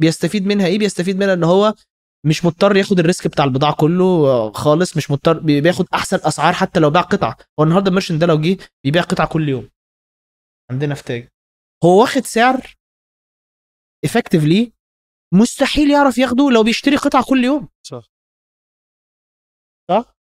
بيستفيد 0.00 0.46
منها 0.46 0.66
إيه؟ 0.66 0.78
بيستفيد 0.78 1.16
منها 1.16 1.34
إن 1.34 1.44
هو 1.44 1.74
مش 2.26 2.44
مضطر 2.44 2.76
ياخد 2.76 2.98
ال 2.98 3.04
risk 3.04 3.26
بتاع 3.26 3.44
البضاعة 3.44 3.74
كله 3.74 4.04
آه، 4.04 4.52
خالص 4.52 4.96
مش 4.96 5.10
مضطر 5.10 5.38
بي- 5.38 5.60
بياخد 5.60 5.86
أحسن 5.94 6.16
أسعار 6.22 6.52
حتى 6.52 6.80
لو 6.80 6.90
باع 6.90 7.02
قطعة. 7.02 7.36
هو 7.60 7.64
النهارده 7.64 7.88
ال 7.88 7.92
merchant 7.92 8.20
ده 8.20 8.26
لو 8.26 8.40
جه 8.40 8.56
بيبيع 8.84 9.02
قطعة 9.02 9.28
كل 9.28 9.48
يوم. 9.48 9.68
عندنا 10.70 10.94
في 10.94 11.02
تاجر. 11.04 11.28
هو 11.84 12.00
واخد 12.00 12.24
سعر 12.24 12.76
effectively 14.04 14.72
مستحيل 15.34 15.90
يعرف 15.90 16.18
ياخده 16.18 16.50
لو 16.50 16.62
بيشتري 16.62 16.96
قطعة 16.96 17.24
كل 17.28 17.44
يوم. 17.44 17.68
صح. 17.86 18.04
صح؟ 19.90 20.14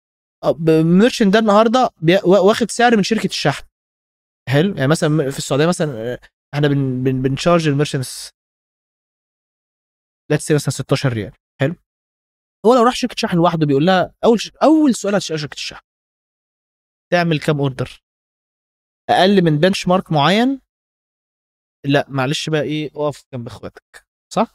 ال 0.69 0.76
merchant 0.76 1.33
ده 1.33 1.39
النهارده 1.39 1.91
واخد 2.25 2.71
سعر 2.71 2.97
من 2.97 3.03
شركة 3.03 3.27
الشحن. 3.27 3.67
حلو؟ 4.49 4.75
يعني 4.75 4.89
مثلا 4.89 5.31
في 5.31 5.39
السعودية 5.39 5.67
مثلا 5.67 5.93
آه، 6.13 6.21
إحنا 6.55 6.69
بن 6.69 7.05
بن 7.05 7.23
بن 7.23 7.34
charge 7.34 7.69
ال 7.69 7.75
merchants 7.75 8.31
let's 10.31 10.53
مثلا 10.53 10.71
16 10.71 11.13
ريال. 11.13 11.33
حلو؟ 11.61 11.75
هو 12.67 12.75
لو 12.75 12.83
راح 12.83 12.95
شركة 12.95 13.15
شحن 13.19 13.37
لوحده 13.37 13.67
بيقول 13.67 13.87
لها 13.87 14.15
أول 14.25 14.41
ش... 14.41 14.53
أول 14.63 14.95
سؤال 14.95 15.15
هتسال 15.15 15.41
شركة 15.41 15.55
الشحن. 15.55 15.83
تعمل 17.13 17.41
كام 17.41 17.61
order 17.61 18.03
أقل 19.11 19.43
من 19.45 19.59
benchmark 19.59 20.13
معين 20.13 20.61
لا 21.87 22.07
معلش 22.09 22.51
بقى 22.51 22.63
إيه 22.63 22.91
اقف 22.97 23.25
جنب 23.35 23.47
اخواتك 23.47 24.07
صح؟ 24.33 24.55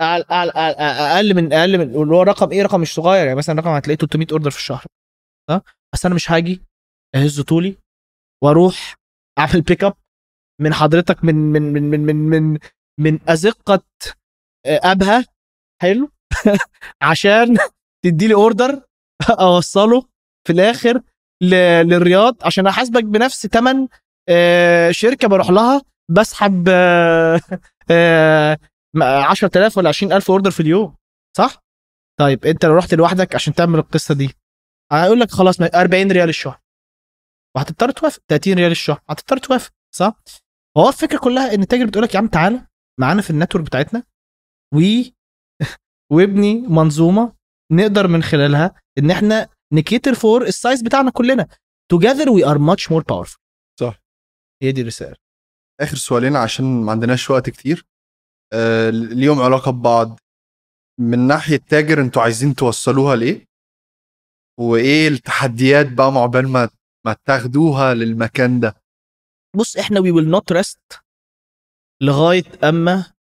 أقل, 0.00 0.22
أقل, 0.30 0.50
أقل 0.50 1.34
من 1.34 1.52
أقل 1.52 1.78
من 1.78 1.84
اللي 2.02 2.14
هو 2.14 2.22
رقم 2.22 2.50
إيه 2.50 2.62
رقم 2.62 2.80
مش 2.80 2.94
صغير 2.94 3.26
يعني 3.26 3.38
مثلا 3.38 3.60
رقم 3.60 3.70
هتلاقيه 3.70 3.98
300 3.98 4.26
order 4.32 4.50
في 4.50 4.56
الشهر 4.58 4.84
صح؟ 5.50 5.60
بس 5.94 6.06
أنا 6.06 6.14
مش 6.14 6.30
هاجي 6.30 6.62
أهز 7.14 7.40
طولي 7.40 7.76
وأروح 8.44 8.94
أعمل 9.38 9.60
pick 9.62 9.84
up 9.84 9.94
من 10.60 10.74
حضرتك 10.74 11.24
من 11.24 11.34
من 11.34 11.62
من 11.72 11.90
من 11.90 12.00
من 12.06 12.16
من, 12.16 12.58
من 13.00 13.18
أزقة 13.28 13.82
آه، 14.66 14.80
أبها 14.92 15.24
حلو؟ 15.82 16.10
عشان 17.10 17.56
تدي 18.04 18.26
لي 18.28 18.34
order 18.34 18.82
أوصله 19.40 20.02
في 20.46 20.52
الآخر 20.52 21.02
للرياض 21.42 22.36
عشان 22.44 22.66
أحاسبك 22.66 23.04
بنفس 23.04 23.46
ثمن 23.46 23.88
شركة 24.90 25.28
بروح 25.28 25.50
لها 25.50 25.82
بسحب 26.10 26.68
آه، 26.68 27.40
آه، 27.90 28.58
10000 29.02 29.78
ولا 29.78 29.88
20000 29.88 30.30
order 30.30 30.50
في 30.50 30.60
اليوم 30.60 30.96
صح؟ 31.36 31.62
طيب 32.20 32.44
انت 32.46 32.64
لو 32.64 32.74
رحت 32.76 32.94
لوحدك 32.94 33.34
عشان 33.34 33.54
تعمل 33.54 33.78
القصة 33.78 34.14
دي 34.14 34.30
هيقول 34.92 35.20
لك 35.20 35.30
خلاص 35.30 35.60
ما- 35.60 35.80
40 35.82 36.12
ريال 36.12 36.28
الشهر 36.28 36.60
وهتضطر 37.56 37.90
توافق 37.90 38.22
30 38.28 38.54
ريال 38.54 38.70
الشهر 38.70 39.00
هتضطر 39.10 39.36
توافق 39.38 39.72
صح؟ 39.94 40.22
هو 40.78 40.88
الفكرة 40.88 41.18
كلها 41.18 41.54
إن 41.54 41.62
التاجر 41.62 41.86
بتقول 41.86 42.04
لك 42.04 42.14
يا 42.14 42.18
عم 42.18 42.26
تعالى 42.28 42.66
معانا 43.00 43.22
في 43.22 43.30
ال 43.30 43.34
network 43.34 43.64
بتاعتنا 43.64 44.02
و 44.74 44.78
وابني 46.12 46.54
منظومة 46.54 47.32
نقدر 47.72 48.06
من 48.08 48.22
خلالها 48.22 48.74
إن 48.98 49.10
إحنا 49.10 49.48
ن 49.72 49.79
cater 49.79 50.14
for 50.14 50.42
ال 50.42 50.50
size 50.50 50.82
بتاعنا 50.82 51.10
كلنا 51.10 51.48
together 51.94 52.26
we 52.26 52.44
are 52.44 52.58
much 52.58 52.90
more 52.90 53.02
powerful 53.12 53.38
صح. 53.80 53.98
هي 54.62 54.72
دي 54.72 54.80
الرسالة 54.80 55.16
آخر 55.80 55.96
سؤالين 55.96 56.36
عشان 56.36 56.64
ما 56.82 56.92
عندناش 56.92 57.30
وقت 57.30 57.50
كتير. 57.50 57.86
آه 58.52 58.90
ليهم 58.90 59.40
علاقة 59.40 59.70
ببعض. 59.70 60.20
من 61.00 61.18
ناحية 61.18 61.56
تاجر 61.56 62.00
أنتوا 62.00 62.22
عايزين 62.22 62.54
توصلوها 62.54 63.16
لإيه؟ 63.16 63.46
وإيه 64.60 65.08
التحديات 65.08 65.92
بقى 65.92 66.12
مع 66.12 66.20
عقبال 66.20 66.48
ما 66.48 66.68
ما 67.06 67.16
تاخدوها 67.24 67.94
للمكان 67.94 68.60
ده؟ 68.60 68.76
بص 69.56 69.76
إحنا 69.76 70.00
we 70.00 70.04
will 70.14 70.36
not 70.40 70.56
rest 70.56 70.98
لغاية 72.02 72.68
أما 72.68 73.12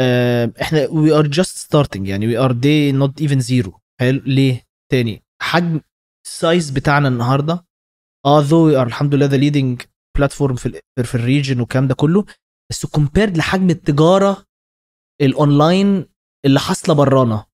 آه، 0.00 0.52
إحنا 0.62 0.86
we 0.86 1.10
are 1.22 1.28
just 1.28 1.56
starting. 1.66 2.08
يعني 2.08 2.26
we 2.26 2.38
are 2.40 2.52
day 2.52 2.92
not 3.02 3.24
even 3.26 3.40
zero. 3.40 3.80
حلو؟ 4.00 4.20
ليه؟ 4.26 4.62
تاني. 4.92 5.22
حجم 5.42 5.80
ال 6.26 6.35
size 6.35 6.70
بتاعنا 6.70 7.08
النهارده 7.08 7.66
although 8.26 8.72
we 8.72 8.76
are 8.76 8.86
الحمد 8.86 9.14
لله 9.14 9.28
the 9.28 9.40
leading 9.40 9.86
platform 10.18 10.54
في 10.54 10.80
في 11.04 11.14
ال 11.14 11.21
region 11.21 11.60
والكلام 11.60 11.88
ده 11.88 11.94
كله. 11.94 12.24
بس 12.70 12.86
compared 12.86 13.36
لحجم 13.38 13.70
التجارة 13.70 14.46
الاونلاين 15.20 16.06
اللي 16.46 16.60
حاصلة 16.60 16.94
برانا 16.94 17.46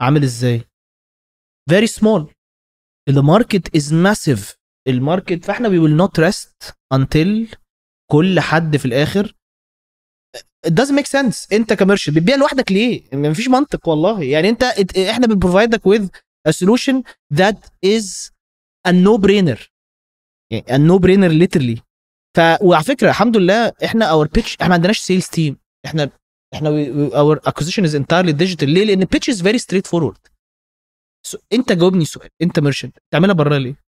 عامل 0.00 0.22
إزاي؟ 0.22 0.60
Very 1.70 1.86
small. 1.88 2.26
The 3.10 3.22
market 3.22 3.78
is 3.78 3.92
massive. 3.92 4.56
ال 4.88 4.96
market 4.96 5.44
فإحنا 5.44 5.68
we 5.68 5.72
will 5.72 6.02
not 6.06 6.22
rest 6.24 6.72
until 6.94 7.56
كل 8.10 8.40
حد 8.40 8.76
في 8.76 8.84
الآخر. 8.84 9.36
It 10.66 10.72
make 10.72 11.06
sense. 11.06 11.52
أنت 11.52 11.72
ك 11.72 11.77
merchant 11.77 12.16
بتبيع 12.16 12.36
لوحدك 12.36 12.72
ليه؟ 12.72 13.08
مفيش 13.12 13.48
منطق 13.48 13.88
والله. 13.88 14.22
يعني 14.22 14.48
أنت 14.48 14.62
إحنا 15.10 15.26
بن 15.26 15.38
provide 15.38 15.82
ك 15.82 15.88
with 15.88 16.08
a 16.48 16.52
solution 16.52 17.02
that 17.34 17.56
is 17.86 18.30
a 18.88 18.92
no 18.92 19.18
brainer 19.18 19.75
يعني 20.50 20.88
no 20.88 20.98
brainer 20.98 21.30
literally. 21.46 21.80
ف 22.36 22.40
وعلى 22.62 22.84
فكرة 22.84 23.08
الحمد 23.08 23.36
لله 23.36 23.72
إحنا 23.84 24.04
our 24.10 24.26
pitch 24.26 24.54
إحنا 24.56 24.68
ما 24.68 24.74
عندناش 24.74 24.98
sales 24.98 25.26
team 25.26 25.56
إحنا 25.86 26.10
إحنا 26.54 26.68
our 27.14 27.40
acquisition 27.40 27.84
is 27.84 27.94
entirely 27.94 28.32
digital. 28.32 28.62
ليه؟ 28.64 28.84
لأن 28.84 29.06
is 29.30 29.40
very 29.42 29.58
straight 29.58 29.86
forward 29.90 30.18
so, 31.26 31.38
أنت 31.52 31.72
جاوبني 31.72 32.04
سؤال 32.04 32.28
أنت 32.42 32.58
merchant 32.58 32.98
تعملها 33.12 33.34
بره 33.34 33.56
ليه؟ 33.56 33.86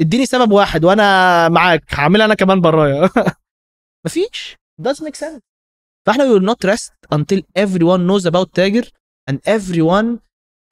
إديني 0.00 0.26
سبب 0.26 0.52
واحد 0.52 0.84
وأنا 0.84 1.48
معاك 1.48 1.94
هعملها 1.94 2.26
أنا 2.26 2.34
كمان 2.34 2.60
برايا. 2.60 3.10
مفيش. 4.06 4.56
Doesn't 4.82 5.04
make 5.04 5.16
sense. 5.16 5.40
فإحنا 6.06 6.24
we 6.24 6.38
will 6.38 6.44
not 6.44 6.68
rest 6.68 6.92
until 7.14 7.40
everyone 7.58 8.06
knows 8.06 8.26
about 8.26 8.48
تاجر 8.54 8.90
and 9.30 9.36
everyone 9.46 10.18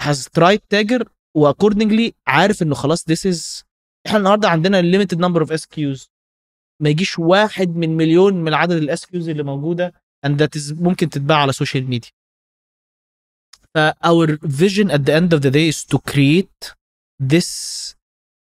has 0.03 0.29
tried 0.39 0.61
تاجر 0.69 1.09
و 1.37 1.43
accordingly 1.43 2.15
عارف 2.27 2.63
إنه 2.63 2.75
خلاص 2.75 3.05
this 3.11 3.33
is 3.33 3.65
إحنا 4.07 4.19
النهارده 4.19 4.49
عندنا 4.49 4.83
limited 4.83 5.19
number 5.19 5.41
of 5.41 5.53
SKUs 5.53 6.11
ما 6.83 6.89
يجيش 6.91 7.19
واحد 7.19 7.69
من 7.69 7.97
مليون 7.97 8.35
من 8.35 8.55
عدد 8.55 8.73
ال 8.77 9.07
SKUs 9.07 9.29
اللي 9.29 9.43
موجودة 9.43 9.93
and 10.25 10.49
ممكن 10.71 11.11
تتباع 11.11 11.39
على 11.39 11.51
ال 11.51 11.56
social 11.56 11.85
media 11.89 12.11
فا 13.75 13.89
our 13.89 14.37
vision 14.37 14.91
at 14.91 15.01
the 15.01 15.19
end 15.19 15.35
of 15.35 15.43
the 15.43 15.51
day 15.51 15.69
is 15.69 15.85
to 15.87 15.99
create 15.99 16.65
this 17.23 17.95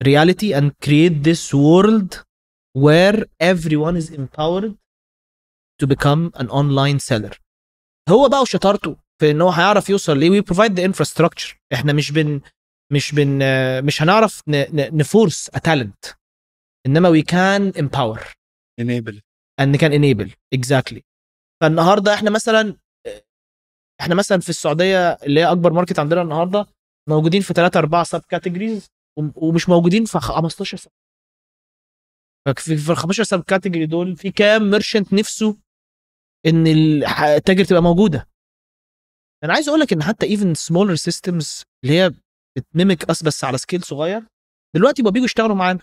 reality 0.03 0.59
and 0.59 0.73
create 0.85 1.13
this 1.13 1.55
world 1.55 2.15
where 2.77 3.29
everyone 3.43 3.97
is 3.97 4.13
empowered 4.15 4.77
to 5.81 5.87
become 5.87 6.31
an 6.41 6.47
online 6.49 6.99
seller 6.99 7.39
هو 8.09 8.29
بقى 8.29 8.41
وشطارته 8.43 8.97
في 9.21 9.31
إن 9.31 9.41
هو 9.41 9.51
هيعرف 9.51 9.91
يوصل 9.91 10.19
ليه 10.19 10.31
we 10.31 10.41
provide 10.41 10.73
the 10.81 10.85
infrastructure 10.85 11.59
إحنا 11.73 11.93
مش 11.93 12.13
بن 12.13 12.41
مش 12.93 13.15
بن 13.15 13.39
مش 13.87 14.03
هنعرف 14.03 14.43
ن 14.75 14.87
force 14.87 15.51
talent. 15.51 16.15
إنما 16.87 17.09
we 17.21 17.25
can 17.25 17.73
empower. 17.79 18.21
Enable 18.81 19.21
and 19.61 19.79
can 19.81 19.93
enable. 19.93 20.31
Exactly. 20.55 21.01
فالنهاردة 21.63 22.15
إحنا 22.15 22.31
مثلا 22.31 22.77
إحنا 24.01 24.15
مثلا 24.15 24.41
في 24.41 24.49
السعودية 24.49 25.13
اللي 25.13 25.41
هي 25.41 25.53
أكبر 25.53 25.73
market 25.73 25.99
عندنا 25.99 26.23
النهارده 26.23 26.67
موجودين 27.09 27.43
في 27.43 27.53
3 27.55 27.79
4 27.79 28.05
sub 28.05 28.21
categories 28.29 28.87
ومش 29.35 29.69
موجودين 29.69 30.05
في 30.05 30.19
15 30.21 30.77
sub 30.77 30.91
ففي 32.47 32.77
في 32.77 32.93
ال 32.93 32.97
15 32.97 33.23
sub 33.23 33.43
category 33.45 33.87
دول 33.87 34.17
في 34.17 34.31
كام 34.31 34.71
merchant 34.71 35.13
نفسه 35.13 35.57
إن 36.47 36.67
التاجر 37.37 37.65
تبقى 37.65 37.83
موجودة؟ 37.83 38.29
أنا 39.45 39.53
عايز 39.53 39.69
أقول 39.69 39.81
لك 39.81 39.93
إن 39.93 40.03
حتى 40.03 40.27
even 40.27 40.55
smaller 40.55 40.95
systems 40.95 41.63
اللي 41.85 42.01
هي 42.01 42.11
بت 42.61 42.75
mimic 42.75 43.11
us 43.11 43.23
بس 43.23 43.45
على 43.45 43.59
scale 43.59 43.83
صغير. 43.83 44.23
دلوقتي 44.77 45.03
بقوا 45.03 45.13
بيجوا 45.13 45.25
يشتغلوا 45.27 45.57
معانا. 45.57 45.81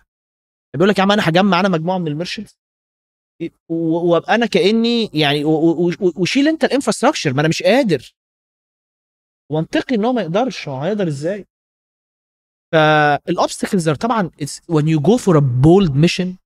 بيقول 0.76 0.90
لك 0.90 0.98
يا 0.98 1.04
عم 1.04 1.12
أنا 1.12 1.30
هجمع 1.30 1.60
أنا 1.60 1.70
مجموعة 1.70 1.98
من 1.98 2.08
ال 2.08 2.13
merchants 2.13 2.58
وأبقى 3.70 4.36
أنا 4.36 4.46
كأني 4.46 5.10
يعني 5.14 5.44
وشيل 6.16 6.48
أنت 6.48 6.64
ال 6.64 6.68
infrastructure. 6.68 7.34
ما 7.34 7.40
أنا 7.42 7.48
مش 7.48 7.64
قادر. 7.64 8.16
منطقي 9.52 9.96
إن 9.96 10.06
هو 10.06 10.14
ما 10.14 10.22
يقدرش. 10.22 10.68
هو 10.68 10.82
هيقدر 10.82 11.08
إزاي؟ 11.08 11.46
فال 12.74 12.95
obstacles 12.95 13.90
طبعا 13.90 14.32
when 14.72 14.84
you 14.84 15.00
go 15.00 15.18
for 15.18 15.36
a 15.36 15.42
bold 15.42 15.96
mission 15.96 16.38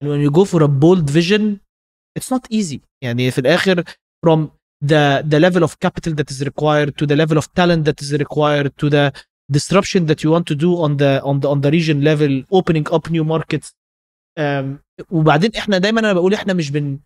and 0.00 0.08
when 0.08 0.20
you 0.26 0.30
go 0.30 0.44
for 0.44 0.62
a 0.62 0.68
bold 0.68 1.10
vision 1.10 1.60
it's 2.18 2.30
not 2.30 2.46
easy. 2.50 2.80
يعني 3.02 3.30
في 3.30 3.38
الآخر 3.38 3.84
from 4.26 4.48
the 4.84 5.22
the 5.22 5.40
level 5.40 5.62
of 5.62 5.72
capital 5.86 6.14
that 6.14 6.30
is 6.30 6.44
required 6.44 6.90
to 6.98 7.06
the 7.06 7.16
level 7.16 7.38
of 7.38 7.46
talent 7.58 7.84
that 7.84 8.00
is 8.02 8.12
required 8.12 8.70
to 8.82 8.90
the 8.90 9.12
disruption 9.51 10.01
that 10.09 10.19
you 10.23 10.29
want 10.35 10.45
to 10.51 10.55
do 10.55 10.69
on 10.85 10.91
the 11.01 11.11
on 11.29 11.35
the 11.41 11.47
on 11.53 11.59
the 11.65 11.71
region 11.77 11.97
level 12.09 12.33
opening 12.57 12.87
up 12.95 13.09
new 13.09 13.23
markets 13.23 13.67
um, 14.39 14.79
وبعدين 15.11 15.51
احنا 15.55 15.77
دايما 15.77 15.99
انا 15.99 16.13
بقول 16.13 16.33
احنا 16.33 16.53
مش 16.53 16.71
بن 16.71 16.99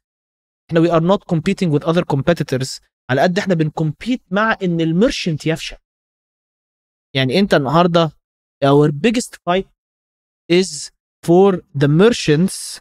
احنا 0.69 0.81
we 0.81 0.91
are 0.91 1.03
not 1.03 1.36
competing 1.36 1.69
with 1.71 1.84
other 1.84 2.03
competitors 2.15 2.81
على 3.09 3.21
قد 3.21 3.38
احنا 3.39 3.53
بنكمبيت 3.53 4.21
مع 4.31 4.57
ان 4.63 4.81
الميرشنت 4.81 5.45
يفشل 5.47 5.77
يعني 7.15 7.39
انت 7.39 7.53
النهارده 7.53 8.11
our 8.65 8.91
biggest 8.91 9.36
fight 9.49 9.67
is 10.51 10.89
for 11.27 11.61
the 11.77 11.88
merchants 11.88 12.79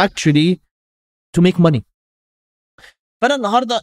actually 0.00 0.58
to 1.36 1.42
make 1.42 1.58
money 1.58 1.80
فانا 3.22 3.34
النهارده 3.34 3.80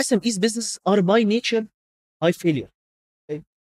SMEs 0.00 0.38
business 0.38 0.78
are 0.88 1.00
by 1.02 1.24
nature 1.24 1.64
high 2.24 2.32
failure 2.32 2.68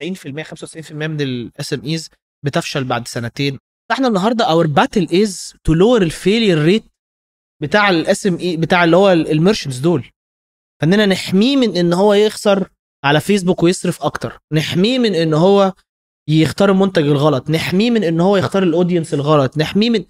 90% 0.04 0.44
95% 0.44 0.92
من 0.92 1.22
ال 1.22 1.74
SMEs 1.74 2.10
بتفشل 2.46 2.84
بعد 2.84 3.08
سنتين. 3.08 3.60
فإحنا 3.90 4.08
النهارده 4.08 4.46
our 4.46 4.68
battle 4.68 5.08
is 5.22 5.54
to 5.64 5.74
lower 5.74 6.02
ال 6.02 6.10
failure 6.10 6.64
rate 6.64 6.84
بتاع 7.62 7.90
ال 7.90 8.28
SME 8.28 8.58
بتاع 8.58 8.84
اللي 8.84 8.98
هو 8.98 9.12
ال 9.12 9.18
merchants 9.18 9.78
دول. 9.78 10.10
فإننا 10.82 11.06
نحميه 11.06 11.56
من 11.58 11.78
إن 11.78 11.94
هو 11.94 12.14
يخسر 12.14 12.70
على 13.04 13.20
فيسبوك 13.20 13.64
ويصرف 13.64 14.04
أكتر. 14.04 14.40
نحميه 14.52 15.00
من 15.00 15.16
إن 15.16 15.34
هو 15.34 15.74
يختار 16.30 16.72
المنتج 16.72 17.04
الغلط. 17.04 17.50
نحميه 17.50 17.92
من 17.92 18.04
إن 18.04 18.20
هو 18.20 18.38
يختار 18.38 18.64
الاودينس 18.64 19.14
الغلط. 19.14 19.58
نحميه 19.58 19.90
من 19.90 20.06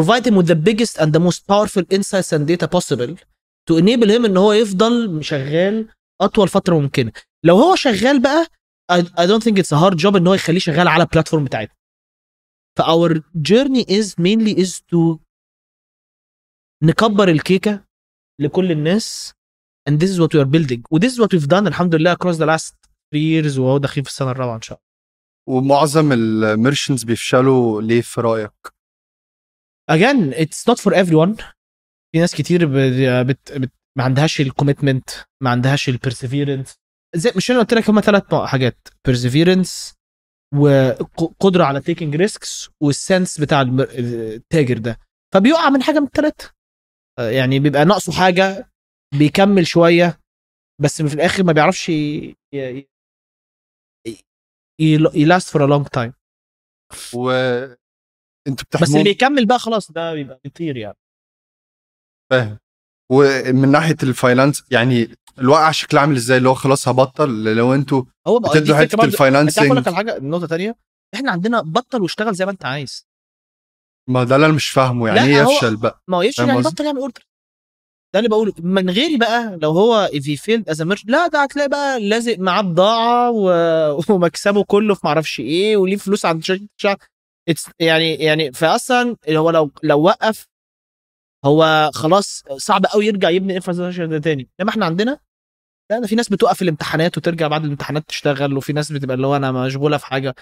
provide 0.00 0.24
him 0.26 0.34
with 0.36 0.46
the 0.46 0.54
biggest 0.68 0.98
and 0.98 1.12
the 1.12 1.20
most 1.20 1.46
powerful 1.46 1.84
insights 1.96 2.32
and 2.32 2.46
data 2.46 2.68
possible 2.68 3.16
to 3.70 3.76
enable 3.78 4.08
him 4.08 4.24
إن 4.24 4.36
هو 4.36 4.52
يفضل 4.52 5.24
شغال 5.24 5.88
أطول 6.20 6.48
فترة 6.48 6.78
ممكنة. 6.78 7.12
لو 7.44 7.56
هو 7.56 7.74
شغال 7.74 8.22
بقى 8.22 8.46
I, 8.88 9.26
don't 9.26 9.42
think 9.42 9.58
it's 9.58 9.72
a 9.72 9.76
hard 9.76 9.98
job 9.98 10.16
ان 10.16 10.26
هو 10.26 10.34
يخليه 10.34 10.58
شغال 10.58 10.88
على 10.88 11.02
البلاتفورم 11.02 11.44
بتاعتنا. 11.44 11.76
ف 12.78 12.82
our 12.82 13.20
journey 13.42 13.84
is 13.88 14.14
mainly 14.18 14.54
is 14.64 14.80
to 14.92 15.18
نكبر 16.82 17.28
الكيكة 17.28 17.84
لكل 18.40 18.70
الناس. 18.72 19.32
And 19.90 19.92
this 19.92 20.10
is 20.10 20.20
what 20.20 20.34
we 20.34 20.40
are 20.40 20.50
building. 20.50 20.82
و 20.90 20.98
this 20.98 21.12
is 21.12 21.20
what 21.20 21.32
we've 21.32 21.48
done 21.48 21.66
الحمد 21.66 21.94
لله 21.94 22.14
across 22.14 22.36
the 22.36 22.46
last 22.46 22.74
3 23.14 23.44
years 23.44 23.58
وهو 23.58 23.78
داخلين 23.78 24.04
في 24.04 24.10
السنة 24.10 24.30
الرابعة 24.30 24.56
إن 24.56 24.62
شاء 24.62 24.78
الله. 24.78 24.86
ومعظم 25.58 26.12
ال 26.12 26.21
merchants 26.21 27.04
بيفشلوا 27.04 27.82
ليه 27.82 28.00
في 28.00 28.20
رأيك؟ 28.20 28.52
again 29.90 30.32
it's 30.34 30.72
not 30.72 30.78
for 30.80 30.92
everyone. 30.92 31.42
في 32.12 32.20
ناس 32.20 32.34
كتير 32.34 32.66
بت... 32.66 33.26
بت... 33.26 33.52
بت... 33.52 33.72
ما 33.98 34.04
عندهاش 34.04 34.40
ال 34.40 34.46
commitment 34.46 35.10
ما 35.42 35.50
عندهاش 35.50 35.88
ال 35.88 35.95
perseverance 35.95 36.76
زي 37.16 37.32
مش 37.36 37.50
أنا 37.50 37.58
قلت 37.60 37.74
لك 37.74 37.90
هم 37.90 38.00
ثلاث 38.00 38.34
حاجات 38.34 38.88
perseverance 39.08 39.94
وقدرة 40.54 41.64
على 41.64 41.80
taking 41.80 42.16
risks 42.16 42.70
وال 42.82 42.99
sense 42.99 43.40
بتاع 43.40 43.60
التاجر 43.62 44.78
ده. 44.78 44.98
فبيقع 45.34 45.70
من 45.70 45.82
حاجة 45.82 45.98
من 46.00 46.06
الثلاثه 46.06 46.52
يعني 47.18 47.58
بيبقى 47.58 47.84
ناقصه 47.84 48.12
حاجة 48.12 48.70
بيكمل 49.18 49.66
شوية 49.66 50.20
بس 50.82 51.02
في 51.02 51.14
الآخر 51.14 51.44
ما 51.44 51.52
بيعرفش 51.52 51.88
ي 55.14 55.21
last 55.21 55.48
for 55.50 55.64
a 55.64 55.66
long 55.66 55.86
time 55.86 56.12
و 57.14 57.30
أنتوا 58.48 58.80
بس 58.82 58.90
اللي 58.90 59.04
بيكمل 59.04 59.46
بقى 59.46 59.58
خلاص 59.58 59.92
ده 59.92 60.14
بيبقى 60.14 60.40
بيطير 60.44 60.76
يعني 60.76 60.96
فاهم. 62.30 62.58
ومن 63.12 63.68
ناحية 63.68 63.96
ال 64.02 64.10
finance 64.10 64.64
يعني 64.70 65.10
الواقع 65.38 65.70
شكله 65.70 66.00
عامل 66.00 66.16
إزاي؟ 66.16 66.38
اللي 66.38 66.48
هو 66.48 66.54
خلاص 66.54 66.88
هبطل 66.88 67.44
لو 67.56 67.74
أنتوا 67.74 68.02
هو 68.26 68.38
بقى 68.38 68.52
دي 68.52 68.60
بتدوا 68.60 68.76
حتة 68.76 68.80
عارف 68.82 68.94
أقول 68.94 69.08
ال 69.08 69.14
financing 69.14 69.72
لك 69.72 69.86
على 69.86 69.96
حاجة؟ 69.96 70.18
نقطة 70.18 70.46
تانية. 70.46 70.76
إحنا 71.14 71.30
عندنا 71.30 71.60
بطل 71.60 72.02
واشتغل 72.02 72.34
زي 72.34 72.44
ما 72.44 72.50
أنت 72.50 72.64
عايز. 72.64 73.06
ما 74.08 74.24
ده 74.24 74.36
اللي 74.36 74.46
أنا 74.46 74.54
مش 74.54 74.68
فاهمه 74.70 75.08
يعني 75.08 75.20
إيه 75.20 75.42
يفشل 75.42 75.76
بقى؟ 75.76 76.02
ما 76.08 76.16
هو 76.16 76.22
يفشل 76.22 76.48
يعني؟ 76.48 76.62
بطل 76.62 76.84
يعمل 76.84 76.98
order 76.98 77.26
ده 78.14 78.18
اللي 78.18 78.28
بقوله. 78.28 78.52
من 78.58 78.90
غيري 78.90 79.16
بقى 79.16 79.58
لو 79.62 79.70
هو 79.70 80.08
as 80.70 80.76
a 80.76 80.84
merchant 80.84 81.04
لا 81.04 81.26
ده 81.26 81.42
هتلاقي 81.42 81.68
بقى 81.68 82.00
لازق 82.00 82.38
معاه 82.38 82.62
بضاعة 82.62 83.30
و... 83.30 83.50
ومكسبه 84.14 84.64
كله 84.64 84.94
في 84.94 85.00
معرفش 85.04 85.40
إيه 85.40 85.76
وليه 85.76 85.96
فلوس 85.96 86.26
عند 86.26 86.44
شركة 86.44 87.06
يعني 87.80 88.14
يعني 88.14 88.52
فاصلا 88.52 89.16
هو 89.28 89.50
لو 89.50 89.70
لو 89.82 90.02
وقف 90.02 90.48
هو 91.44 91.90
خلاص 91.94 92.42
صعب 92.56 92.86
قوي 92.86 93.06
يرجع 93.06 93.30
يبني 93.30 93.56
infrastructure 93.56 94.06
ده 94.06 94.18
تاني. 94.18 94.48
انما 94.60 94.70
إحنا 94.70 94.86
عندنا 94.86 95.18
لا 95.90 95.98
ده 96.00 96.06
في 96.06 96.14
ناس 96.14 96.28
بتوقف 96.28 96.62
الامتحانات 96.62 97.18
وترجع 97.18 97.48
بعد 97.48 97.64
الامتحانات 97.64 98.04
تشتغل 98.08 98.56
وفي 98.56 98.72
ناس 98.72 98.92
بتبقى 98.92 99.16
اللي 99.16 99.26
هو 99.26 99.36
أنا 99.36 99.52
مشغولة 99.52 99.96
في 99.96 100.06
حاجة. 100.06 100.34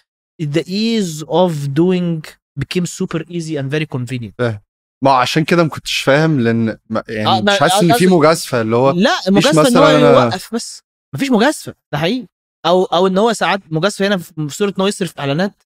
The 0.42 0.62
ease 0.62 1.24
of 1.26 1.53
doing 1.68 2.22
became 2.61 2.86
super 2.86 3.20
easy 3.20 3.57
and 3.61 3.70
very 3.74 3.86
convenient. 3.97 4.59
ما 5.05 5.11
عشان 5.12 5.45
كده 5.45 5.62
ما 5.62 5.68
كنتش 5.68 5.99
فاهم 6.03 6.40
لأن 6.40 6.78
ما- 6.90 7.05
يعني 7.09 7.28
آه، 7.28 7.40
مش 7.42 7.59
حاسس 7.61 7.82
إن 7.82 7.92
قصدي- 7.92 8.07
في 8.09 8.14
مجازفة 8.14 8.61
اللي 8.61 8.76
هو 8.76 8.90
لا 8.90 9.16
مجازفة 9.28 9.68
إن 9.68 9.76
هو 9.76 9.88
يوقف 9.88 10.55
بس. 10.55 10.80
مفيش 11.14 11.30
مجازفة 11.30 11.74
ده 11.92 11.99
حقيقي. 11.99 12.26
أو 12.66 12.84
أو 12.84 13.07
إن 13.07 13.18
هو 13.18 13.32
ساعات 13.32 13.61
مجازفة 13.72 14.07
هنا 14.07 14.16
في 14.18 14.49
صورة 14.49 14.68
ان 14.70 14.80
هو 14.80 14.86
يصرف 14.86 15.18
إعلانات 15.18 15.62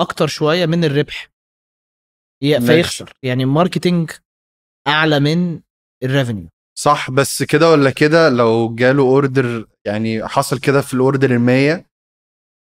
أكتر 0.00 0.26
شوية 0.26 0.66
من 0.66 0.84
الربح. 0.84 1.30
فيخسر. 2.42 3.12
يعني 3.22 3.42
ال 3.42 3.49
marketing 3.49 4.10
أعلى 4.88 5.20
من 5.20 5.60
ال 6.04 6.09
revenue 6.09 6.48
صح 6.78 7.10
بس 7.10 7.42
كده 7.42 7.70
ولا 7.70 7.90
كده 7.90 8.28
لو 8.28 8.74
جاله 8.74 9.02
order 9.02 9.66
يعني 9.86 10.28
حصل 10.28 10.58
كده 10.58 10.80
في 10.80 10.94
ال 10.94 11.00
order 11.00 11.30
ال 11.30 11.40
100 11.40 11.74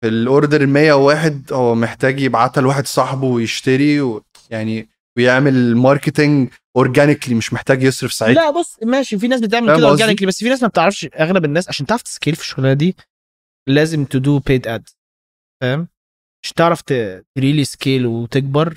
في 0.01 0.07
ال 0.08 0.16
order 0.16 0.62
ال 0.61 0.70
101 0.70 1.53
هو 1.53 1.76
محتاج 1.76 2.20
يبعتها 2.20 2.61
لواحد 2.61 2.88
صاحبه 2.88 3.28
ويشتري 3.28 4.01
و 4.01 4.24
يعني 4.49 4.89
ويعمل 5.18 5.76
marketing 5.76 6.49
organically 6.78 7.36
مش 7.36 7.53
محتاج 7.53 7.84
يصرف 7.84 8.13
ساعتها. 8.13 8.34
لا 8.34 8.49
بص 8.49 8.78
ماشي 8.84 9.20
في 9.20 9.28
ناس 9.28 9.41
بتعمل 9.41 9.78
كده؟ 9.78 9.88
organically 9.88 10.28
بس 10.28 10.38
في 10.38 10.49
ناس 10.49 10.61
ما 10.61 10.68
بتعرفش 10.68 11.07
أغلب 11.20 11.45
الناس 11.45 11.70
عشان 11.70 11.86
تعرف 11.86 12.01
ت 12.01 12.07
scale 12.07 12.36
في 12.36 12.41
الشغلانة 12.41 12.74
دي 12.74 12.95
لازم 13.68 14.05
to 14.06 14.18
do 14.18 14.39
paid 14.39 14.68
ad 14.68 14.89
فاهم؟ 15.61 15.88
مش 16.43 16.51
تعرف 16.53 16.82
ت 17.36 17.39
really 17.39 17.64
scale 17.64 18.06
وتكبر 18.05 18.74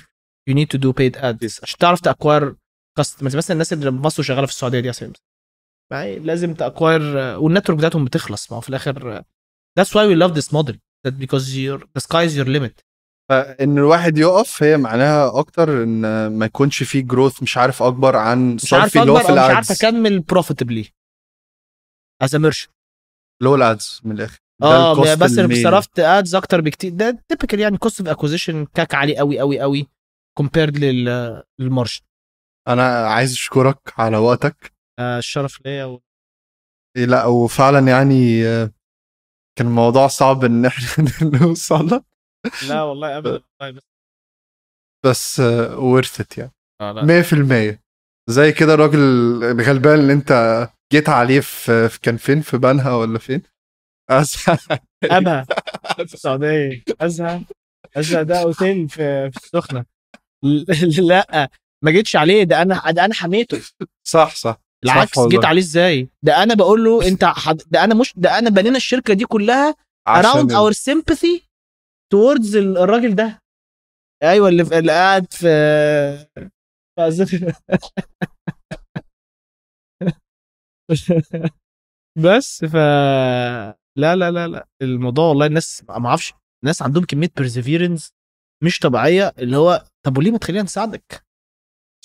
you 0.49 0.53
need 0.53 0.67
to 0.77 0.79
do 0.81 0.93
paid 0.93 1.15
ads. 1.21 1.59
عشان 1.63 1.77
تعرف 1.79 2.01
ت 2.01 2.08
acquire 2.08 2.55
customers 2.99 3.35
مثلا 3.35 3.53
الناس 3.53 3.73
اللي 3.73 3.91
مصر 3.91 4.23
شغالة 4.23 4.45
في 4.45 4.51
السعودية 4.51 4.79
دي 4.79 4.87
يا 4.87 4.91
هي 5.93 6.19
لازم 6.19 6.53
ت 6.53 6.59
acquire 6.59 7.01
وال 7.37 7.46
network 7.46 7.77
بتاعتهم 7.77 8.05
بتخلص. 8.05 8.51
ما 8.51 8.57
هو 8.57 8.61
في 8.61 8.69
الآخر 8.69 9.23
that's 9.79 9.89
why 9.89 10.05
we 10.09 10.15
love 10.23 10.33
this 10.35 10.51
model 10.51 10.75
that 11.07 11.11
because 11.11 11.45
your 11.55 11.79
the 11.97 12.01
sky 12.01 12.23
is 12.29 12.35
your 12.35 12.47
limit. 12.47 12.83
فإن 13.29 13.77
الواحد 13.77 14.17
يقف 14.17 14.63
هي 14.63 14.77
معناها 14.77 15.39
أكتر 15.39 15.83
إن 15.83 16.27
ما 16.27 16.45
يكونش 16.45 16.83
فيه 16.83 17.01
growth 17.03 17.43
مش 17.43 17.57
عارف 17.57 17.83
أكبر 17.83 18.15
عن 18.15 18.55
مش 18.55 18.73
عارف 18.73 18.83
صرفي 18.83 19.01
اللي 19.01 19.11
هو 19.11 19.19
في 19.19 19.29
أو 19.29 19.33
مش 19.33 19.39
عارف 19.39 19.71
ال 19.71 19.75
ads 19.75 19.85
اكمل 19.85 20.23
a 22.35 22.39
merchant. 22.39 22.69
اللي 23.41 23.49
هو 23.49 23.55
ال 23.55 23.67
ads 23.67 24.01
من 24.03 24.11
الآخر. 24.11 24.39
آه 24.63 25.15
بس 25.15 25.31
لو. 25.31 25.63
صرفت 25.63 25.99
ads 25.99 26.35
أكتر 26.35 26.61
بكتير. 26.61 26.91
ده 26.91 27.23
typical 27.27 27.59
يعني 27.59 27.77
cost 27.77 27.99
of 27.99 28.09
acquisition 28.09 28.65
CAC 28.65 28.95
عالي 28.95 29.17
قوي 29.17 29.39
قوي 29.39 29.59
قوي 29.59 29.87
compared 30.37 30.77
لل 30.77 31.43
لل 31.59 31.71
margin 31.71 32.08
أنا 32.69 33.07
عايز 33.07 33.33
أشكرك 33.33 33.93
على 33.97 34.17
وقتك. 34.17 34.73
آه 34.99 35.17
الشرف 35.17 35.65
ليا 35.65 35.85
و... 35.85 36.01
إيه 36.97 37.05
لا 37.05 37.25
وفعلا 37.25 37.87
يعني 37.87 38.47
آه، 38.47 38.71
كان 39.57 39.67
الموضوع 39.67 40.07
صعب 40.07 40.43
إن 40.45 40.65
إحنا 40.65 41.05
نوصل 41.41 41.85
له. 41.85 42.03
لا 42.69 42.81
والله 42.83 43.17
ابدا 43.17 43.29
والله 43.61 43.71
بس 43.71 43.83
بس 45.05 45.39
ورث 45.77 46.21
ات 46.21 46.37
يعني. 46.37 46.51
آه 46.81 46.91
لا. 46.91 47.23
100% 47.75 47.79
زي 48.29 48.51
كده 48.51 48.73
الراجل 48.73 48.99
الغلبان 49.43 49.99
اللي 49.99 50.13
أنت 50.13 50.67
جيت 50.93 51.09
عليه 51.09 51.39
في 51.39 51.99
كان 52.01 52.17
فين؟ 52.17 52.41
في 52.41 52.57
بنها 52.57 52.95
ولا 52.95 53.19
فين؟ 53.19 53.41
أز- 54.11 54.57
أبها. 55.03 55.43
في 56.07 56.13
السعودية. 56.13 56.83
ازهى 57.01 57.41
ازهى 57.97 58.23
ده 58.23 58.41
اوتيل 58.41 58.89
في 58.89 59.31
في 59.31 59.37
السخنة. 59.37 59.85
لا. 61.09 61.49
ما 61.85 61.91
جيتش 61.91 62.15
عليه 62.15 62.43
ده 62.43 62.61
أنا 62.61 62.91
ده 62.91 63.05
أنا 63.05 63.13
حميته. 63.13 63.61
صح 64.07 64.35
صح. 64.35 64.61
العكس 64.85 65.17
والله. 65.17 65.31
جيت 65.35 65.45
عليه 65.45 65.61
إزاي؟ 65.61 66.09
ده 66.25 66.43
أنا 66.43 66.53
بقول 66.53 66.83
له 66.83 67.07
أنت 67.07 67.25
حد... 67.25 67.61
ده 67.67 67.83
أنا 67.83 67.95
مش 67.95 68.13
ده 68.17 68.39
أنا 68.39 68.49
بنينا 68.49 68.77
الشركة 68.77 69.13
دي 69.13 69.25
كلها 69.25 69.75
our 70.09 70.73
sympathy 70.73 71.39
towards 72.15 72.55
ال- 72.55 72.77
الراجل 72.77 73.15
ده. 73.15 73.39
أيوه 74.23 74.49
اللي, 74.49 74.65
في... 74.65 74.79
اللي 74.79 74.91
قاعد 74.91 75.33
في 75.33 75.47
بس 82.23 82.65
ف 82.65 82.73
لا 83.97 84.15
لا 84.15 84.31
لا 84.31 84.47
لا. 84.47 84.67
الموضوع 84.81 85.25
والله 85.25 85.45
الناس 85.45 85.83
ما 85.89 86.07
أعرفش 86.07 86.33
الناس 86.63 86.81
عندهم 86.81 87.05
كمية 87.05 87.29
perseverance 87.41 88.09
مش 88.63 88.79
طبيعية 88.79 89.33
اللي 89.37 89.57
هو 89.57 89.85
طب 90.05 90.17
وليه 90.17 90.31
ما 90.31 90.37
تخلينا 90.37 90.63
نساعدك 90.63 91.23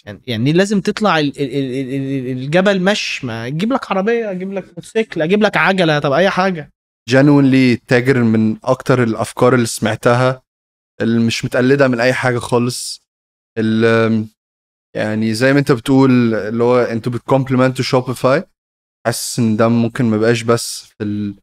يعني 0.07 0.21
يعني 0.27 0.53
لازم 0.53 0.81
تطلع 0.81 1.19
ال- 1.19 1.41
ال- 1.41 1.55
ال- 1.55 1.95
ال- 1.95 2.39
الجبل 2.39 2.83
مش 2.83 3.25
ما 3.25 3.47
أجيب 3.47 3.73
لك 3.73 3.93
عربية 3.93 4.31
أجيب 4.31 4.53
لك 4.53 4.65
موتوسيكل 4.67 5.23
أجيب 5.23 5.43
لك 5.43 5.57
عجلة 5.57 5.99
طب 5.99 6.13
أي 6.13 6.31
حاجة. 6.31 6.71
جنونلي 7.09 7.77
تاجر 7.77 8.23
من 8.23 8.57
أكتر 8.65 9.03
الأفكار 9.03 9.55
اللي 9.55 9.67
سمعتها 9.67 10.43
اللي 11.01 11.21
مش 11.27 11.45
متقلدة 11.45 11.89
من 11.89 12.01
أي 12.01 12.13
حاجة 12.13 12.39
خالص. 12.39 13.03
اللي 13.59 14.27
يعني 14.97 15.35
زي 15.35 15.53
ما 15.53 15.59
أنت 15.59 15.73
بتقول 15.73 16.35
اللي 16.35 16.65
هو 16.65 16.79
أنتوا 16.79 17.13
بتكومبلمنتوا 17.13 17.85
شوبيفاي 17.85 18.45
حاسس 19.07 19.39
إن 19.39 19.57
ده 19.57 19.69
ممكن 19.69 20.05
ما 20.05 20.17
يبقاش 20.17 20.43
بس 20.43 20.85
في 20.85 21.05
ال... 21.05 21.35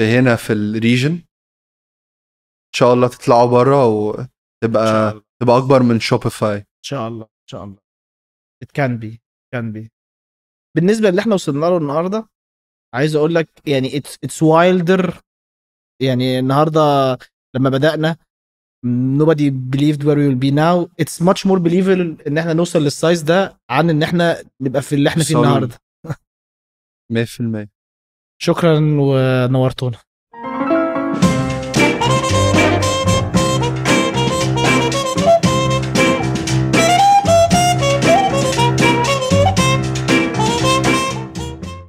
في 0.00 0.04
هنا 0.18 0.36
في 0.36 0.52
ال 0.52 0.60
region 0.60 1.10
إن 1.12 2.74
شاء 2.76 2.94
الله 2.94 3.08
تطلعوا 3.08 3.46
بره 3.50 3.74
إن 3.74 4.26
شاء 4.26 4.28
وتبقى 4.64 5.10
الله. 5.10 5.22
تبقى 5.42 5.58
أكبر 5.58 5.82
من 5.82 6.00
شوبيفاي 6.00 6.56
إن 6.58 6.64
شاء 6.86 7.08
الله 7.08 7.24
إن 7.24 7.46
شاء 7.50 7.64
الله. 7.64 7.76
It 8.64 8.68
can 8.78 8.90
be 9.02 9.18
can 9.54 9.72
be. 9.76 9.88
بالنسبة 10.76 11.08
اللي 11.08 11.20
إحنا 11.20 11.34
وصلنا 11.34 11.66
له 11.66 11.76
النهارده 11.76 12.28
عايز 12.94 13.16
أقول 13.16 13.34
لك 13.34 13.48
يعني 13.68 13.88
it's 13.90 14.16
it's 14.26 14.38
wilder. 14.42 15.14
يعني 16.02 16.38
النهارده 16.38 17.18
لما 17.56 17.70
بدأنا 17.70 18.16
nobody 19.18 19.50
believed 19.50 20.02
where 20.04 20.16
we 20.16 20.26
will 20.28 20.40
be 20.40 20.50
now. 20.50 20.88
It's 21.04 21.20
much 21.20 21.44
more 21.46 21.58
believable 21.58 22.26
إن 22.26 22.38
إحنا 22.38 22.52
نوصل 22.52 22.78
لل 22.78 22.93
size 22.93 23.22
ده 23.22 23.58
عن 23.70 23.90
إن 23.90 24.02
إحنا 24.02 24.44
نبقى 24.60 24.82
في 24.82 24.94
اللي 24.94 25.08
إحنا 25.08 25.24
فيه. 25.24 25.36
النهارده. 25.36 25.78
100% 27.12 27.68
شكرا 28.42 28.78
ونورتونا. 29.00 29.98